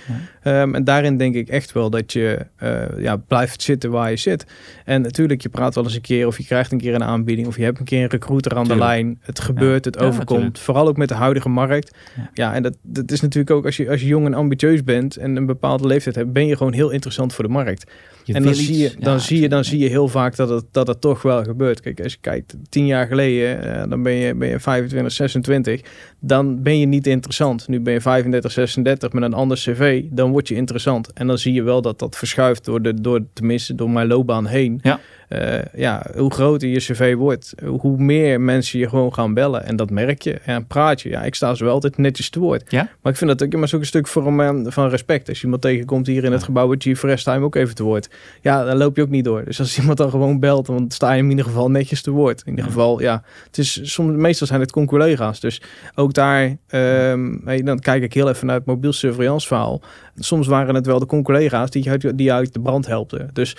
Um, 0.43 0.75
en 0.75 0.83
daarin 0.83 1.17
denk 1.17 1.35
ik 1.35 1.47
echt 1.47 1.71
wel 1.71 1.89
dat 1.89 2.13
je 2.13 2.45
uh, 2.63 2.81
ja, 2.97 3.15
blijft 3.17 3.61
zitten 3.61 3.91
waar 3.91 4.09
je 4.09 4.15
zit. 4.15 4.45
En 4.85 5.01
natuurlijk, 5.01 5.41
je 5.41 5.49
praat 5.49 5.75
wel 5.75 5.83
eens 5.83 5.95
een 5.95 6.01
keer 6.01 6.27
of 6.27 6.37
je 6.37 6.45
krijgt 6.45 6.71
een 6.71 6.77
keer 6.77 6.93
een 6.93 7.03
aanbieding 7.03 7.47
of 7.47 7.57
je 7.57 7.63
hebt 7.63 7.79
een 7.79 7.85
keer 7.85 8.03
een 8.03 8.09
recruiter 8.09 8.55
aan 8.55 8.67
de 8.67 8.77
lijn. 8.77 9.19
Het 9.21 9.39
gebeurt, 9.39 9.85
het 9.85 9.99
overkomt. 9.99 10.59
Vooral 10.59 10.87
ook 10.87 10.97
met 10.97 11.09
de 11.09 11.15
huidige 11.15 11.49
markt. 11.49 11.95
Ja, 12.33 12.53
en 12.53 12.63
dat, 12.63 12.77
dat 12.81 13.11
is 13.11 13.21
natuurlijk 13.21 13.55
ook 13.55 13.65
als 13.65 13.77
je, 13.77 13.89
als 13.89 14.01
je 14.01 14.07
jong 14.07 14.25
en 14.25 14.33
ambitieus 14.33 14.83
bent 14.83 15.15
en 15.17 15.35
een 15.35 15.45
bepaalde 15.45 15.87
leeftijd 15.87 16.15
hebt, 16.15 16.33
ben 16.33 16.47
je 16.47 16.57
gewoon 16.57 16.73
heel 16.73 16.89
interessant 16.89 17.33
voor 17.33 17.43
de 17.43 17.49
markt 17.49 17.91
en 18.25 18.43
dan, 18.43 18.55
zie 18.55 18.77
je, 18.77 18.91
dan, 18.99 19.19
zie 19.19 19.41
je, 19.41 19.49
dan 19.49 19.63
zie 19.63 19.79
je 19.79 19.89
heel 19.89 20.07
vaak 20.07 20.35
dat 20.35 20.49
het, 20.49 20.65
dat 20.71 20.87
het 20.87 21.01
toch 21.01 21.21
wel 21.21 21.43
gebeurt. 21.43 21.81
Kijk, 21.81 22.03
als 22.03 22.13
je 22.13 22.17
kijkt, 22.21 22.55
tien 22.69 22.85
jaar 22.85 23.07
geleden, 23.07 23.65
uh, 23.65 23.89
dan 23.89 24.03
ben 24.03 24.13
je, 24.13 24.35
ben 24.35 24.49
je 24.49 24.59
25, 24.59 25.13
26. 25.13 25.81
Dan 26.19 26.63
ben 26.63 26.79
je 26.79 26.85
niet 26.85 27.07
interessant. 27.07 27.67
Nu 27.67 27.79
ben 27.79 27.93
je 27.93 28.01
35, 28.01 28.51
36 28.51 29.11
met 29.11 29.23
een 29.23 29.33
ander 29.33 29.57
cv. 29.57 30.03
Dan 30.09 30.31
word 30.31 30.47
je 30.47 30.55
interessant. 30.55 31.13
En 31.13 31.27
dan 31.27 31.37
zie 31.37 31.53
je 31.53 31.63
wel 31.63 31.81
dat 31.81 31.99
dat 31.99 32.17
verschuift 32.17 32.65
door, 32.65 32.81
de, 32.81 33.01
door 33.01 33.25
tenminste 33.33 33.75
door 33.75 33.89
mijn 33.89 34.07
loopbaan 34.07 34.45
heen. 34.45 34.79
Ja. 34.81 34.99
Uh, 35.33 35.59
ja, 35.75 36.05
hoe 36.15 36.33
groter 36.33 36.69
je 36.69 36.77
cv 36.77 37.15
wordt, 37.15 37.53
hoe 37.65 37.97
meer 37.97 38.41
mensen 38.41 38.79
je 38.79 38.89
gewoon 38.89 39.13
gaan 39.13 39.33
bellen. 39.33 39.65
En 39.65 39.75
dat 39.75 39.89
merk 39.89 40.21
je. 40.21 40.33
En 40.33 40.67
praat 40.67 41.01
je. 41.01 41.09
Ja, 41.09 41.23
ik 41.23 41.35
sta 41.35 41.53
zo 41.53 41.63
wel 41.63 41.73
altijd 41.73 41.97
netjes 41.97 42.29
te 42.29 42.39
woord. 42.39 42.71
Ja? 42.71 42.89
Maar 43.01 43.11
ik 43.11 43.17
vind 43.17 43.29
dat 43.29 43.43
ook 43.43 43.59
maar 43.59 43.71
ook 43.73 43.79
een 43.79 43.85
stuk 43.85 44.07
vorm 44.07 44.71
van 44.71 44.89
respect. 44.89 45.27
Als 45.27 45.37
je 45.37 45.43
iemand 45.43 45.61
tegenkomt 45.61 46.07
hier 46.07 46.23
in 46.23 46.31
het 46.31 46.43
gebouw 46.43 46.67
bij 46.67 46.77
G-Fresh, 46.79 47.19
sta 47.19 47.37
ook 47.37 47.55
even 47.55 47.75
te 47.75 47.83
woord. 47.83 48.09
Ja, 48.41 48.63
dan 48.63 48.77
loop 48.77 48.95
je 48.95 49.01
ook 49.01 49.09
niet 49.09 49.25
door. 49.25 49.45
Dus 49.45 49.59
als 49.59 49.77
iemand 49.79 49.97
dan 49.97 50.09
gewoon 50.09 50.39
belt, 50.39 50.65
dan 50.65 50.85
sta 50.87 51.13
je 51.13 51.23
in 51.23 51.29
ieder 51.29 51.45
geval 51.45 51.71
netjes 51.71 52.01
te 52.01 52.11
woord. 52.11 52.41
In 52.41 52.49
ieder 52.49 52.65
geval, 52.65 53.01
ja. 53.01 53.23
Het 53.45 53.57
is, 53.57 53.79
soms, 53.83 54.15
meestal 54.15 54.47
zijn 54.47 54.59
het 54.59 54.71
conculega's. 54.71 55.39
Dus 55.39 55.61
ook 55.95 56.13
daar, 56.13 56.57
um, 56.69 57.41
dan 57.63 57.79
kijk 57.79 58.03
ik 58.03 58.13
heel 58.13 58.29
even 58.29 58.47
naar 58.47 58.55
het 58.55 58.65
mobiel 58.65 58.93
surveillance 58.93 59.47
verhaal. 59.47 59.81
Soms 60.15 60.47
waren 60.47 60.75
het 60.75 60.85
wel 60.85 60.99
de 60.99 61.05
conculega's 61.05 61.69
die 61.69 61.89
uit, 61.89 62.17
die 62.17 62.33
uit 62.33 62.53
de 62.53 62.59
brand 62.59 62.87
helpten. 62.87 63.29
Dus 63.33 63.55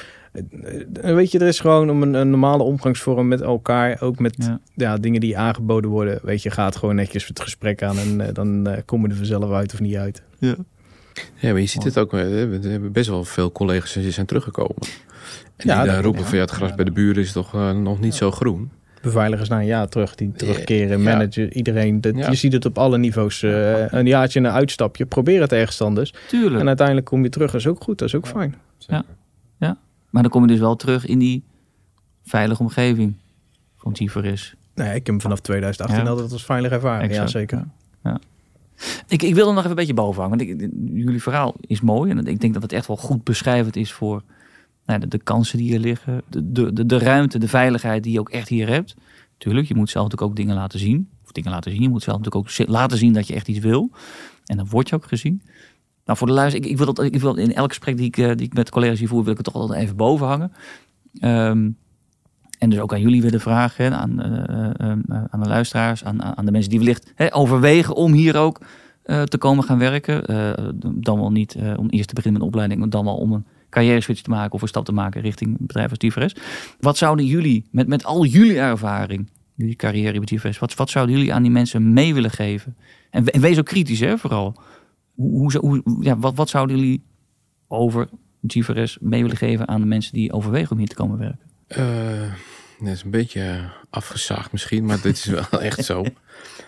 weet 0.93 1.31
je, 1.31 1.39
er 1.39 1.47
is 1.47 1.61
gewoon 1.61 1.91
om 1.91 2.03
een, 2.03 2.15
een, 2.15 2.31
normale 2.31 2.63
omgangsvorm 2.63 3.29
met 3.29 3.41
elkaar. 3.41 4.01
Ook 4.01 4.19
met 4.19 4.51
ja. 4.75 4.97
dingen 4.97 5.21
die 5.21 5.39
aangeboden 5.39 5.91
worden. 5.91 6.21
Weet 6.23 6.43
je, 6.43 6.51
gaat 6.51 6.77
gewoon 6.77 6.95
netjes 6.95 7.27
het 7.27 7.41
gesprek 7.41 7.83
aan 7.83 7.99
en 7.99 8.21
uh, 8.21 8.27
dan 8.33 8.69
uh, 8.69 8.77
komen 8.85 9.11
er 9.11 9.17
vanzelf 9.17 9.51
uit 9.51 9.73
of 9.73 9.81
niet 9.81 9.97
uit. 9.97 10.23
Ja. 10.39 10.55
Ja, 11.37 11.51
maar 11.51 11.61
je 11.61 11.67
ziet 11.67 11.85
het 11.85 11.99
ook. 11.99 12.11
We 12.11 12.19
hebben 12.19 12.93
best 12.93 13.09
wel 13.09 13.25
veel 13.25 13.53
collega's 13.53 13.93
die 13.93 14.11
zijn 14.11 14.27
teruggekomen. 14.27 14.77
En 15.57 15.69
ja, 15.69 15.83
die 15.83 15.93
dan 15.93 16.03
roepen 16.03 16.25
van 16.25 16.35
ja, 16.35 16.41
het 16.41 16.51
gras 16.51 16.75
bij 16.75 16.85
de 16.85 16.91
buren 16.91 17.23
is 17.23 17.33
toch 17.33 17.55
uh, 17.55 17.71
nog 17.71 18.01
niet 18.01 18.15
zo 18.15 18.31
groen. 18.31 18.71
Beveiligers 19.03 19.49
na 19.49 19.59
een 19.59 19.67
jaar 19.67 19.89
terug, 19.89 20.15
die 20.15 20.33
terugkeren, 20.33 21.03
manager, 21.03 21.53
iedereen. 21.53 22.01
Dat, 22.01 22.17
Je 22.17 22.35
ziet 22.35 22.53
het 22.53 22.65
op 22.65 22.79
alle 22.79 22.99
niveaus. 22.99 23.43
Uh, 23.43 23.93
een 23.93 24.07
jaartje 24.07 24.39
een 24.41 24.49
uitstapje, 24.49 25.07
probeer 25.07 25.41
het 25.41 25.49
tegenstanders. 25.49 26.15
Tuurlijk. 26.29 26.61
En 26.61 26.67
uiteindelijk 26.67 27.07
kom 27.07 27.23
je 27.23 27.29
terug, 27.29 27.51
dat 27.51 27.61
is 27.61 27.67
ook 27.67 27.83
goed, 27.83 27.99
dat 27.99 28.09
is 28.09 28.15
ook 28.15 28.27
fijn. 28.27 28.55
Ja. 28.79 29.05
ja, 29.59 29.79
maar 30.13 30.23
dan 30.23 30.31
kom 30.31 30.43
je 30.43 30.49
dus 30.49 30.59
wel 30.59 30.77
terug 30.77 31.07
in 31.07 31.19
die 31.19 31.43
veilige 32.23 32.63
omgeving 32.63 33.15
van 33.77 33.93
Tiveris. 33.93 34.55
Nee, 34.75 34.95
ik 34.95 35.07
heb 35.07 35.21
vanaf 35.21 35.41
2018 35.41 36.07
altijd 36.07 36.33
als 36.33 36.45
veilig 36.45 36.71
ervaren, 36.71 37.13
ja 37.13 37.27
zeker. 37.27 37.67
Ja. 38.03 38.21
Ik, 39.07 39.23
ik 39.23 39.35
wil 39.35 39.47
er 39.47 39.53
nog 39.53 39.59
even 39.59 39.71
een 39.71 39.77
beetje 39.77 39.95
boven 39.95 40.23
hangen. 40.23 40.39
Want 40.39 40.51
ik, 40.51 40.71
jullie 40.95 41.23
verhaal 41.23 41.55
is 41.61 41.81
mooi. 41.81 42.11
En 42.11 42.27
ik 42.27 42.41
denk 42.41 42.53
dat 42.53 42.63
het 42.63 42.73
echt 42.73 42.87
wel 42.87 42.97
goed 42.97 43.25
beschrijvend 43.25 43.77
is 43.77 43.93
voor 43.93 44.23
nou, 44.87 45.01
de, 45.01 45.09
de, 45.09 45.19
kansen 45.19 45.59
die 45.59 45.69
hier 45.69 45.79
liggen. 45.79 46.23
De, 46.29 46.73
de, 46.73 46.87
de, 46.87 46.99
ruimte, 46.99 47.39
de 47.39 47.49
veiligheid 47.49 48.03
die 48.03 48.13
je 48.13 48.21
ook 48.21 48.31
echt 48.31 48.49
hier 48.49 48.69
hebt. 48.69 48.95
Tuurlijk, 49.39 49.69
je 49.69 49.75
moet 49.75 49.91
zelf 49.91 50.05
natuurlijk 50.05 50.31
ook 50.31 50.37
dingen 50.37 50.55
laten 50.55 50.79
zien. 50.79 51.09
Of 51.25 51.33
dingen 51.33 51.51
laten 51.51 51.71
zien. 51.71 51.83
Je 51.83 51.89
moet 51.89 52.03
zelf 52.03 52.19
natuurlijk 52.19 52.61
ook 52.61 52.69
laten 52.69 52.99
zien 52.99 53.13
dat 53.13 53.27
je 53.27 53.35
echt 53.35 53.49
iets 53.49 53.59
wil. 53.59 53.91
En 54.47 54.57
dan 54.57 54.69
word 54.69 54.89
je 54.89 54.95
ook 54.95 55.07
gezien. 55.07 55.43
Nou, 56.05 56.19
voor 56.19 56.27
de 56.27 56.33
luister, 56.33 56.65
ik, 56.65 56.71
ik, 56.71 56.77
wil 56.77 56.87
dat, 56.95 57.05
ik 57.05 57.21
wil 57.21 57.35
in 57.35 57.55
elk 57.55 57.69
gesprek 57.69 57.97
die 57.97 58.07
ik, 58.07 58.17
eh, 58.17 58.27
die 58.37 58.47
ik 58.47 58.55
met 58.55 58.71
collega's 58.71 58.99
hier 58.99 59.09
voer, 59.09 59.23
wil 59.23 59.31
ik 59.31 59.37
het 59.37 59.47
toch 59.47 59.55
altijd 59.55 59.81
even 59.81 59.97
boven 59.97 60.27
hangen. 60.27 60.53
Ehm, 61.19 61.71
en 62.59 62.71
dus 62.71 62.79
ook 62.79 62.93
aan 62.93 63.01
jullie 63.01 63.23
willen 63.23 63.41
vragen, 63.41 63.99
aan, 63.99 64.27
uh, 64.27 64.89
uh, 64.89 65.25
aan 65.31 65.43
de 65.43 65.49
luisteraars, 65.49 66.05
aan, 66.05 66.23
aan 66.23 66.45
de 66.45 66.51
mensen 66.51 66.71
die 66.71 66.79
wellicht 66.79 67.13
hè, 67.15 67.35
overwegen 67.35 67.95
om 67.95 68.13
hier 68.13 68.37
ook 68.37 68.61
te 69.03 69.39
komen 69.39 69.65
gaan 69.65 69.79
werken. 69.79 70.23
dan 70.95 71.19
wel 71.19 71.33
niet 71.33 71.57
om 71.77 71.89
eerst 71.89 72.09
te 72.09 72.15
beginnen 72.15 72.33
met 72.33 72.41
een 72.41 72.55
opleiding, 72.55 72.81
maar 72.81 72.91
dan 72.91 73.05
wel 73.05 73.17
om 73.17 73.33
een 73.33 73.45
carrière 73.73 74.01
switch 74.01 74.21
te 74.21 74.31
maken 74.31 74.53
of 74.53 74.63
een 74.63 74.69
stap 74.69 74.85
te 74.85 74.93
maken 74.93 75.21
richting 75.21 75.57
bedrijf 75.61 75.91
als. 76.15 76.37
Wat 76.81 76.97
zouden 76.97 77.27
jullie, 77.27 77.65
met, 77.71 77.89
met 77.89 78.05
al 78.05 78.25
jullie 78.25 78.59
ervaring, 78.59 79.31
jullie 79.55 79.77
carrière 79.77 80.21
bij 80.21 80.39
TVS, 80.39 80.59
wat, 80.59 80.75
wat 80.75 80.91
zouden 80.91 81.17
jullie 81.17 81.35
aan 81.35 81.43
die 81.43 81.51
mensen 81.51 81.93
mee 81.93 82.15
willen 82.15 82.31
geven? 82.31 82.77
En, 83.11 83.27
en 83.27 83.41
wees 83.41 83.59
ook 83.59 83.65
kritisch, 83.65 84.01
hè, 84.01 84.19
vooral. 84.19 84.57
Hoe, 85.15 85.59
hoe, 85.59 85.83
ja, 86.01 86.19
wat, 86.19 86.35
wat 86.35 86.49
zouden 86.49 86.77
jullie 86.77 87.03
over 87.69 88.09
GVRS 88.47 88.99
mee 89.01 89.23
willen 89.23 89.37
geven 89.37 89.69
aan 89.69 89.81
de 89.81 89.87
mensen 89.87 90.13
die 90.13 90.33
overwegen 90.33 90.71
om 90.71 90.79
hier 90.79 90.89
te 90.89 90.95
komen 90.95 91.19
werken? 91.19 91.51
Uh, 91.69 92.33
dat 92.79 92.89
is 92.89 93.03
een 93.03 93.11
beetje 93.11 93.71
afgezaagd 93.91 94.53
misschien, 94.53 94.85
maar 94.85 95.01
dit 95.01 95.17
is 95.17 95.25
wel 95.25 95.61
echt 95.63 95.85
zo. 95.85 96.05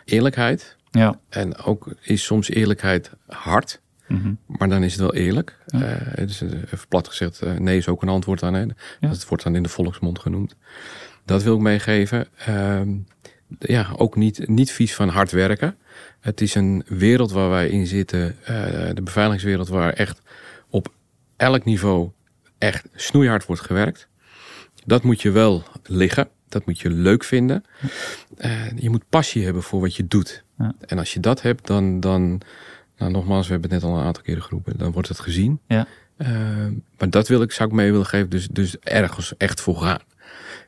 Eerlijkheid. 0.04 0.76
Ja. 0.90 1.20
En 1.28 1.56
ook 1.56 1.94
is 2.00 2.24
soms 2.24 2.48
eerlijkheid 2.48 3.10
hard. 3.26 3.82
Mhm. 4.08 4.34
Maar 4.46 4.68
dan 4.68 4.82
is 4.82 4.92
het 4.92 5.00
wel 5.00 5.14
eerlijk. 5.14 5.58
Ja. 5.66 5.78
Uh, 5.80 6.16
dus 6.16 6.40
even 6.40 6.88
plat 6.88 7.08
gezegd, 7.08 7.44
uh, 7.44 7.52
nee 7.52 7.76
is 7.76 7.88
ook 7.88 8.02
een 8.02 8.08
antwoord 8.08 8.42
aan. 8.42 8.54
Hè. 8.54 8.66
Dat 9.00 9.26
wordt 9.28 9.44
dan 9.44 9.56
in 9.56 9.62
de 9.62 9.68
volksmond 9.68 10.18
genoemd. 10.18 10.56
Dat 11.24 11.42
wil 11.42 11.54
ik 11.54 11.60
meegeven. 11.60 12.26
Uh, 12.48 12.80
ja, 13.58 13.92
ook 13.96 14.16
niet, 14.16 14.48
niet 14.48 14.72
vies 14.72 14.94
van 14.94 15.08
hard 15.08 15.30
werken. 15.30 15.76
Het 16.20 16.40
is 16.40 16.54
een 16.54 16.82
wereld 16.86 17.32
waar 17.32 17.50
wij 17.50 17.68
in 17.68 17.86
zitten, 17.86 18.36
de 18.94 19.02
beveiligingswereld, 19.02 19.68
waar 19.68 19.92
echt 19.92 20.20
op 20.68 20.92
elk 21.36 21.64
niveau 21.64 22.10
echt 22.58 22.88
snoeihard 22.94 23.46
wordt 23.46 23.62
gewerkt. 23.62 24.08
Dat 24.84 25.02
moet 25.02 25.22
je 25.22 25.30
wel 25.30 25.62
liggen. 25.82 26.28
Dat 26.48 26.66
moet 26.66 26.80
je 26.80 26.90
leuk 26.90 27.24
vinden. 27.24 27.64
Uh, 28.38 28.70
je 28.76 28.90
moet 28.90 29.08
passie 29.08 29.44
hebben 29.44 29.62
voor 29.62 29.80
wat 29.80 29.96
je 29.96 30.06
doet. 30.06 30.44
Ja. 30.58 30.74
En 30.80 30.98
als 30.98 31.12
je 31.12 31.20
dat 31.20 31.42
hebt, 31.42 31.66
dan, 31.66 32.00
dan, 32.00 32.40
Nou, 32.98 33.10
nogmaals, 33.10 33.46
we 33.46 33.52
hebben 33.52 33.70
het 33.70 33.82
net 33.82 33.90
al 33.90 33.98
een 33.98 34.04
aantal 34.04 34.22
keren 34.22 34.42
geroepen. 34.42 34.78
Dan 34.78 34.92
wordt 34.92 35.08
het 35.08 35.20
gezien. 35.20 35.60
Ja. 35.68 35.86
maar 36.98 37.10
dat 37.10 37.28
wil 37.28 37.42
ik, 37.42 37.52
zou 37.52 37.68
ik 37.68 37.74
mee 37.74 37.90
willen 37.90 38.06
geven. 38.06 38.30
Dus, 38.30 38.48
dus 38.48 38.78
ergens 38.78 39.36
echt 39.36 39.60
voor 39.60 39.76
gaan. 39.76 40.00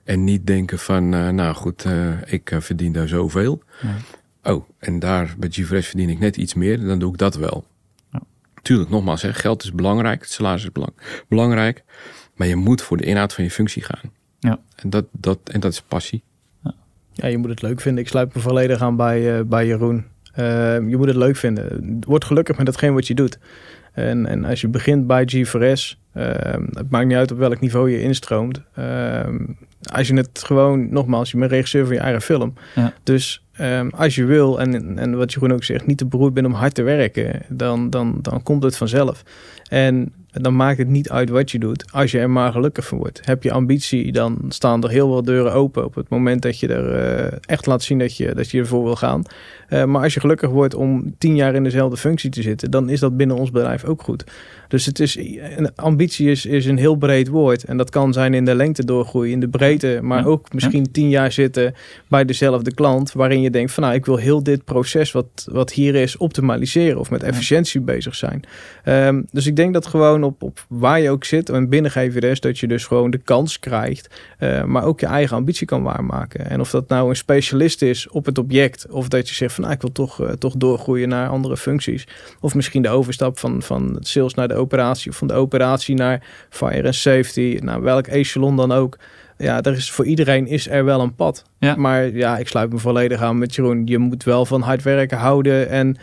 En 0.05 0.25
niet 0.25 0.47
denken 0.47 0.79
van, 0.79 1.09
nou 1.09 1.55
goed, 1.55 1.85
ik 2.25 2.53
verdien 2.59 2.93
daar 2.93 3.09
zoveel. 3.09 3.63
Oh, 4.43 4.69
en 4.79 4.99
daar 4.99 5.35
bij 5.39 5.49
GFresh 5.51 5.89
verdien 5.89 6.09
ik 6.09 6.19
net 6.19 6.37
iets 6.37 6.55
meer. 6.55 6.81
Dan 6.81 6.99
doe 6.99 7.13
ik 7.13 7.19
dat 7.19 7.35
wel. 7.35 7.65
Tuurlijk, 8.67 8.91
nogmaals, 8.91 9.23
hè, 9.23 9.33
geld 9.33 9.63
is 9.63 9.73
belangrijk, 9.73 10.21
het 10.21 10.31
salaris 10.31 10.63
is 10.63 10.73
belang, 10.73 10.93
belangrijk. 11.29 11.85
Maar 12.35 12.47
je 12.47 12.57
moet 12.57 12.83
voor 12.83 12.97
de 12.97 13.05
inhoud 13.05 13.35
van 13.35 13.45
je 13.45 13.51
functie 13.51 13.83
gaan. 13.83 14.11
Ja. 14.39 14.59
En, 14.77 14.91
dat, 14.91 15.05
dat, 15.13 15.39
en 15.45 15.61
dat 15.61 15.73
is 15.73 15.83
passie. 15.83 16.23
Ja. 16.65 16.75
ja 17.13 17.27
je 17.27 17.39
moet 17.39 17.51
het 17.51 17.63
leuk 17.63 17.81
vinden. 17.81 18.03
Ik 18.03 18.09
sluit 18.09 18.35
me 18.35 18.41
volledig 18.41 18.81
aan 18.81 18.97
bij, 18.97 19.39
uh, 19.39 19.45
bij 19.45 19.67
Jeroen. 19.67 20.05
Uh, 20.39 20.45
je 20.89 20.97
moet 20.97 21.07
het 21.07 21.17
leuk 21.17 21.37
vinden. 21.37 21.97
Word 22.07 22.25
gelukkig 22.25 22.57
met 22.57 22.67
datgene 22.67 22.93
wat 22.93 23.07
je 23.07 23.15
doet. 23.15 23.39
En, 23.93 24.27
en 24.27 24.45
als 24.45 24.61
je 24.61 24.69
begint 24.69 25.07
bij 25.07 25.29
G4S, 25.35 25.53
uh, 25.53 25.97
het 26.73 26.91
maakt 26.91 27.07
niet 27.07 27.17
uit 27.17 27.33
op 27.33 27.39
welk 27.39 27.61
niveau 27.61 27.91
je 27.91 28.01
instroomt. 28.01 28.61
Ehm, 28.75 29.37
als 29.93 30.09
je 30.09 30.15
het 30.15 30.43
gewoon, 30.45 30.93
nogmaals, 30.93 31.31
je 31.31 31.39
bent 31.39 31.51
regisseur 31.51 31.87
van 31.87 31.95
je 31.95 32.01
eigen 32.01 32.23
film. 32.23 32.55
Ja. 32.75 32.95
Dus 33.03 33.45
um, 33.61 33.91
als 33.91 34.15
je 34.15 34.25
wil, 34.25 34.61
en, 34.61 34.99
en 34.99 35.17
wat 35.17 35.33
Jeroen 35.33 35.53
ook 35.53 35.65
zegt, 35.65 35.87
niet 35.87 35.99
te 35.99 36.07
beroerd 36.07 36.35
bent 36.35 36.47
om 36.47 36.53
hard 36.53 36.75
te 36.75 36.83
werken, 36.83 37.43
dan, 37.49 37.91
dan, 37.91 38.19
dan 38.23 38.43
komt 38.43 38.63
het 38.63 38.77
vanzelf. 38.77 39.23
En 39.69 40.13
dan 40.43 40.57
maakt 40.57 40.79
het 40.79 40.89
niet 40.89 41.11
uit 41.11 41.29
wat 41.29 41.51
je 41.51 41.59
doet, 41.59 41.93
als 41.93 42.11
je 42.11 42.19
er 42.19 42.31
maar 42.31 42.53
gelukkig 42.53 42.87
van 42.87 42.99
wordt. 42.99 43.21
Heb 43.25 43.43
je 43.43 43.53
ambitie, 43.53 44.13
dan 44.13 44.39
staan 44.49 44.83
er 44.83 44.91
heel 44.91 45.09
veel 45.09 45.23
deuren 45.23 45.53
open 45.53 45.85
op 45.85 45.95
het 45.95 46.09
moment 46.09 46.43
dat 46.43 46.61
je 46.61 46.69
er 46.69 47.21
uh, 47.33 47.39
echt 47.41 47.67
laat 47.67 47.83
zien 47.83 47.99
dat 47.99 48.17
je, 48.17 48.35
dat 48.35 48.51
je 48.51 48.59
ervoor 48.59 48.85
wil 48.85 48.97
gaan. 48.97 49.23
Uh, 49.69 49.85
maar 49.85 50.03
als 50.03 50.15
je 50.15 50.21
gelukkig 50.21 50.51
wordt 50.51 50.75
om 50.75 51.15
tien 51.19 51.37
jaar 51.37 51.55
in 51.55 51.65
dezelfde 51.65 51.97
functie 51.97 52.31
te 52.31 52.43
zitten, 52.43 52.71
dan 52.71 52.89
is 52.89 53.01
dat 53.01 53.17
binnen 53.17 53.37
ons 53.37 53.51
bedrijf 53.51 53.85
ook 53.85 54.03
goed. 54.03 54.25
Dus 54.69 54.87
het 54.87 55.01
is, 55.01 55.19
ambitie 55.75 56.31
is, 56.31 56.47
is 56.47 56.67
een 56.67 56.79
heel 56.79 56.95
breed 56.97 57.29
woord. 57.29 57.65
En 57.65 57.77
dat 57.77 57.91
kan 57.91 58.13
zijn 58.13 58.35
in 58.35 58.45
de 58.45 58.55
lengte 58.55 58.85
doorgroeien, 58.85 59.33
in 59.33 59.41
de 59.41 59.49
breedte, 59.49 59.99
maar 60.03 60.27
ook 60.27 60.53
misschien 60.53 60.91
tien 60.93 61.09
jaar 61.09 61.33
zitten 61.33 61.75
bij 62.09 62.25
dezelfde 62.25 62.75
klant, 62.75 63.13
waarin 63.13 63.41
je 63.41 63.51
denkt 63.51 63.73
van 63.73 63.83
nou, 63.83 63.95
ik 63.95 64.07
wil 64.07 64.17
heel 64.17 64.43
dit 64.43 64.65
proces 64.65 65.13
wat, 65.13 65.49
wat 65.51 65.73
hier 65.73 65.95
is 65.95 66.17
optimaliseren 66.17 66.99
of 66.99 67.11
met 67.11 67.23
efficiëntie 67.23 67.81
bezig 67.81 68.15
zijn. 68.15 68.45
Um, 68.85 69.27
dus 69.31 69.47
ik 69.47 69.57
denk 69.57 69.73
dat 69.73 69.87
gewoon 69.87 70.23
op, 70.23 70.43
op 70.43 70.65
waar 70.69 71.01
je 71.01 71.11
ook 71.11 71.25
zit 71.25 71.49
en 71.49 71.69
binnen 71.69 71.91
GVDS, 71.91 72.41
dat 72.41 72.59
je 72.59 72.67
dus 72.67 72.85
gewoon 72.85 73.11
de 73.11 73.19
kans 73.19 73.59
krijgt, 73.59 74.15
uh, 74.41 74.65
maar 74.65 74.85
ook 74.85 75.01
je 75.01 75.07
eigen 75.07 75.37
ambitie 75.37 75.67
kan 75.67 75.83
waarmaken. 75.83 76.51
En 76.51 76.61
of 76.61 76.71
dat 76.71 76.89
nou 76.89 77.09
een 77.09 77.17
specialist 77.17 77.83
is 77.83 78.09
op 78.09 78.27
het 78.27 78.39
object, 78.39 78.87
of 78.91 79.09
dat 79.09 79.29
je 79.29 79.35
zegt 79.35 79.55
van 79.55 79.63
nou, 79.63 79.75
ik 79.75 79.81
wil 79.81 79.93
toch, 79.93 80.21
uh, 80.21 80.29
toch 80.29 80.55
doorgroeien 80.57 81.09
naar 81.09 81.29
andere 81.29 81.57
functies. 81.57 82.07
Of 82.41 82.55
misschien 82.55 82.83
de 82.83 82.89
overstap 82.89 83.39
van, 83.39 83.63
van 83.63 83.97
sales 84.01 84.35
naar 84.35 84.49
de 84.49 84.55
operatie 84.57 85.11
of 85.11 85.17
van 85.17 85.27
de 85.27 85.35
operatie 85.35 85.95
naar 85.95 86.23
fire 86.51 86.85
and 86.85 86.95
safety, 86.95 87.59
naar 87.63 87.83
welk 87.83 88.07
echelon 88.07 88.57
dan 88.57 88.73
ook. 88.73 88.99
Ja, 89.39 89.63
er 89.63 89.73
is, 89.73 89.91
voor 89.91 90.05
iedereen 90.05 90.47
is 90.47 90.69
er 90.69 90.85
wel 90.85 91.01
een 91.01 91.15
pad. 91.15 91.45
Ja. 91.59 91.75
Maar 91.77 92.09
ja, 92.11 92.39
ik 92.39 92.49
sluit 92.49 92.73
me 92.73 92.79
volledig 92.79 93.21
aan 93.21 93.39
met 93.39 93.55
Jeroen. 93.55 93.83
Je 93.85 93.99
moet 93.99 94.25
wel 94.25 94.47
van 94.47 94.61
hard 94.61 94.83
werken 94.83 95.19
houden 95.19 95.69
en 95.69 95.97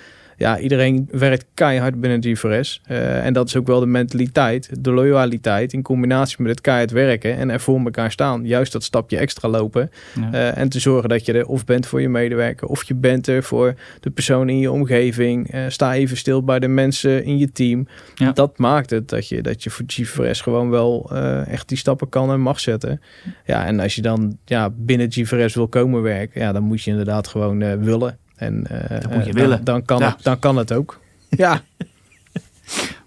ja, 0.43 0.59
iedereen 0.59 1.07
werkt 1.11 1.45
keihard 1.53 2.01
binnen 2.01 2.23
GFRS. 2.23 2.81
Uh, 2.87 2.97
eh, 2.97 3.25
en 3.25 3.33
dat 3.33 3.47
is 3.47 3.55
ook 3.55 3.67
wel 3.67 3.79
de 3.79 3.85
mentaliteit, 3.85 4.69
de 4.79 4.91
loyaliteit 4.91 5.73
in 5.73 5.81
combinatie 5.81 6.35
met 6.39 6.51
het 6.51 6.61
keihard 6.61 6.91
werken 6.91 7.37
en 7.37 7.49
er 7.49 7.59
voor 7.59 7.79
elkaar 7.79 8.11
staan. 8.11 8.45
Juist 8.45 8.71
dat 8.71 8.83
stapje 8.83 9.17
extra 9.17 9.49
lopen. 9.49 9.91
Ja. 10.19 10.33
Uh, 10.33 10.57
en 10.57 10.69
te 10.69 10.79
zorgen 10.79 11.09
dat 11.09 11.25
je 11.25 11.33
er 11.33 11.45
of 11.45 11.65
bent 11.65 11.87
voor 11.87 12.01
je 12.01 12.09
medewerker 12.09 12.67
of 12.67 12.83
je 12.83 12.95
bent 12.95 13.27
er 13.27 13.43
voor 13.43 13.73
de 13.99 14.09
persoon 14.09 14.49
in 14.49 14.59
je 14.59 14.71
omgeving. 14.71 15.53
Uh, 15.53 15.61
sta 15.67 15.93
even 15.93 16.17
stil 16.17 16.43
bij 16.43 16.59
de 16.59 16.67
mensen 16.67 17.23
in 17.23 17.37
je 17.37 17.51
team. 17.51 17.87
Ja. 18.15 18.31
Dat 18.31 18.57
maakt 18.57 18.89
het 18.89 19.09
dat 19.09 19.27
je, 19.27 19.41
dat 19.41 19.63
je 19.63 19.69
voor 19.69 19.85
GFRS 19.87 20.41
gewoon 20.41 20.69
wel 20.69 21.11
echt 21.47 21.69
die 21.69 21.77
stappen 21.77 22.09
kan 22.09 22.31
en 22.31 22.41
mag 22.41 22.59
zetten. 22.59 23.01
Ja, 23.45 23.65
en 23.65 23.79
als 23.79 23.95
je 23.95 24.01
dan 24.01 24.37
ja, 24.45 24.69
binnen 24.75 25.11
GFRS 25.11 25.55
wil 25.55 25.67
komen 25.67 26.01
werken, 26.01 26.41
ja, 26.41 26.51
dan 26.51 26.63
moet 26.63 26.83
je 26.83 26.91
inderdaad 26.91 27.27
gewoon 27.27 27.83
willen. 27.83 28.17
En 28.43 28.67
uh, 28.71 29.01
dat 29.01 29.13
moet 29.13 29.25
je 29.25 29.33
willen. 29.33 29.63
Dan, 29.63 29.85
kan 29.85 30.03
het, 30.03 30.23
dan 30.23 30.39
kan 30.39 30.57
het 30.57 30.73
ook. 30.73 30.99
Ja. 31.29 31.61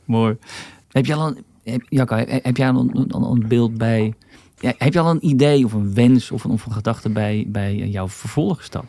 Mooi. 0.04 0.36
Heb 0.90 1.06
je 1.06 1.14
al 1.14 1.26
een, 1.26 1.44
heb, 1.64 1.82
Jacco, 1.88 2.16
heb, 2.16 2.56
jij 2.56 2.70
al 2.70 2.90
een, 2.94 3.14
een, 3.14 3.48
beeld 3.48 3.78
bij... 3.78 4.14
Ja, 4.58 4.72
heb 4.78 4.92
je 4.92 5.00
al 5.00 5.10
een 5.10 5.26
idee 5.26 5.64
of 5.64 5.72
een 5.72 5.94
wens 5.94 6.30
of 6.30 6.44
een, 6.44 6.50
of 6.50 6.66
een 6.66 6.72
gedachte 6.72 7.08
bij, 7.08 7.44
bij 7.48 7.76
jouw 7.76 8.08
vervolgstap? 8.08 8.84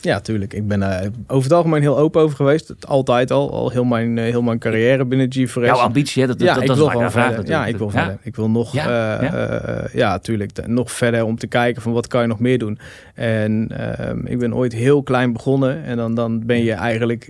Ja, 0.00 0.20
tuurlijk. 0.20 0.54
Ik 0.54 0.68
ben 0.68 0.80
uh, 0.80 1.00
over 1.26 1.42
het 1.42 1.52
algemeen 1.52 1.80
heel 1.80 1.98
open 1.98 2.22
over 2.22 2.36
geweest. 2.36 2.86
Altijd 2.86 3.30
al. 3.30 3.52
Al 3.52 3.70
heel 3.70 3.84
mijn, 3.84 4.16
uh, 4.16 4.24
heel 4.24 4.42
mijn 4.42 4.58
carrière 4.58 5.04
binnen 5.04 5.26
G4S. 5.26 5.52
Jouw 5.52 5.76
ambitie, 5.76 6.22
hè? 6.22 6.28
Dat, 6.28 6.40
ja, 6.40 6.54
dat, 6.54 6.62
ik 6.62 6.68
dat 6.68 6.76
wil 6.76 6.86
gewoon 6.86 7.10
vraag, 7.10 7.34
verder. 7.34 7.48
Ja, 7.48 7.66
ik 7.66 7.76
wil 7.76 7.86
ja? 7.86 7.92
verder. 7.92 8.18
Ik 8.22 8.36
wil 8.36 8.50
nog, 8.50 8.72
ja, 8.72 9.22
uh, 9.22 9.30
ja? 9.30 9.88
ja 9.92 10.18
tuurlijk, 10.18 10.66
nog 10.66 10.92
verder 10.92 11.24
om 11.24 11.38
te 11.38 11.46
kijken 11.46 11.82
van 11.82 11.92
wat 11.92 12.06
kan 12.06 12.20
je 12.20 12.26
nog 12.26 12.40
meer 12.40 12.58
doen. 12.58 12.78
En 13.14 13.68
ehm, 13.76 14.26
ik 14.26 14.38
ben 14.38 14.54
ooit 14.54 14.72
heel 14.72 15.02
klein 15.02 15.32
begonnen. 15.32 15.84
En 15.84 15.96
dan, 15.96 16.14
dan 16.14 16.46
ben 16.46 16.64
je 16.64 16.72
eigenlijk 16.72 17.28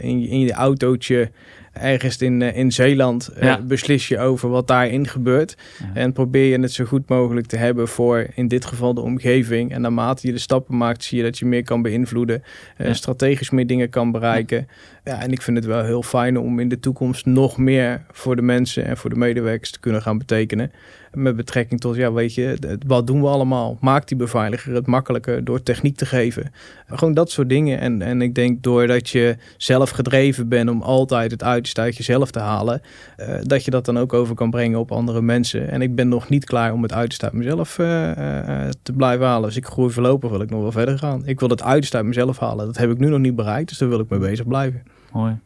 in, 0.00 0.28
in 0.28 0.40
je 0.40 0.52
autootje 0.52 1.30
ergens 1.74 2.16
in, 2.16 2.40
uh, 2.40 2.56
in 2.56 2.72
Zeeland 2.72 3.30
ja. 3.40 3.60
beslis 3.62 4.08
je 4.08 4.18
over 4.18 4.48
wat 4.48 4.66
daarin 4.66 5.08
gebeurt. 5.08 5.56
Ja. 5.78 5.90
En 5.94 6.12
probeer 6.12 6.50
je 6.50 6.60
het 6.60 6.72
zo 6.72 6.84
goed 6.84 7.08
mogelijk 7.08 7.46
te 7.46 7.56
hebben 7.56 7.88
voor 7.88 8.26
in 8.34 8.48
dit 8.48 8.64
geval 8.64 8.94
de 8.94 9.00
omgeving. 9.00 9.72
En 9.72 9.80
naarmate 9.80 10.26
je 10.26 10.32
de 10.32 10.38
stappen 10.38 10.76
maakt, 10.76 11.04
zie 11.04 11.18
je 11.18 11.24
dat 11.24 11.38
je 11.38 11.46
meer 11.46 11.64
kan 11.64 11.82
beïnvloeden. 11.82 12.42
Uh, 12.78 12.86
ja. 12.86 12.92
Strategisch 12.92 13.50
meer 13.50 13.66
dingen 13.66 13.90
kan 13.90 14.12
bereiken. 14.12 14.68
Ja. 15.04 15.20
en 15.20 15.32
ik 15.32 15.42
vind 15.42 15.56
het 15.56 15.66
wel 15.66 15.84
heel 15.84 16.02
fijn 16.02 16.38
om 16.38 16.60
in 16.60 16.68
de 16.68 16.80
toekomst 16.80 17.26
nog 17.26 17.56
meer 17.56 18.04
voor 18.10 18.36
de 18.36 18.42
mensen 18.42 18.84
en 18.84 18.96
voor 18.96 19.10
de 19.10 19.16
medewerkers 19.16 19.70
te 19.70 19.80
kunnen 19.80 20.02
gaan 20.02 20.18
betekenen. 20.18 20.72
Met 21.14 21.36
betrekking 21.36 21.80
tot, 21.80 21.96
ja, 21.96 22.12
weet 22.12 22.34
je, 22.34 22.78
wat 22.86 23.06
doen 23.06 23.20
we 23.20 23.26
allemaal? 23.26 23.76
Maakt 23.80 24.08
die 24.08 24.16
beveiliger 24.16 24.74
het 24.74 24.86
makkelijker 24.86 25.44
door 25.44 25.62
techniek 25.62 25.96
te 25.96 26.06
geven? 26.06 26.52
Gewoon 26.86 27.14
dat 27.14 27.30
soort 27.30 27.48
dingen. 27.48 27.78
En, 27.78 28.02
en 28.02 28.22
ik 28.22 28.34
denk 28.34 28.62
doordat 28.62 29.08
je 29.10 29.36
zelf 29.56 29.90
gedreven 29.90 30.48
bent 30.48 30.70
om 30.70 30.82
altijd 30.82 31.30
het 31.30 31.42
uiterste 31.42 31.80
uit 31.80 31.96
jezelf 31.96 32.30
te 32.30 32.38
halen, 32.38 32.82
uh, 33.16 33.34
dat 33.42 33.64
je 33.64 33.70
dat 33.70 33.84
dan 33.84 33.98
ook 33.98 34.12
over 34.12 34.34
kan 34.34 34.50
brengen 34.50 34.78
op 34.78 34.92
andere 34.92 35.22
mensen. 35.22 35.70
En 35.70 35.82
ik 35.82 35.94
ben 35.94 36.08
nog 36.08 36.28
niet 36.28 36.44
klaar 36.44 36.72
om 36.72 36.82
het 36.82 36.92
uiterste 36.92 37.24
uit 37.24 37.34
mezelf 37.34 37.78
uh, 37.78 37.86
uh, 37.86 38.68
te 38.82 38.92
blijven 38.92 39.26
halen. 39.26 39.48
Dus 39.48 39.56
ik 39.56 39.66
groei 39.66 39.90
voorlopig 39.90 40.30
wil 40.30 40.40
ik 40.40 40.50
nog 40.50 40.60
wel 40.60 40.72
verder 40.72 40.98
gaan. 40.98 41.26
Ik 41.26 41.40
wil 41.40 41.48
het 41.48 41.62
uiterste 41.62 41.96
uit 41.96 42.06
mezelf 42.06 42.38
halen. 42.38 42.66
Dat 42.66 42.76
heb 42.76 42.90
ik 42.90 42.98
nu 42.98 43.08
nog 43.08 43.20
niet 43.20 43.36
bereikt, 43.36 43.68
dus 43.68 43.78
daar 43.78 43.88
wil 43.88 44.00
ik 44.00 44.08
mee 44.08 44.18
bezig 44.20 44.46
blijven. 44.46 44.82
Mooi. 45.12 45.38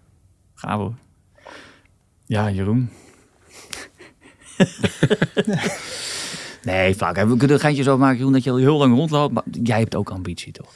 Gaan 0.54 0.84
we. 0.84 0.90
Ja, 2.26 2.50
Jeroen. 2.50 2.90
Nee, 6.62 6.96
vaak. 6.96 7.16
We 7.16 7.36
kunnen 7.36 7.50
een 7.50 7.60
geintje 7.60 7.82
zo 7.82 7.98
maken, 7.98 8.16
Jeroen, 8.16 8.32
dat 8.32 8.44
je 8.44 8.50
al 8.50 8.56
heel 8.56 8.76
lang 8.76 8.94
rondloopt. 8.94 9.34
Maar 9.34 9.42
jij 9.62 9.78
hebt 9.78 9.94
ook 9.94 10.10
ambitie, 10.10 10.52
toch? 10.52 10.72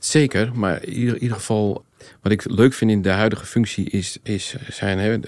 Zeker, 0.00 0.50
maar 0.54 0.84
in 0.84 0.92
ieder, 0.92 1.18
ieder 1.18 1.36
geval 1.36 1.84
wat 2.22 2.32
ik 2.32 2.50
leuk 2.50 2.72
vind 2.72 2.90
in 2.90 3.02
de 3.02 3.10
huidige 3.10 3.46
functie 3.46 3.90
is, 3.90 4.18
is 4.22 4.54
zijn 4.68 4.98
hè, 4.98 5.18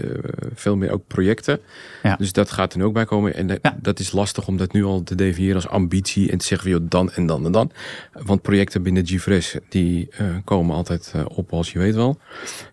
veel 0.55 0.77
meer 0.77 0.91
ook 0.91 1.07
projecten. 1.07 1.61
Ja. 2.03 2.17
Dus 2.17 2.33
dat 2.33 2.51
gaat 2.51 2.75
er 2.75 2.83
ook 2.83 2.93
bij 2.93 3.05
komen. 3.05 3.35
En 3.35 3.49
ja. 3.63 3.79
dat 3.81 3.99
is 3.99 4.13
lastig 4.13 4.47
om 4.47 4.57
dat 4.57 4.73
nu 4.73 4.85
al 4.85 5.03
te 5.03 5.15
definiëren 5.15 5.55
als 5.55 5.69
ambitie 5.69 6.31
en 6.31 6.39
te 6.39 6.47
zeggen 6.47 6.71
joh, 6.71 6.81
dan 6.83 7.13
en 7.13 7.27
dan 7.27 7.45
en 7.47 7.53
dan. 7.53 7.71
Want 8.13 8.43
projecten 8.43 8.83
binnen 8.83 9.07
GFresh 9.07 9.57
die 9.69 10.09
uh, 10.21 10.37
komen 10.45 10.77
altijd 10.77 11.13
uh, 11.17 11.25
op 11.29 11.53
als 11.53 11.73
je 11.73 11.79
weet 11.79 11.95
wel. 11.95 12.19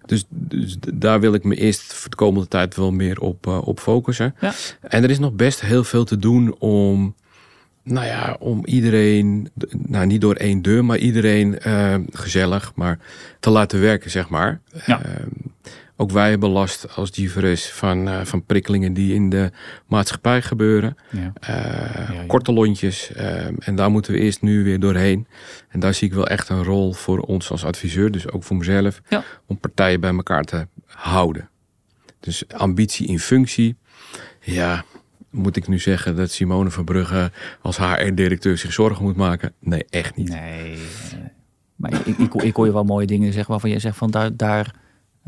Dus, 0.06 0.26
dus 0.30 0.78
daar 0.94 1.20
wil 1.20 1.34
ik 1.34 1.44
me 1.44 1.56
eerst 1.56 1.94
voor 1.94 2.10
de 2.10 2.16
komende 2.16 2.48
tijd 2.48 2.76
wel 2.76 2.92
meer 2.92 3.20
op, 3.20 3.48
uh, 3.48 3.68
op 3.68 3.80
focussen. 3.80 4.36
Ja. 4.40 4.54
En 4.82 5.04
er 5.04 5.10
is 5.10 5.20
nog 5.20 5.34
best 5.34 5.62
heel 5.62 5.84
veel 5.84 6.04
te 6.04 6.18
doen 6.18 6.56
om 6.60 7.16
nou 7.84 8.06
ja, 8.06 8.36
om 8.40 8.66
iedereen, 8.66 9.50
nou 9.72 10.06
niet 10.06 10.22
door 10.22 10.36
één 10.36 10.62
deur, 10.62 10.86
maar 10.86 10.98
iedereen 10.98 11.60
uh, 11.68 11.96
gezellig, 12.12 12.72
maar 12.76 13.00
te 13.40 13.50
laten 13.50 13.80
werken, 13.82 14.12
zeg 14.12 14.30
maar. 14.30 14.62
Ja. 14.86 15.06
Uh, 15.06 15.12
ook 15.96 16.12
wij 16.12 16.30
hebben 16.30 16.50
last 16.50 16.96
als 16.96 17.12
diveris 17.12 17.72
van, 17.72 18.08
uh, 18.08 18.22
van 18.24 18.46
prikkelingen 18.46 18.94
die 18.94 19.14
in 19.14 19.30
de 19.30 19.52
maatschappij 19.86 20.42
gebeuren. 20.42 20.98
Ja. 21.10 21.34
Ja, 21.48 21.56
ja. 22.14 22.24
Korte 22.28 22.54
lontjes. 22.54 23.12
en 23.60 23.76
daar 23.76 23.92
moeten 23.92 24.12
we 24.14 24.20
eerst 24.20 24.42
nu 24.42 24.64
weer 24.64 24.80
doorheen. 24.80 25.28
En 25.70 25.80
daar 25.80 25.94
zie 25.94 26.08
ik 26.08 26.14
wel 26.14 26.28
echt 26.28 26.50
een 26.50 26.64
rol 26.64 26.94
voor 26.94 27.20
ons 27.20 27.52
als 27.52 27.66
adviseur, 27.66 28.12
dus 28.12 28.32
ook 28.32 28.44
voor 28.44 28.58
mezelf, 28.58 29.02
om 29.46 29.58
partijen 29.58 30.00
bij 30.00 30.14
elkaar 30.14 30.44
te 30.44 30.68
houden. 30.86 31.50
Dus 32.20 32.44
ambitie 32.48 33.08
in 33.08 33.20
functie. 33.20 33.76
Ja, 34.42 34.86
moet 35.30 35.56
ik 35.56 35.68
nu 35.68 35.80
zeggen 35.80 36.16
dat 36.16 36.32
Simone 36.32 36.70
Verbrugge 36.70 37.32
als 37.62 37.78
HR-directeur 37.78 38.58
zich 38.58 38.74
zorgen 38.74 39.04
moet 39.04 39.16
maken? 39.16 39.54
Nee, 39.60 39.86
echt 39.90 40.16
niet. 40.16 40.30
Nee. 40.30 40.78
Maar 41.76 41.94
ik, 41.94 42.18
ik, 42.18 42.34
ik 42.34 42.56
hoor 42.56 42.66
je 42.66 42.74
wel 42.74 42.84
mooie 42.84 43.08
dingen 43.08 43.34
zeggen 43.34 43.52
waarvan 43.52 43.70
je 43.70 43.80
zegt 43.80 43.98
van 43.98 44.12
daar, 44.12 44.36
daar 44.36 44.76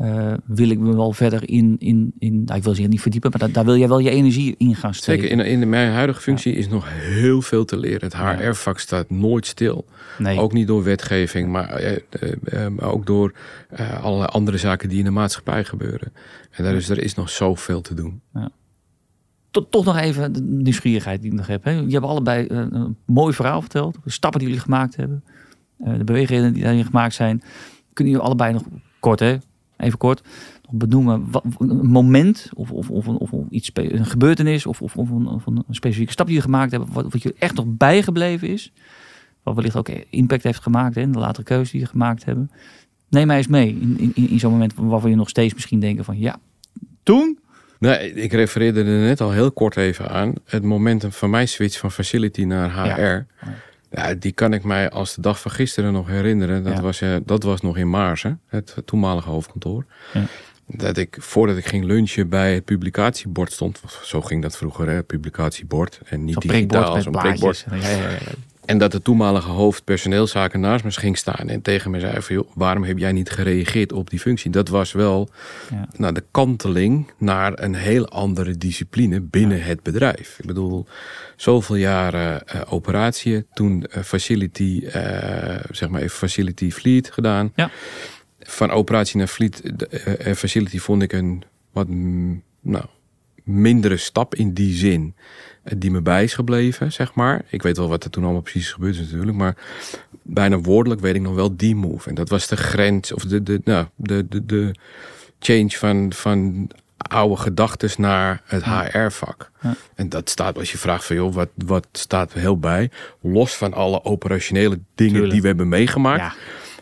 Uh, 0.00 0.32
wil 0.44 0.70
ik 0.70 0.78
me 0.78 0.94
wel 0.94 1.12
verder 1.12 1.48
in, 1.48 1.76
in, 1.78 2.12
in 2.18 2.44
nou, 2.44 2.58
ik 2.58 2.64
wil 2.64 2.74
ze 2.74 2.82
niet 2.82 3.00
verdiepen, 3.00 3.30
maar 3.38 3.52
daar, 3.52 3.64
wil 3.64 3.76
jij 3.76 3.88
wel 3.88 3.98
je 3.98 4.10
energie 4.10 4.54
in 4.58 4.74
gaan 4.74 4.94
steken. 4.94 5.28
Zeker, 5.28 5.46
in, 5.46 5.60
in 5.60 5.68
mijn 5.68 5.92
huidige 5.92 6.20
functie 6.20 6.54
is 6.54 6.68
nog 6.68 6.86
heel 6.90 7.42
veel 7.42 7.64
te 7.64 7.76
leren. 7.76 8.00
Het 8.00 8.16
HR-vak 8.16 8.78
staat 8.78 9.10
nooit 9.10 9.46
stil. 9.46 9.84
Nee. 10.18 10.38
Ook 10.38 10.52
niet 10.52 10.66
door 10.66 10.82
wetgeving, 10.82 11.48
maar 11.48 11.82
uh, 11.82 11.96
uh, 12.52 12.88
ook 12.92 13.06
door 13.06 13.32
allerlei 14.00 14.28
andere 14.28 14.58
zaken 14.58 14.88
die 14.88 14.98
in 14.98 15.04
de 15.04 15.10
maatschappij 15.10 15.64
gebeuren. 15.64 16.12
En 16.50 16.64
daar 16.64 16.74
is, 16.74 16.88
er 16.88 17.02
is 17.02 17.14
nog 17.14 17.30
zoveel 17.30 17.80
te 17.80 17.94
doen. 17.94 18.20
Ja. 18.34 18.50
Toch 19.70 19.84
nog 19.84 19.96
even 19.96 20.32
de 20.32 20.42
nieuwsgierigheid 20.42 21.22
die 21.22 21.30
ik 21.30 21.36
nog 21.36 21.46
heb. 21.46 21.64
Hè? 21.64 21.70
Je 21.70 21.92
hebt 21.92 22.04
allebei 22.04 22.46
een 22.48 22.96
mooi 23.04 23.34
verhaal 23.34 23.60
verteld. 23.60 23.96
De 24.04 24.10
stappen 24.10 24.40
die 24.40 24.48
jullie 24.48 24.64
gemaakt 24.64 24.96
hebben. 24.96 25.24
de 25.76 26.04
bewegingen 26.04 26.52
die 26.52 26.62
daarin 26.62 26.84
gemaakt 26.84 27.14
zijn. 27.14 27.42
Kunnen 27.92 28.12
jullie 28.12 28.28
allebei 28.28 28.52
nog 28.52 28.62
kort, 29.00 29.20
hè? 29.20 29.38
even 29.82 29.98
kort, 29.98 30.22
benoemen 30.70 31.30
wat, 31.30 31.44
een 31.58 31.86
moment 31.86 32.50
of, 32.54 32.70
of, 32.70 32.90
of, 32.90 33.08
of, 33.08 33.30
iets, 33.50 33.70
een 33.74 34.06
gebeurtenis 34.06 34.66
of, 34.66 34.82
of, 34.82 34.96
of, 34.96 35.10
een, 35.10 35.26
een 35.46 35.74
specifieke 35.74 36.12
stap 36.12 36.26
die 36.26 36.36
je 36.36 36.42
gemaakt 36.42 36.72
hebt, 36.72 36.92
wat, 36.92 37.12
wat 37.12 37.22
je 37.22 37.34
echt 37.38 37.54
nog 37.54 37.64
bijgebleven 37.68 38.48
is, 38.48 38.72
wat 39.42 39.54
wellicht 39.54 39.76
ook 39.76 39.88
impact 39.88 40.42
heeft 40.42 40.62
gemaakt 40.62 40.96
in 40.96 41.12
de 41.12 41.18
latere 41.18 41.44
keuze 41.44 41.70
die 41.70 41.80
je 41.80 41.86
gemaakt 41.86 42.24
hebben. 42.24 42.50
Neem 43.08 43.26
mij 43.26 43.36
eens 43.36 43.46
mee 43.46 43.78
in, 43.80 44.12
in, 44.14 44.28
in 44.28 44.38
zo'n 44.38 44.52
moment 44.52 44.74
waarvan 44.74 45.10
je 45.10 45.16
nog 45.16 45.28
steeds 45.28 45.54
misschien 45.54 45.80
denken 45.80 46.04
van 46.04 46.18
ja, 46.18 46.38
toen 47.02 47.38
Nee, 47.82 48.12
ik 48.14 48.32
refereerde 48.32 48.80
er 48.80 48.86
net 48.86 49.20
al 49.20 49.30
heel 49.30 49.52
kort 49.52 49.76
even 49.76 50.08
aan. 50.08 50.32
Het 50.44 50.62
momentum 50.62 51.12
van 51.12 51.30
mijn 51.30 51.48
switch 51.48 51.78
van 51.78 51.90
facility 51.90 52.44
naar 52.44 52.72
HR. 52.72 53.00
Ja. 53.00 53.26
Ja, 53.90 54.14
die 54.14 54.32
kan 54.32 54.52
ik 54.52 54.64
mij 54.64 54.90
als 54.90 55.14
de 55.14 55.20
dag 55.20 55.40
van 55.40 55.50
gisteren 55.50 55.92
nog 55.92 56.08
herinneren. 56.08 56.62
Dat, 56.62 56.80
was, 56.80 57.00
uh, 57.00 57.16
dat 57.24 57.42
was 57.42 57.60
nog 57.60 57.76
in 57.76 57.90
Maarsen, 57.90 58.40
het 58.46 58.76
toenmalige 58.84 59.28
hoofdkantoor. 59.28 59.84
Ja. 60.12 60.24
Dat 60.66 60.96
ik, 60.96 61.16
voordat 61.20 61.56
ik 61.56 61.66
ging 61.66 61.84
lunchen 61.84 62.28
bij 62.28 62.54
het 62.54 62.64
publicatiebord 62.64 63.52
stond. 63.52 63.80
Zo 64.02 64.20
ging 64.20 64.42
dat 64.42 64.56
vroeger, 64.56 64.88
hè, 64.88 65.02
publicatiebord. 65.02 66.00
En 66.04 66.24
niet 66.24 66.40
digitaal, 66.40 67.00
zo'n 67.00 67.12
prikbord. 67.12 67.66
En 68.64 68.78
dat 68.78 68.92
de 68.92 69.02
toenmalige 69.02 69.50
hoofd 69.50 69.84
personeelszaken 69.84 70.60
naast 70.60 70.84
me 70.84 70.90
ging 70.90 71.18
staan 71.18 71.48
en 71.48 71.62
tegen 71.62 71.90
me 71.90 72.00
zei 72.00 72.22
van, 72.22 72.34
joh, 72.34 72.50
waarom 72.54 72.84
heb 72.84 72.98
jij 72.98 73.12
niet 73.12 73.30
gereageerd 73.30 73.92
op 73.92 74.10
die 74.10 74.18
functie? 74.18 74.50
Dat 74.50 74.68
was 74.68 74.92
wel 74.92 75.28
ja. 75.70 75.88
nou, 75.96 76.14
de 76.14 76.24
kanteling 76.30 77.10
naar 77.18 77.52
een 77.62 77.74
heel 77.74 78.08
andere 78.08 78.58
discipline 78.58 79.20
binnen 79.20 79.62
het 79.62 79.82
bedrijf. 79.82 80.38
Ik 80.38 80.46
bedoel, 80.46 80.86
zoveel 81.36 81.76
jaren 81.76 82.42
uh, 82.54 82.60
operatie, 82.68 83.46
toen 83.52 83.86
uh, 83.96 84.02
facility, 84.02 84.80
uh, 84.84 84.92
zeg 85.70 85.88
maar 85.88 86.00
even 86.00 86.16
facility 86.16 86.70
fleet 86.70 87.10
gedaan. 87.10 87.52
Ja. 87.54 87.70
Van 88.38 88.70
operatie 88.70 89.18
naar 89.18 89.26
fleet 89.26 89.62
facility 90.36 90.78
vond 90.78 91.02
ik 91.02 91.12
een 91.12 91.42
wat 91.72 91.86
nou, 92.60 92.84
mindere 93.42 93.96
stap 93.96 94.34
in 94.34 94.52
die 94.52 94.74
zin 94.74 95.14
die 95.76 95.90
me 95.90 96.00
bij 96.00 96.24
is 96.24 96.34
gebleven, 96.34 96.92
zeg 96.92 97.14
maar. 97.14 97.44
Ik 97.48 97.62
weet 97.62 97.76
wel 97.76 97.88
wat 97.88 98.04
er 98.04 98.10
toen 98.10 98.24
allemaal 98.24 98.42
precies 98.42 98.72
gebeurd 98.72 98.94
is 98.94 99.10
natuurlijk, 99.10 99.36
maar 99.36 99.56
bijna 100.22 100.58
woordelijk 100.60 101.00
weet 101.00 101.14
ik 101.14 101.20
nog 101.20 101.34
wel 101.34 101.56
die 101.56 101.76
move. 101.76 102.08
En 102.08 102.14
dat 102.14 102.28
was 102.28 102.46
de 102.46 102.56
grens, 102.56 103.12
of 103.12 103.24
de, 103.24 103.42
de, 103.42 103.60
nou, 103.64 103.86
de, 103.94 104.28
de, 104.28 104.46
de 104.46 104.74
change 105.38 105.70
van, 105.70 106.12
van 106.12 106.70
oude 106.96 107.36
gedachten 107.36 107.90
naar 107.96 108.42
het 108.44 108.64
HR-vak. 108.64 109.50
Ja. 109.60 109.74
En 109.94 110.08
dat 110.08 110.30
staat, 110.30 110.58
als 110.58 110.72
je 110.72 110.78
vraagt 110.78 111.04
van, 111.04 111.16
joh, 111.16 111.34
wat, 111.34 111.48
wat 111.54 111.86
staat 111.92 112.32
er 112.32 112.40
heel 112.40 112.58
bij? 112.58 112.90
Los 113.20 113.54
van 113.56 113.72
alle 113.72 114.04
operationele 114.04 114.78
dingen 114.94 115.28
die 115.28 115.40
we 115.40 115.46
hebben 115.46 115.68
meegemaakt. 115.68 116.20
Ja. 116.20 116.34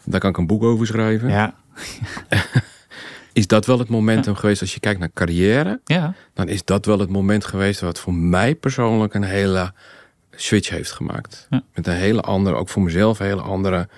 Daar 0.05 0.21
kan 0.21 0.31
ik 0.31 0.37
een 0.37 0.47
boek 0.47 0.63
over 0.63 0.87
schrijven. 0.87 1.29
Ja. 1.29 1.55
is 3.33 3.47
dat 3.47 3.67
wel 3.67 3.79
het 3.79 3.89
momentum 3.89 4.35
geweest 4.35 4.61
als 4.61 4.75
je 4.75 4.81
kijkt 4.81 5.01
naar 5.01 5.11
carrière. 5.15 5.81
Ja. 5.85 6.15
Dan 6.35 6.49
is 6.49 6.65
dat 6.65 6.87
wel 6.87 6.99
het 6.99 7.11
moment 7.11 7.45
geweest 7.45 7.81
wat 7.81 8.01
voor 8.01 8.15
mij 8.15 8.55
persoonlijk 8.55 9.15
een 9.15 9.23
hele 9.23 9.73
switch 10.31 10.69
heeft 10.69 10.93
gemaakt. 10.93 11.49
Met 11.75 11.87
een 11.87 11.95
hele 11.95 12.21
andere, 12.21 12.57
ook 12.57 12.69
voor 12.69 12.83
mezelf, 12.83 13.21
een 13.21 13.27
hele 13.27 13.41
andere 13.41 13.89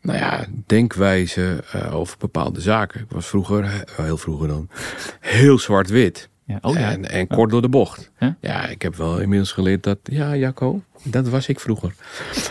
nou 0.00 0.18
ja, 0.18 0.44
denkwijze 0.66 1.64
uh, 1.76 1.94
over 1.94 2.18
bepaalde 2.18 2.60
zaken. 2.60 3.00
Ik 3.00 3.10
was 3.10 3.26
vroeger, 3.26 3.84
heel 3.96 4.16
vroeger 4.16 4.48
dan, 4.48 4.68
heel 5.20 5.58
zwart-wit. 5.58 6.28
Ja, 6.44 6.58
oh 6.60 6.74
ja. 6.74 6.90
En, 6.90 7.10
en 7.10 7.26
kort 7.26 7.50
door 7.50 7.62
de 7.62 7.68
bocht. 7.68 8.10
Ja? 8.18 8.36
ja? 8.40 8.66
ik 8.68 8.82
heb 8.82 8.96
wel 8.96 9.18
inmiddels 9.18 9.52
geleerd 9.52 9.82
dat, 9.82 9.98
ja, 10.02 10.36
Jacco, 10.36 10.82
dat 11.02 11.28
was 11.28 11.48
ik 11.48 11.60
vroeger. 11.60 11.94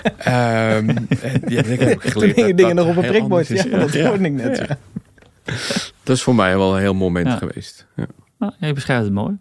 um, 0.04 1.08
ja, 1.48 1.64
ik 1.64 1.80
heb 1.80 2.00
geleerd 2.00 2.36
Toen 2.36 2.56
dingen 2.56 2.76
nog 2.76 2.88
op 2.88 2.96
een 2.96 3.08
prikbord. 3.08 3.48
Ja, 3.48 3.64
dat 3.64 3.94
hoorde 3.94 4.24
ik 4.24 4.32
net. 4.32 4.78
Dat 6.04 6.16
is 6.16 6.24
voor 6.24 6.36
mij 6.36 6.58
wel 6.58 6.74
een 6.76 6.82
heel 6.82 6.94
moment 6.94 7.30
geweest. 7.30 7.88
Ja. 7.96 8.06
Nou, 8.40 8.54
je 8.60 8.74
beschrijft 8.74 9.04
het 9.04 9.14
mooi. 9.14 9.38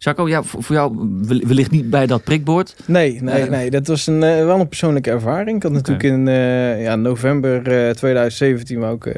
Jacco, 0.00 0.28
ja, 0.28 0.42
voor 0.42 0.74
jou 0.74 1.08
wellicht 1.46 1.70
niet 1.70 1.90
bij 1.90 2.06
dat 2.06 2.24
prikbord? 2.24 2.76
Nee, 2.86 3.22
nee, 3.22 3.44
uh, 3.44 3.50
nee. 3.50 3.70
Dat 3.70 3.86
was 3.86 4.06
een, 4.06 4.22
uh, 4.22 4.44
wel 4.44 4.60
een 4.60 4.68
persoonlijke 4.68 5.10
ervaring. 5.10 5.56
Ik 5.56 5.62
had 5.62 5.72
natuurlijk 5.72 6.02
in 6.02 6.26
uh, 6.26 6.82
ja, 6.82 6.96
november 6.96 7.62
2017 7.94 8.84
ook 8.84 9.08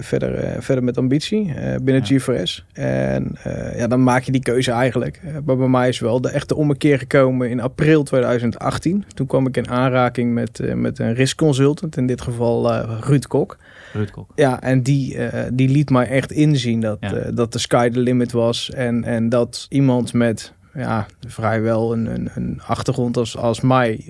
verder, 0.00 0.62
verder 0.62 0.84
met 0.84 0.98
ambitie 0.98 1.54
binnen 1.82 2.02
ja. 2.04 2.18
G4S. 2.18 2.72
En 2.72 3.36
ja, 3.76 3.86
dan 3.86 4.02
maak 4.02 4.22
je 4.22 4.32
die 4.32 4.42
keuze 4.42 4.70
eigenlijk. 4.70 5.20
maar 5.44 5.56
bij 5.56 5.68
mij 5.68 5.88
is 5.88 5.98
wel 5.98 6.20
de 6.20 6.30
echte 6.30 6.54
ommekeer 6.54 6.98
gekomen 6.98 7.50
in 7.50 7.60
april 7.60 8.02
2018. 8.02 9.04
Toen 9.14 9.26
kwam 9.26 9.46
ik 9.46 9.56
in 9.56 9.68
aanraking 9.68 10.34
met, 10.34 10.74
met 10.74 10.98
een 10.98 11.14
risk 11.14 11.36
consultant, 11.36 11.96
in 11.96 12.06
dit 12.06 12.20
geval 12.20 12.72
Ruud 13.00 13.26
Kok. 13.26 13.56
Ja, 14.34 14.62
en 14.62 14.82
die, 14.82 15.16
die 15.52 15.68
liet 15.68 15.90
mij 15.90 16.08
echt 16.08 16.32
inzien 16.32 16.80
dat, 16.80 16.96
ja. 17.00 17.30
dat 17.34 17.52
de 17.52 17.58
sky 17.58 17.88
the 17.88 18.00
limit 18.00 18.32
was. 18.32 18.70
En, 18.70 19.04
en 19.04 19.28
dat 19.28 19.66
iemand 19.68 20.12
met 20.22 20.52
ja, 20.74 21.06
vrijwel 21.26 21.92
een, 21.92 22.06
een, 22.06 22.30
een 22.34 22.60
achtergrond 22.66 23.16
als, 23.16 23.36
als 23.36 23.60
mij 23.60 24.04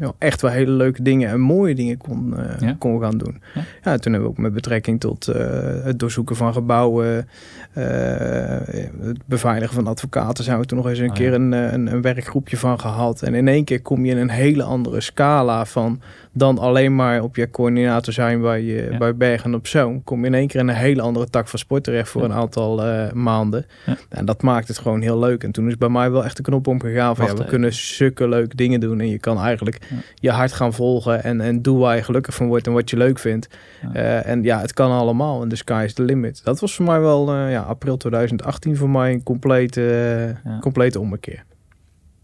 uh, 0.00 0.08
echt 0.18 0.40
wel 0.40 0.50
hele 0.50 0.70
leuke 0.70 1.02
dingen 1.02 1.28
en 1.28 1.40
mooie 1.40 1.74
dingen 1.74 1.96
kon, 1.96 2.34
uh, 2.62 2.70
kon 2.78 3.00
gaan 3.00 3.18
doen. 3.18 3.42
Ja? 3.54 3.62
ja? 3.82 3.96
toen 3.96 4.12
hebben 4.12 4.30
we 4.30 4.36
ook 4.36 4.42
met 4.42 4.52
betrekking 4.52 5.00
tot 5.00 5.28
uh, 5.28 5.36
het 5.84 5.98
doorzoeken 5.98 6.36
van 6.36 6.52
gebouwen, 6.52 7.28
het 7.72 9.26
beveiligen 9.26 9.74
van 9.74 9.86
advocaten, 9.86 10.44
zijn 10.44 10.58
we 10.58 10.64
toen 10.64 10.78
nog 10.78 10.88
eens 10.88 10.98
een 10.98 11.08
oh, 11.08 11.14
keer 11.14 11.32
een, 11.32 11.52
een, 11.52 11.92
een, 11.92 12.02
werkgroepje 12.02 12.56
van 12.56 12.80
gehad. 12.80 13.22
En 13.22 13.34
in 13.34 13.48
één 13.48 13.64
keer 13.64 13.82
kom 13.82 14.04
je 14.04 14.10
in 14.10 14.18
een 14.18 14.30
hele 14.30 14.62
andere 14.62 15.00
scala 15.00 15.64
van 15.64 16.00
dan 16.32 16.58
alleen 16.58 16.94
maar 16.94 17.22
op 17.22 17.36
je 17.36 17.50
coördinator 17.50 18.12
zijn 18.12 18.40
bij, 18.40 18.62
je, 18.62 18.96
bij 18.98 19.16
Bergen 19.16 19.54
op 19.54 19.66
Zoom. 19.66 20.04
Kom 20.04 20.20
je 20.20 20.26
in 20.26 20.34
één 20.34 20.46
keer 20.46 20.60
in 20.60 20.68
een 20.68 20.74
hele 20.74 21.02
andere 21.02 21.30
tak 21.30 21.48
van 21.48 21.58
sport 21.58 21.84
terecht 21.84 22.08
voor 22.08 22.24
een 22.24 22.32
aantal 22.32 22.82
maanden. 23.14 23.66
En 24.08 24.24
dat 24.24 24.42
maakt 24.42 24.68
het 24.68 24.78
gewoon 24.78 25.00
heel 25.00 25.18
leuk. 25.18 25.44
En 25.44 25.52
toen 25.52 25.68
is 25.68 25.76
bij 25.76 25.88
mij 25.90 26.10
wel 26.10 26.24
echt 26.24 26.36
de 26.36 26.42
knop 26.42 26.66
omgegaan 26.66 27.16
van 27.16 27.26
ja, 27.26 27.34
we 27.34 27.44
kunnen 27.44 27.74
zulke 27.74 28.28
leuke 28.28 28.56
dingen 28.56 28.80
doen. 28.80 29.00
En 29.00 29.08
je 29.08 29.18
kan 29.18 29.38
eigenlijk 29.38 29.78
je 30.14 30.30
hart 30.30 30.52
gaan 30.52 30.72
volgen 30.72 31.24
en, 31.24 31.40
en 31.40 31.62
doe 31.62 31.78
waar 31.78 31.96
je 31.96 32.02
gelukkig 32.02 32.34
van 32.34 32.46
wordt 32.46 32.66
en 32.66 32.72
wat 32.72 32.90
je 32.90 32.96
leuk 32.96 33.18
vindt. 33.18 33.48
Uh, 33.94 34.26
en 34.26 34.42
ja, 34.42 34.60
het 34.60 34.72
kan 34.72 34.90
allemaal 34.90 35.42
en 35.42 35.48
de 35.48 35.56
sky 35.56 35.82
is 35.84 35.94
the 35.94 36.02
limit. 36.02 36.44
Dat 36.44 36.60
was 36.60 36.74
voor 36.74 36.84
mij 36.84 37.00
wel 37.00 37.34
uh, 37.34 37.50
ja, 37.50 37.60
april 37.60 37.96
2018 37.96 38.76
voor 38.76 38.90
mij 38.90 39.12
een 39.12 39.22
complete, 39.22 40.36
uh, 40.46 40.58
complete 40.60 41.00
ommekeer. 41.00 41.44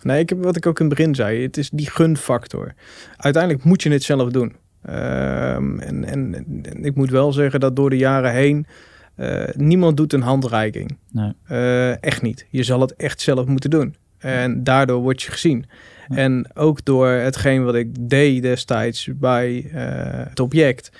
Nee, 0.02 0.20
ik 0.20 0.28
heb 0.28 0.42
wat 0.42 0.56
ik 0.56 0.66
ook 0.66 0.80
in 0.80 0.86
het 0.86 0.94
begin 0.94 1.14
zei. 1.14 1.42
Het 1.42 1.56
is 1.56 1.70
die 1.70 1.90
gunfactor. 1.90 2.72
Uiteindelijk 3.16 3.64
moet 3.64 3.82
je 3.82 3.90
het 3.90 4.02
zelf 4.02 4.30
doen. 4.30 4.56
En, 4.82 5.80
en, 5.80 6.34
en, 6.34 6.84
ik 6.84 6.94
moet 6.94 7.10
wel 7.10 7.32
zeggen 7.32 7.60
dat 7.60 7.76
door 7.76 7.90
de 7.90 7.96
jaren 7.96 8.32
heen 8.32 8.66
uh, 9.16 9.44
niemand 9.54 9.96
doet 9.96 10.12
een 10.12 10.22
handreiking. 10.22 10.96
Nee. 11.10 11.32
Uh, 11.50 12.02
echt 12.02 12.22
niet. 12.22 12.46
Je 12.50 12.62
zal 12.62 12.80
het 12.80 12.96
echt 12.96 13.20
zelf 13.20 13.46
moeten 13.46 13.70
doen. 13.70 13.94
En 14.18 14.64
daardoor 14.64 15.00
word 15.00 15.22
je 15.22 15.30
gezien. 15.30 15.66
Ja. 16.08 16.16
En 16.16 16.46
ook 16.54 16.84
door 16.84 17.08
hetgeen 17.08 17.64
wat 17.64 17.74
ik 17.74 18.08
deed 18.10 18.42
destijds 18.42 19.08
bij 19.14 19.64
uh, 19.64 19.72
het 20.28 20.40
object. 20.40 20.90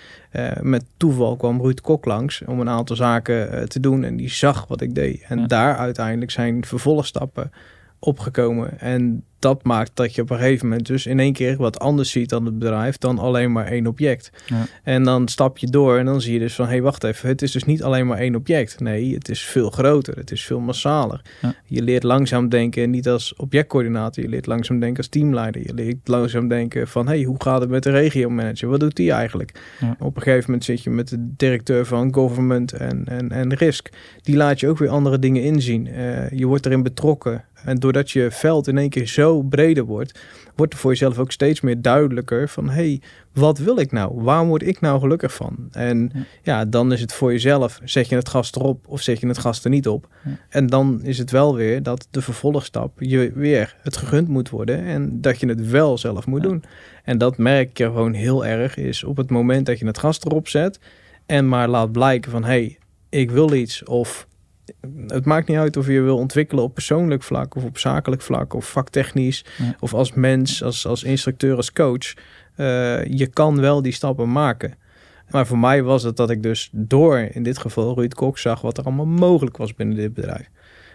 met 0.61 0.85
toeval 0.97 1.37
kwam 1.37 1.61
Ruud 1.61 1.81
Kok 1.81 2.05
langs 2.05 2.43
om 2.47 2.61
een 2.61 2.69
aantal 2.69 2.97
zaken 2.97 3.69
te 3.69 3.81
doen. 3.81 4.05
En 4.05 4.17
die 4.17 4.31
zag 4.31 4.67
wat 4.67 4.81
ik 4.81 4.95
deed. 4.95 5.25
En 5.29 5.39
ja. 5.39 5.47
daar 5.47 5.77
uiteindelijk 5.77 6.31
zijn 6.31 6.65
vervolgstappen 6.65 7.51
opgekomen. 7.99 8.81
En 8.81 9.25
dat 9.39 9.65
maakt 9.65 9.91
dat 9.95 10.15
je 10.15 10.23
op 10.23 10.31
een 10.31 10.39
gegeven 10.39 10.69
moment 10.69 10.87
dus 10.87 11.07
in 11.07 11.21
één 11.21 11.33
keer 11.33 11.57
wat 11.57 11.79
anders 11.79 12.11
ziet 12.11 12.29
dan 12.29 12.45
het 12.45 12.59
bedrijf 12.59 12.99
dan 12.99 13.19
alleen 13.19 13.53
maar 13.53 13.67
één 13.67 13.87
object. 13.87 14.31
Ja. 14.47 14.67
En 14.83 15.03
dan 15.03 15.29
stap 15.29 15.59
je 15.59 15.67
door 15.67 15.99
en 15.99 16.05
dan 16.05 16.21
zie 16.21 16.33
je 16.33 16.39
dus 16.39 16.55
van 16.55 16.65
hé 16.65 16.71
hey, 16.71 16.83
wacht 16.83 17.05
even, 17.05 17.29
het 17.29 17.43
is 17.43 17.51
dus 17.51 17.65
niet 17.65 17.83
alleen 17.83 18.07
maar 18.07 18.19
één 18.19 18.35
object. 18.35 18.81
Nee, 18.81 19.15
het 19.15 19.29
is 19.29 19.43
veel 19.43 19.71
groter, 19.71 20.17
het 20.17 20.31
is 20.31 20.45
veel 20.45 20.61
massaler. 20.61 21.21
Ja. 21.43 21.55
Je 21.65 21.83
leert 21.83 22.03
langzaam 22.03 22.49
denken 22.49 22.91
niet 22.91 23.09
als 23.09 23.35
objectcoördinator, 23.35 24.23
je 24.23 24.29
leert 24.29 24.47
langzaam 24.47 24.81
denken 24.81 24.99
als 24.99 25.09
teamleider. 25.09 25.63
Je 25.63 25.75
leert 25.75 26.09
langzaam 26.09 26.49
denken 26.49 26.89
van 26.89 27.07
hé, 27.07 27.15
hey, 27.15 27.25
hoe 27.25 27.43
gaat 27.43 27.61
het 27.61 27.71
met 27.71 27.83
de 27.83 27.91
regiomanager? 27.91 28.69
Wat 28.69 28.81
doet 28.81 28.97
die 28.97 29.13
eigenlijk? 29.13 29.61
Ja. 29.81 29.97
Op 29.99 30.17
een 30.17 30.23
gegeven 30.23 30.45
moment 30.47 30.65
zit 30.65 30.83
je 30.83 30.91
met 30.91 31.09
de 31.09 31.35
directeur 31.37 31.87
van 31.87 32.15
government 32.15 32.73
en, 32.73 33.05
en, 33.05 33.31
en 33.31 33.55
risk. 33.55 33.89
Die 34.23 34.37
laat 34.37 34.61
je 34.61 34.69
ook 34.69 34.79
weer 34.79 34.89
andere 34.89 35.19
dingen 35.19 35.43
inzien. 35.43 35.87
Uh, 35.87 36.31
je 36.31 36.47
wordt 36.47 36.67
erin 36.67 36.83
betrokken. 36.83 37.45
En 37.67 37.79
doordat 37.79 38.11
je 38.11 38.31
veld 38.31 38.69
in 38.69 38.79
één 38.79 38.89
keer 38.89 39.07
zo 39.07 39.43
breder 39.43 39.85
wordt, 39.85 40.21
wordt 40.57 40.73
er 40.73 40.79
voor 40.79 40.91
jezelf 40.91 41.19
ook 41.19 41.33
steeds 41.33 41.61
meer 41.61 41.83
duidelijker 41.83 42.49
van 42.49 42.71
hey, 42.71 43.01
wat 43.33 43.59
wil 43.59 43.79
ik 43.79 43.93
nou? 43.93 44.23
Waar 44.23 44.47
word 44.47 44.63
ik 44.63 44.81
nou 44.81 45.01
gelukkig 45.01 45.35
van? 45.35 45.69
En 45.73 46.13
ja. 46.43 46.65
dan 46.65 46.93
is 46.93 47.01
het 47.01 47.13
voor 47.13 47.33
jezelf, 47.33 47.81
zet 47.85 48.09
je 48.09 48.15
het 48.15 48.29
gas 48.29 48.53
erop 48.55 48.87
of 48.89 49.03
zet 49.03 49.21
je 49.21 49.27
het 49.27 49.39
gas 49.39 49.65
er 49.65 49.71
niet 49.71 49.89
op? 49.89 50.09
En 50.49 50.67
dan 50.67 51.01
is 51.03 51.19
het 51.19 51.31
wel 51.31 51.55
weer 51.55 51.83
dat 51.83 52.07
de 52.11 52.23
vervolgstap 52.23 52.93
je 52.99 53.33
weer 53.35 53.77
het 53.83 53.97
gegund 53.97 54.29
moet 54.29 54.49
worden 54.49 54.85
en 54.85 55.21
dat 55.21 55.41
je 55.41 55.49
het 55.49 55.71
wel 55.71 55.99
zelf 55.99 56.27
moet 56.27 56.43
doen. 56.43 56.65
En 57.05 57.19
dat 57.19 57.39
merk 57.39 57.79
je 57.79 57.85
gewoon 57.85 58.13
heel 58.13 58.47
erg 58.47 58.77
is 58.77 59.05
op 59.05 59.17
het 59.17 59.31
moment 59.31 59.67
dat 59.67 59.79
je 59.79 59.87
het 59.87 59.99
gas 59.99 60.21
erop 60.21 60.49
zet 60.49 60.79
en 61.27 61.49
maar 61.49 61.69
laat 61.69 61.93
blijken 61.93 62.31
van 62.31 62.45
hey, 62.45 62.79
ik 63.09 63.31
wil 63.31 63.53
iets 63.53 63.85
of 63.85 64.27
het 65.07 65.25
maakt 65.25 65.49
niet 65.49 65.57
uit 65.57 65.77
of 65.77 65.87
je 65.87 66.01
wil 66.01 66.17
ontwikkelen 66.17 66.65
op 66.65 66.75
persoonlijk 66.75 67.23
vlak 67.23 67.55
of 67.55 67.65
op 67.65 67.79
zakelijk 67.79 68.23
vlak 68.23 68.55
of 68.55 68.71
vaktechnisch 68.71 69.45
of 69.81 69.95
als 69.95 70.13
mens, 70.13 70.63
als, 70.63 70.87
als 70.87 71.05
instructeur, 71.05 71.57
als 71.57 71.73
coach. 71.73 72.15
Uh, 72.57 73.05
je 73.05 73.27
kan 73.27 73.61
wel 73.61 73.83
die 73.83 73.93
stappen 73.93 74.33
maken. 74.33 74.75
Maar 75.31 75.47
voor 75.47 75.59
mij 75.59 75.83
was 75.83 76.03
het 76.03 76.17
dat 76.17 76.31
ik 76.31 76.43
dus 76.43 76.69
door 76.73 77.19
in 77.19 77.43
dit 77.43 77.59
geval 77.59 77.95
Ruud 77.95 78.15
Kok 78.15 78.39
zag 78.39 78.61
wat 78.61 78.79
er 78.79 78.85
allemaal 78.85 79.07
mogelijk 79.07 79.57
was 79.57 79.75
binnen 79.75 79.97
dit 79.97 80.15
bedrijf. 80.15 80.51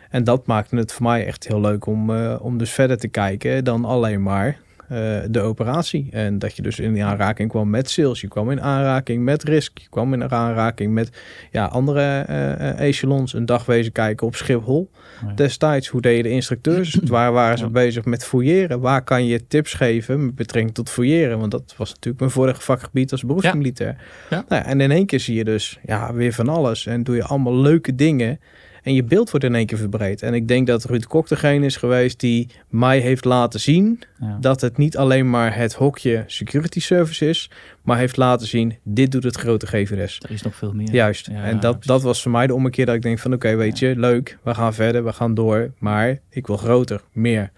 En 0.09 0.23
dat 0.23 0.45
maakte 0.45 0.75
het 0.75 0.93
voor 0.93 1.05
mij 1.05 1.25
echt 1.25 1.47
heel 1.47 1.61
leuk 1.61 1.85
om, 1.85 2.09
uh, 2.09 2.35
om 2.41 2.57
dus 2.57 2.71
verder 2.71 2.97
te 2.97 3.07
kijken 3.07 3.63
dan 3.63 3.85
alleen 3.85 4.23
maar 4.23 4.59
uh, 4.91 5.19
de 5.29 5.41
operatie. 5.41 6.07
En 6.11 6.39
dat 6.39 6.55
je 6.55 6.61
dus 6.61 6.79
in 6.79 7.01
aanraking 7.01 7.49
kwam 7.49 7.69
met 7.69 7.89
sales. 7.89 8.21
Je 8.21 8.27
kwam 8.27 8.51
in 8.51 8.61
aanraking 8.61 9.23
met 9.23 9.43
risk. 9.43 9.77
Je 9.77 9.89
kwam 9.89 10.13
in 10.13 10.31
aanraking 10.31 10.93
met 10.93 11.09
ja, 11.51 11.65
andere 11.65 12.25
uh, 12.29 12.79
echelons. 12.79 13.33
Een 13.33 13.45
dag 13.45 13.65
wezen 13.65 13.91
kijken 13.91 14.27
op 14.27 14.35
Schiphol. 14.35 14.89
Destijds, 15.35 15.87
hoe 15.87 16.01
deden 16.01 16.23
de 16.23 16.29
instructeurs? 16.29 16.97
Waar 17.03 17.31
waren 17.31 17.57
ze 17.57 17.69
bezig 17.69 18.05
met 18.05 18.25
fouilleren? 18.25 18.79
Waar 18.79 19.03
kan 19.03 19.25
je 19.25 19.47
tips 19.47 19.73
geven 19.73 20.25
met 20.25 20.35
betrekking 20.35 20.73
tot 20.75 20.89
fouilleren? 20.89 21.39
Want 21.39 21.51
dat 21.51 21.73
was 21.77 21.89
natuurlijk 21.89 22.19
mijn 22.19 22.31
vorige 22.31 22.61
vakgebied 22.61 23.11
als 23.11 23.23
beroepsmilitair. 23.23 23.97
Ja. 24.29 24.45
Nou, 24.47 24.63
en 24.63 24.81
in 24.81 24.91
één 24.91 25.05
keer 25.05 25.19
zie 25.19 25.35
je 25.35 25.43
dus 25.43 25.79
ja, 25.85 26.13
weer 26.13 26.33
van 26.33 26.49
alles. 26.49 26.85
En 26.85 27.03
doe 27.03 27.15
je 27.15 27.23
allemaal 27.23 27.55
leuke 27.55 27.95
dingen 27.95 28.39
en 28.81 28.93
je 28.93 29.03
beeld 29.03 29.29
wordt 29.29 29.45
in 29.45 29.55
één 29.55 29.65
keer 29.65 29.77
verbreed. 29.77 30.21
En 30.21 30.33
ik 30.33 30.47
denk 30.47 30.67
dat 30.67 30.83
Ruud 30.83 31.05
Kok 31.05 31.27
degene 31.27 31.65
is 31.65 31.75
geweest 31.75 32.19
die 32.19 32.47
mij 32.69 32.99
heeft 32.99 33.25
laten 33.25 33.59
zien 33.59 33.99
dat 34.39 34.61
het 34.61 34.77
niet 34.77 34.97
alleen 34.97 35.29
maar 35.29 35.55
het 35.55 35.73
hokje 35.73 36.23
security 36.27 36.79
service 36.79 37.29
is, 37.29 37.49
maar 37.81 37.97
heeft 37.97 38.17
laten 38.17 38.47
zien, 38.47 38.77
dit 38.83 39.11
doet 39.11 39.23
het 39.23 39.35
grote 39.35 39.67
GVS. 39.67 40.19
Er 40.19 40.31
is 40.31 40.41
nog 40.41 40.55
veel 40.55 40.73
meer. 40.73 40.91
Juist. 40.91 41.27
en 41.27 41.59
dat, 41.59 41.83
dat 41.83 42.01
was 42.01 42.21
voor 42.21 42.31
mij 42.31 42.47
de 42.47 42.53
ommekeer 42.53 42.85
dat 42.85 42.95
ik 42.95 43.01
denk 43.01 43.19
van 43.19 43.33
oké, 43.33 43.55
weet 43.55 43.79
je, 43.79 43.93
leuk, 43.97 44.37
we 44.43 44.53
gaan 44.53 44.73
verder, 44.73 45.03
we 45.03 45.13
gaan 45.13 45.33
door, 45.33 45.73
maar 45.77 46.19
ik 46.29 46.47
wil 46.47 46.57
groter, 46.57 47.01
meer. 47.11 47.51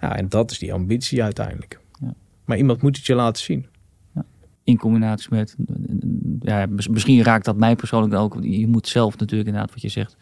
Ja, 0.00 0.16
en 0.16 0.28
dat 0.28 0.50
is 0.50 0.58
die 0.58 0.72
ambitie 0.72 1.22
uiteindelijk. 1.22 1.80
Maar 2.44 2.56
iemand 2.56 2.82
moet 2.82 2.96
het 2.96 3.06
je 3.06 3.14
laten 3.14 3.42
zien 3.42 3.66
in 4.64 4.78
combinatie 4.78 5.28
met, 5.30 5.56
ja, 6.40 6.66
misschien 6.90 7.22
raakt 7.22 7.44
dat 7.44 7.56
mij 7.56 7.76
persoonlijk 7.76 8.14
ook. 8.14 8.38
Je 8.40 8.66
moet 8.66 8.88
zelf 8.88 9.18
natuurlijk 9.18 9.48
inderdaad 9.48 9.72
wat 9.72 9.82
je 9.82 9.88
zegt, 9.88 10.16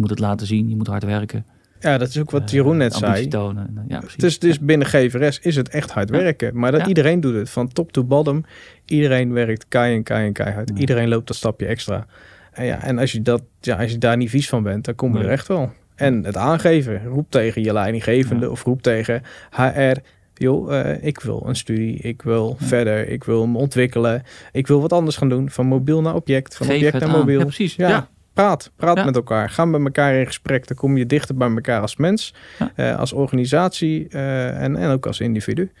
moet 0.00 0.10
het 0.10 0.18
laten 0.18 0.46
zien, 0.46 0.68
je 0.68 0.76
moet 0.76 0.86
hard 0.86 1.04
werken. 1.04 1.46
Ja, 1.80 1.98
dat 1.98 2.08
is 2.08 2.18
ook 2.18 2.30
wat 2.30 2.50
Jeroen 2.50 2.76
net 2.76 2.94
zei. 2.94 3.28
Tonen. 3.28 3.84
Ja, 3.88 3.98
precies. 3.98 4.16
Dus, 4.16 4.38
dus 4.38 4.58
binnen 4.58 4.86
GVRS 4.86 5.38
is 5.38 5.56
het 5.56 5.68
echt 5.68 5.90
hard 5.90 6.10
werken. 6.10 6.58
Maar 6.58 6.72
dat 6.72 6.86
iedereen 6.86 7.20
doet 7.20 7.34
het, 7.34 7.50
van 7.50 7.68
top 7.68 7.92
to 7.92 8.04
bottom. 8.04 8.44
Iedereen 8.84 9.32
werkt 9.32 9.64
kei 9.68 9.96
en 9.96 10.02
kei 10.02 10.26
en 10.26 10.32
keihard. 10.32 10.70
Iedereen 10.78 11.08
loopt 11.08 11.26
dat 11.26 11.36
stapje 11.36 11.66
extra. 11.66 12.06
En, 12.52 12.64
ja, 12.64 12.82
en 12.82 12.98
als, 12.98 13.12
je 13.12 13.22
dat, 13.22 13.42
ja, 13.60 13.76
als 13.76 13.90
je 13.90 13.98
daar 13.98 14.16
niet 14.16 14.30
vies 14.30 14.48
van 14.48 14.62
bent, 14.62 14.84
dan 14.84 14.94
kom 14.94 15.16
je 15.16 15.24
er 15.24 15.30
echt 15.30 15.48
wel. 15.48 15.72
En 15.94 16.24
het 16.24 16.36
aangeven, 16.36 17.04
roep 17.04 17.30
tegen 17.30 17.62
je 17.62 17.72
leidinggevende 17.72 18.50
of 18.50 18.62
roep 18.62 18.82
tegen 18.82 19.22
HR 19.50 20.00
joh, 20.34 20.72
uh, 20.72 21.04
ik 21.04 21.20
wil 21.20 21.42
een 21.46 21.56
studie, 21.56 21.96
ik 21.96 22.22
wil 22.22 22.56
verder, 22.60 23.08
ik 23.08 23.24
wil 23.24 23.46
me 23.46 23.58
ontwikkelen, 23.58 24.22
ik 24.52 24.66
wil 24.66 24.80
wat 24.80 24.92
anders 24.92 25.16
gaan 25.16 25.28
doen, 25.28 25.50
van 25.50 25.66
mobiel 25.66 26.00
naar 26.00 26.14
object, 26.14 26.56
van 26.56 26.70
object 26.70 26.98
naar 26.98 27.10
mobiel. 27.10 27.38
Ja, 27.38 27.44
precies. 27.44 27.74
ja. 27.74 28.08
Praat, 28.32 28.70
praat 28.76 29.04
met 29.04 29.16
elkaar. 29.16 29.50
Ga 29.50 29.64
met 29.64 29.84
elkaar 29.84 30.14
in 30.14 30.26
gesprek. 30.26 30.66
Dan 30.66 30.76
kom 30.76 30.96
je 30.96 31.06
dichter 31.06 31.34
bij 31.34 31.50
elkaar 31.50 31.80
als 31.80 31.96
mens, 31.96 32.34
uh, 32.76 32.98
als 32.98 33.12
organisatie 33.12 34.08
uh, 34.10 34.62
en, 34.62 34.76
en 34.76 34.90
ook 34.90 35.06
als 35.06 35.20
individu. 35.20 35.72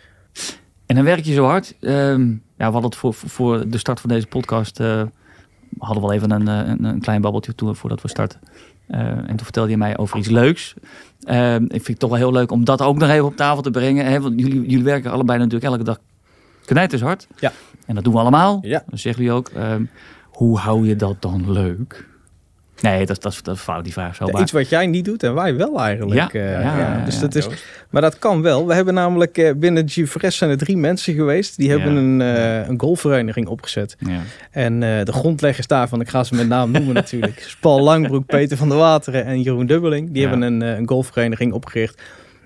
En 0.86 0.96
dan 0.96 1.04
werk 1.04 1.24
je 1.24 1.32
zo 1.32 1.44
hard. 1.44 1.74
Uh, 1.80 1.92
ja, 1.92 2.16
we 2.56 2.62
hadden 2.62 2.84
het 2.84 2.96
voor, 2.96 3.14
voor 3.14 3.68
de 3.68 3.78
start 3.78 4.00
van 4.00 4.08
deze 4.08 4.26
podcast. 4.26 4.80
Uh, 4.80 5.02
hadden 5.78 6.02
we 6.02 6.08
al 6.08 6.12
even 6.12 6.30
een, 6.30 6.46
een, 6.46 6.84
een, 6.84 7.00
klein 7.00 7.20
babbeltje 7.20 7.54
toe 7.54 7.74
voordat 7.74 8.02
we 8.02 8.08
starten. 8.08 8.40
en 8.86 9.26
toen 9.26 9.38
vertelde 9.38 9.70
je 9.70 9.76
mij 9.76 9.98
over 9.98 10.18
iets 10.18 10.28
leuks. 10.28 10.74
Ehm, 11.24 11.62
ik 11.62 11.70
vind 11.70 11.86
het 11.86 11.98
toch 11.98 12.10
wel 12.10 12.18
heel 12.18 12.32
leuk 12.32 12.50
om 12.50 12.64
dat 12.64 12.82
ook 12.82 12.98
nog 12.98 13.08
even 13.08 13.24
op 13.24 13.36
tafel 13.36 13.62
te 13.62 13.70
brengen. 13.70 14.06
Hè? 14.06 14.20
Want 14.20 14.40
jullie, 14.40 14.60
jullie 14.60 14.84
werken 14.84 15.10
allebei 15.10 15.38
natuurlijk 15.38 15.72
elke 15.72 15.84
dag 15.84 15.98
knijters 16.64 17.02
hard. 17.02 17.26
Ja. 17.38 17.52
En 17.86 17.94
dat 17.94 18.04
doen 18.04 18.12
we 18.12 18.18
allemaal. 18.18 18.58
Ja. 18.62 18.82
Dan 18.86 18.98
zeggen 18.98 19.22
jullie 19.22 19.38
ook. 19.38 19.48
Ehm, 19.48 19.84
hoe 20.24 20.58
hou 20.58 20.86
je 20.86 20.96
dat 20.96 21.16
dan 21.22 21.52
leuk? 21.52 22.08
Nee, 22.80 23.06
dat, 23.06 23.22
dat, 23.22 23.38
dat 23.42 23.58
fout 23.58 23.84
die 23.84 23.92
vraag 23.92 24.14
zo. 24.14 24.26
Ja, 24.32 24.40
iets 24.40 24.52
wat 24.52 24.68
jij 24.68 24.86
niet 24.86 25.04
doet 25.04 25.22
en 25.22 25.34
wij 25.34 25.56
wel 25.56 25.80
eigenlijk. 25.80 26.32
Ja, 26.32 26.40
uh, 26.40 26.62
ja, 26.62 27.02
dus 27.04 27.18
dat 27.18 27.34
is, 27.34 27.48
maar 27.90 28.02
dat 28.02 28.18
kan 28.18 28.42
wel. 28.42 28.66
We 28.66 28.74
hebben 28.74 28.94
namelijk 28.94 29.38
uh, 29.38 29.50
binnen 29.56 29.88
GFRS 29.88 30.36
zijn 30.36 30.50
er 30.50 30.58
drie 30.58 30.76
mensen 30.76 31.14
geweest. 31.14 31.56
Die 31.56 31.70
hebben 31.70 31.96
een, 31.96 32.20
uh, 32.20 32.68
een 32.68 32.80
golfvereniging 32.80 33.46
opgezet. 33.46 33.96
En 34.50 34.80
de 34.80 35.12
grondleggers 35.12 35.66
daarvan, 35.66 36.00
ik 36.00 36.08
ga 36.08 36.24
ze 36.24 36.34
met 36.34 36.48
naam 36.48 36.70
noemen 36.70 36.94
natuurlijk. 36.94 37.54
Paul 37.60 37.80
Langbroek, 37.80 38.26
Peter 38.26 38.56
van 38.56 38.68
der 38.68 38.78
Wateren 38.78 39.24
en 39.24 39.42
Jeroen 39.42 39.66
Dubbeling. 39.66 40.10
Die 40.10 40.26
hebben 40.26 40.42
een, 40.42 40.60
een 40.60 40.88
golfvereniging 40.88 41.52
opgericht 41.52 42.02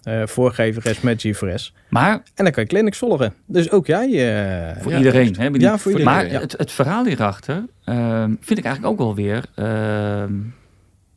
uh, 0.08 0.26
voorgever 0.26 0.98
met 1.02 1.20
GFRS. 1.20 1.74
Maar, 1.88 2.12
en 2.34 2.44
dan 2.44 2.52
kan 2.52 2.62
je 2.62 2.68
clinics 2.68 2.98
volgen. 2.98 3.34
Dus 3.46 3.70
ook 3.70 3.86
jij. 3.86 4.08
Uh, 4.08 4.82
voor 4.82 4.92
iedereen. 4.92 5.36
Hè, 5.36 5.46
ja, 5.46 5.78
voor 5.78 5.90
iedereen. 5.90 6.14
Maar 6.14 6.26
het, 6.40 6.54
het 6.58 6.72
verhaal 6.72 7.04
hierachter 7.04 7.64
uh, 7.84 8.24
vind 8.40 8.58
ik 8.58 8.64
eigenlijk 8.64 8.92
ook 8.92 8.98
wel 8.98 9.14
weer... 9.14 9.44
Ehm, 9.54 10.32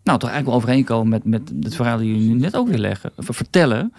nou, 0.04 0.20
toch 0.20 0.30
eigenlijk 0.30 0.46
wel 0.46 0.56
overeenkomen 0.56 1.10
met, 1.10 1.24
met 1.24 1.54
het 1.64 1.76
verhaal 1.76 1.98
die 1.98 2.18
jullie 2.18 2.36
net 2.36 2.56
ook 2.56 2.68
weer 2.68 2.78
leggen. 2.78 3.12
Vertellen. 3.18 3.94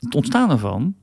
Het 0.00 0.14
ontstaan 0.14 0.50
ervan 0.50 0.94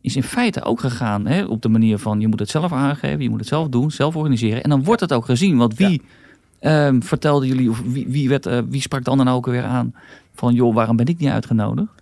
is 0.00 0.16
in 0.16 0.22
feite 0.22 0.62
ook 0.62 0.80
gegaan 0.80 1.26
hè, 1.26 1.44
op 1.44 1.62
de 1.62 1.68
manier 1.68 1.98
van... 1.98 2.20
je 2.20 2.28
moet 2.28 2.38
het 2.38 2.50
zelf 2.50 2.72
aangeven, 2.72 3.22
je 3.22 3.30
moet 3.30 3.40
het 3.40 3.48
zelf 3.48 3.68
doen, 3.68 3.90
zelf 3.90 4.16
organiseren. 4.16 4.62
En 4.62 4.70
dan 4.70 4.84
wordt 4.84 5.00
het 5.00 5.12
ook 5.12 5.24
gezien. 5.24 5.56
Want 5.56 5.76
wie... 5.76 6.02
Um, 6.60 7.02
vertelde 7.02 7.46
jullie, 7.46 7.70
of 7.70 7.82
wie, 7.84 8.06
wie, 8.08 8.28
werd, 8.28 8.46
uh, 8.46 8.58
wie 8.68 8.80
sprak 8.80 9.04
dan 9.04 9.16
dan 9.18 9.28
ook 9.28 9.46
weer 9.46 9.64
aan 9.64 9.94
van, 10.34 10.54
joh, 10.54 10.74
waarom 10.74 10.96
ben 10.96 11.06
ik 11.06 11.18
niet 11.18 11.30
uitgenodigd? 11.30 11.97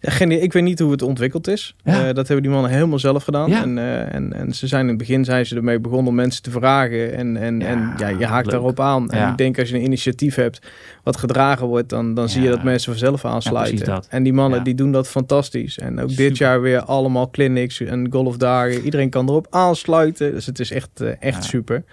Ja, 0.00 0.10
geen, 0.10 0.42
ik 0.42 0.52
weet 0.52 0.62
niet 0.62 0.78
hoe 0.78 0.90
het 0.90 1.02
ontwikkeld 1.02 1.48
is. 1.48 1.74
Uh, 1.84 1.94
dat 1.94 2.16
hebben 2.16 2.42
die 2.42 2.50
mannen 2.50 2.70
helemaal 2.70 2.98
zelf 2.98 3.24
gedaan. 3.24 3.52
En, 3.52 3.76
uh, 3.76 4.14
en, 4.14 4.32
en 4.32 4.52
ze 4.52 4.66
zijn 4.66 4.82
in 4.82 4.88
het 4.88 4.98
begin 4.98 5.24
zijn 5.24 5.46
ze 5.46 5.56
ermee 5.56 5.80
begonnen 5.80 6.06
om 6.06 6.14
mensen 6.14 6.42
te 6.42 6.50
vragen. 6.50 7.14
En, 7.14 7.36
en, 7.36 7.60
ja, 7.60 7.66
en 7.66 7.94
ja, 7.96 8.08
je 8.08 8.26
haakt 8.26 8.50
daarop 8.50 8.80
aan. 8.80 9.10
En 9.10 9.30
ik 9.30 9.36
denk 9.36 9.58
als 9.58 9.68
je 9.68 9.74
een 9.74 9.84
initiatief 9.84 10.34
hebt 10.34 10.60
wat 11.02 11.16
gedragen 11.16 11.66
wordt, 11.66 11.88
dan, 11.88 12.14
dan 12.14 12.28
zie 12.28 12.42
je 12.42 12.48
dat 12.48 12.62
mensen 12.62 12.92
vanzelf 12.92 13.24
aansluiten. 13.24 14.02
en 14.08 14.22
die 14.22 14.32
mannen 14.32 14.64
die 14.64 14.74
doen 14.74 14.92
dat 14.92 15.08
fantastisch. 15.08 15.78
En 15.78 16.00
ook 16.00 16.16
dit 16.16 16.38
jaar 16.38 16.60
weer 16.60 16.80
allemaal 16.80 17.30
clinics 17.30 17.80
en 17.80 18.06
golfdagen. 18.10 18.82
Iedereen 18.82 19.10
kan 19.10 19.28
erop 19.28 19.46
aansluiten. 19.50 20.32
Dus 20.32 20.46
het 20.46 20.58
is 20.58 20.70
echt, 20.70 21.00
uh, 21.00 21.10
echt 21.20 21.44
super. 21.44 21.84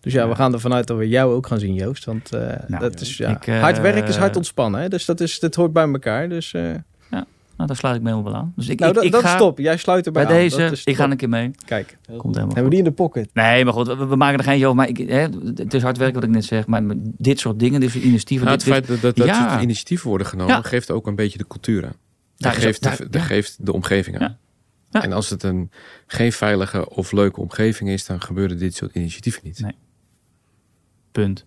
Dus 0.00 0.12
ja, 0.12 0.28
we 0.28 0.34
gaan 0.34 0.52
ervan 0.52 0.74
uit 0.74 0.86
dat 0.86 0.96
we 0.96 1.08
jou 1.08 1.34
ook 1.34 1.46
gaan 1.46 1.58
zien, 1.58 1.74
Joost. 1.74 2.04
Want 2.04 2.30
nou, 2.30 2.78
dat 2.78 3.00
is 3.00 3.16
ja, 3.16 3.28
ik, 3.28 3.46
hard 3.60 3.80
werken 3.80 4.08
is 4.08 4.16
hard 4.16 4.36
ontspannen. 4.36 4.80
Hè? 4.80 4.88
Dus 4.88 5.04
dat, 5.04 5.20
is, 5.20 5.38
dat 5.38 5.54
hoort 5.54 5.72
bij 5.72 5.88
elkaar. 5.88 6.28
Dus 6.28 6.54
nou, 7.56 7.68
daar 7.68 7.76
sluit 7.76 7.96
ik 7.96 8.02
me 8.02 8.08
helemaal 8.08 8.32
wel 8.32 8.40
aan. 8.40 8.52
Dus 8.56 8.68
ik, 8.68 8.78
nou, 8.78 8.90
ik, 8.90 9.02
dat, 9.02 9.12
dat 9.12 9.30
ga, 9.30 9.36
stop. 9.36 9.58
Jij 9.58 9.76
sluit 9.76 10.06
erbij 10.06 10.26
bij 10.26 10.36
deze. 10.36 10.76
ik 10.84 10.96
ga 10.96 11.10
een 11.10 11.16
keer 11.16 11.28
mee. 11.28 11.50
Kijk, 11.64 11.98
komt 12.16 12.34
helemaal. 12.34 12.44
Hebben 12.46 12.64
we 12.64 12.70
die 12.70 12.78
in 12.78 12.84
de 12.84 12.92
pocket? 12.92 13.30
Nee, 13.32 13.64
maar 13.64 13.72
goed, 13.72 13.86
we, 13.86 14.16
maken 14.16 14.38
er 14.38 14.44
geen 14.44 14.64
over. 14.64 14.76
Maar 14.76 14.88
ik, 14.88 14.96
hè, 14.96 15.26
het 15.54 15.74
is 15.74 15.82
hard 15.82 15.96
werken 15.96 16.14
wat 16.14 16.24
ik 16.24 16.30
net 16.30 16.44
zeg. 16.44 16.66
Maar 16.66 16.82
dit 16.96 17.40
soort 17.40 17.58
dingen, 17.58 17.80
dit 17.80 17.90
soort 17.90 18.04
initiatieven. 18.04 18.46
Nou, 18.46 18.58
het 18.58 18.66
feit 18.66 18.86
dat, 18.86 19.00
dat, 19.00 19.16
dat 19.16 19.34
soort 19.34 19.62
initiatieven 19.62 20.08
worden 20.08 20.26
genomen, 20.26 20.64
geeft 20.64 20.90
ook 20.90 21.06
een 21.06 21.14
beetje 21.14 21.38
de 21.38 21.46
cultuur 21.46 21.84
aan. 21.84 21.96
Dat, 22.36 22.52
geeft, 22.52 22.82
de, 22.82 23.08
dat 23.10 23.22
geeft 23.22 23.66
de 23.66 23.72
omgeving 23.72 24.18
aan. 24.18 24.38
En 24.90 25.12
als 25.12 25.30
het 25.30 25.42
een 25.42 25.70
geen 26.06 26.32
veilige 26.32 26.90
of 26.90 27.12
leuke 27.12 27.40
omgeving 27.40 27.90
is, 27.90 28.06
dan 28.06 28.20
gebeuren 28.20 28.58
dit 28.58 28.74
soort 28.74 28.94
initiatieven 28.94 29.40
niet. 29.44 29.60
Nee. 29.60 29.74
Punt. 31.12 31.44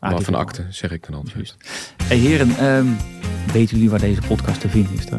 Ah, 0.00 0.20
van 0.20 0.34
akte, 0.34 0.64
zeg 0.70 0.90
ik 0.90 1.06
dan 1.06 1.14
altijd. 1.14 1.56
Hey 2.04 2.16
heren, 2.16 2.64
um, 2.64 2.96
weten 3.52 3.76
jullie 3.76 3.90
waar 3.90 4.00
deze 4.00 4.20
podcast 4.26 4.60
te 4.60 4.68
vinden 4.68 4.92
is? 4.92 5.04
Toch? 5.04 5.18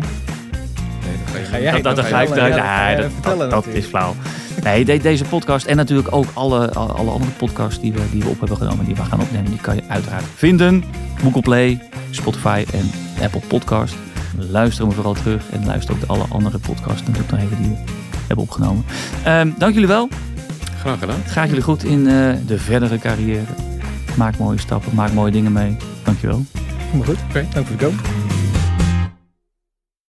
Nee, 1.33 1.45
ga 1.45 1.59
jij 1.59 1.81
dat, 1.81 1.95
dat, 1.95 2.05
ga 2.05 2.21
ik 2.21 2.27
vertellen. 2.27 3.49
Dat, 3.49 3.67
is 3.67 3.85
flauw. 3.85 4.15
Nee, 4.63 4.99
deze 4.99 5.23
podcast 5.23 5.65
en 5.65 5.75
natuurlijk 5.75 6.15
ook 6.15 6.25
alle, 6.33 6.71
alle 6.73 7.11
andere 7.11 7.31
podcasts 7.31 7.81
die 7.81 7.93
we, 7.93 8.01
die 8.11 8.23
we 8.23 8.29
op 8.29 8.39
hebben 8.39 8.57
genomen, 8.57 8.85
die 8.85 8.95
we 8.95 9.03
gaan 9.03 9.21
opnemen, 9.21 9.51
die 9.51 9.61
kan 9.61 9.75
je 9.75 9.83
uiteraard 9.87 10.25
vinden. 10.35 10.83
Google 11.21 11.41
Play, 11.41 11.81
Spotify 12.09 12.65
en 12.73 12.91
Apple 13.23 13.41
Podcast. 13.47 13.95
Luister 14.37 14.87
me 14.87 14.93
vooral 14.93 15.13
terug 15.13 15.49
en 15.51 15.65
luister 15.65 15.93
ook 15.93 15.99
de 15.99 16.07
alle 16.07 16.25
andere 16.29 16.57
podcasts 16.57 17.01
natuurlijk 17.01 17.31
nog 17.31 17.39
even 17.39 17.57
die 17.61 17.69
we 17.69 18.17
hebben 18.27 18.45
opgenomen. 18.45 18.85
Um, 19.27 19.55
dank 19.57 19.73
jullie 19.73 19.87
wel. 19.87 20.09
Graag 20.79 20.99
gedaan. 20.99 21.21
Graag 21.25 21.47
jullie 21.47 21.63
goed 21.63 21.83
in 21.83 21.99
uh, 21.99 22.33
de 22.45 22.59
verdere 22.59 22.97
carrière. 22.97 23.43
Maak 24.17 24.37
mooie 24.37 24.59
stappen, 24.59 24.95
maak 24.95 25.13
mooie 25.13 25.31
dingen 25.31 25.51
mee. 25.51 25.77
Dankjewel. 26.03 26.45
Helemaal 26.77 27.05
goed. 27.05 27.17
Oké, 27.29 27.47
dank 27.53 27.67
voor 27.67 27.75
het 27.77 27.85
komen. 27.85 28.38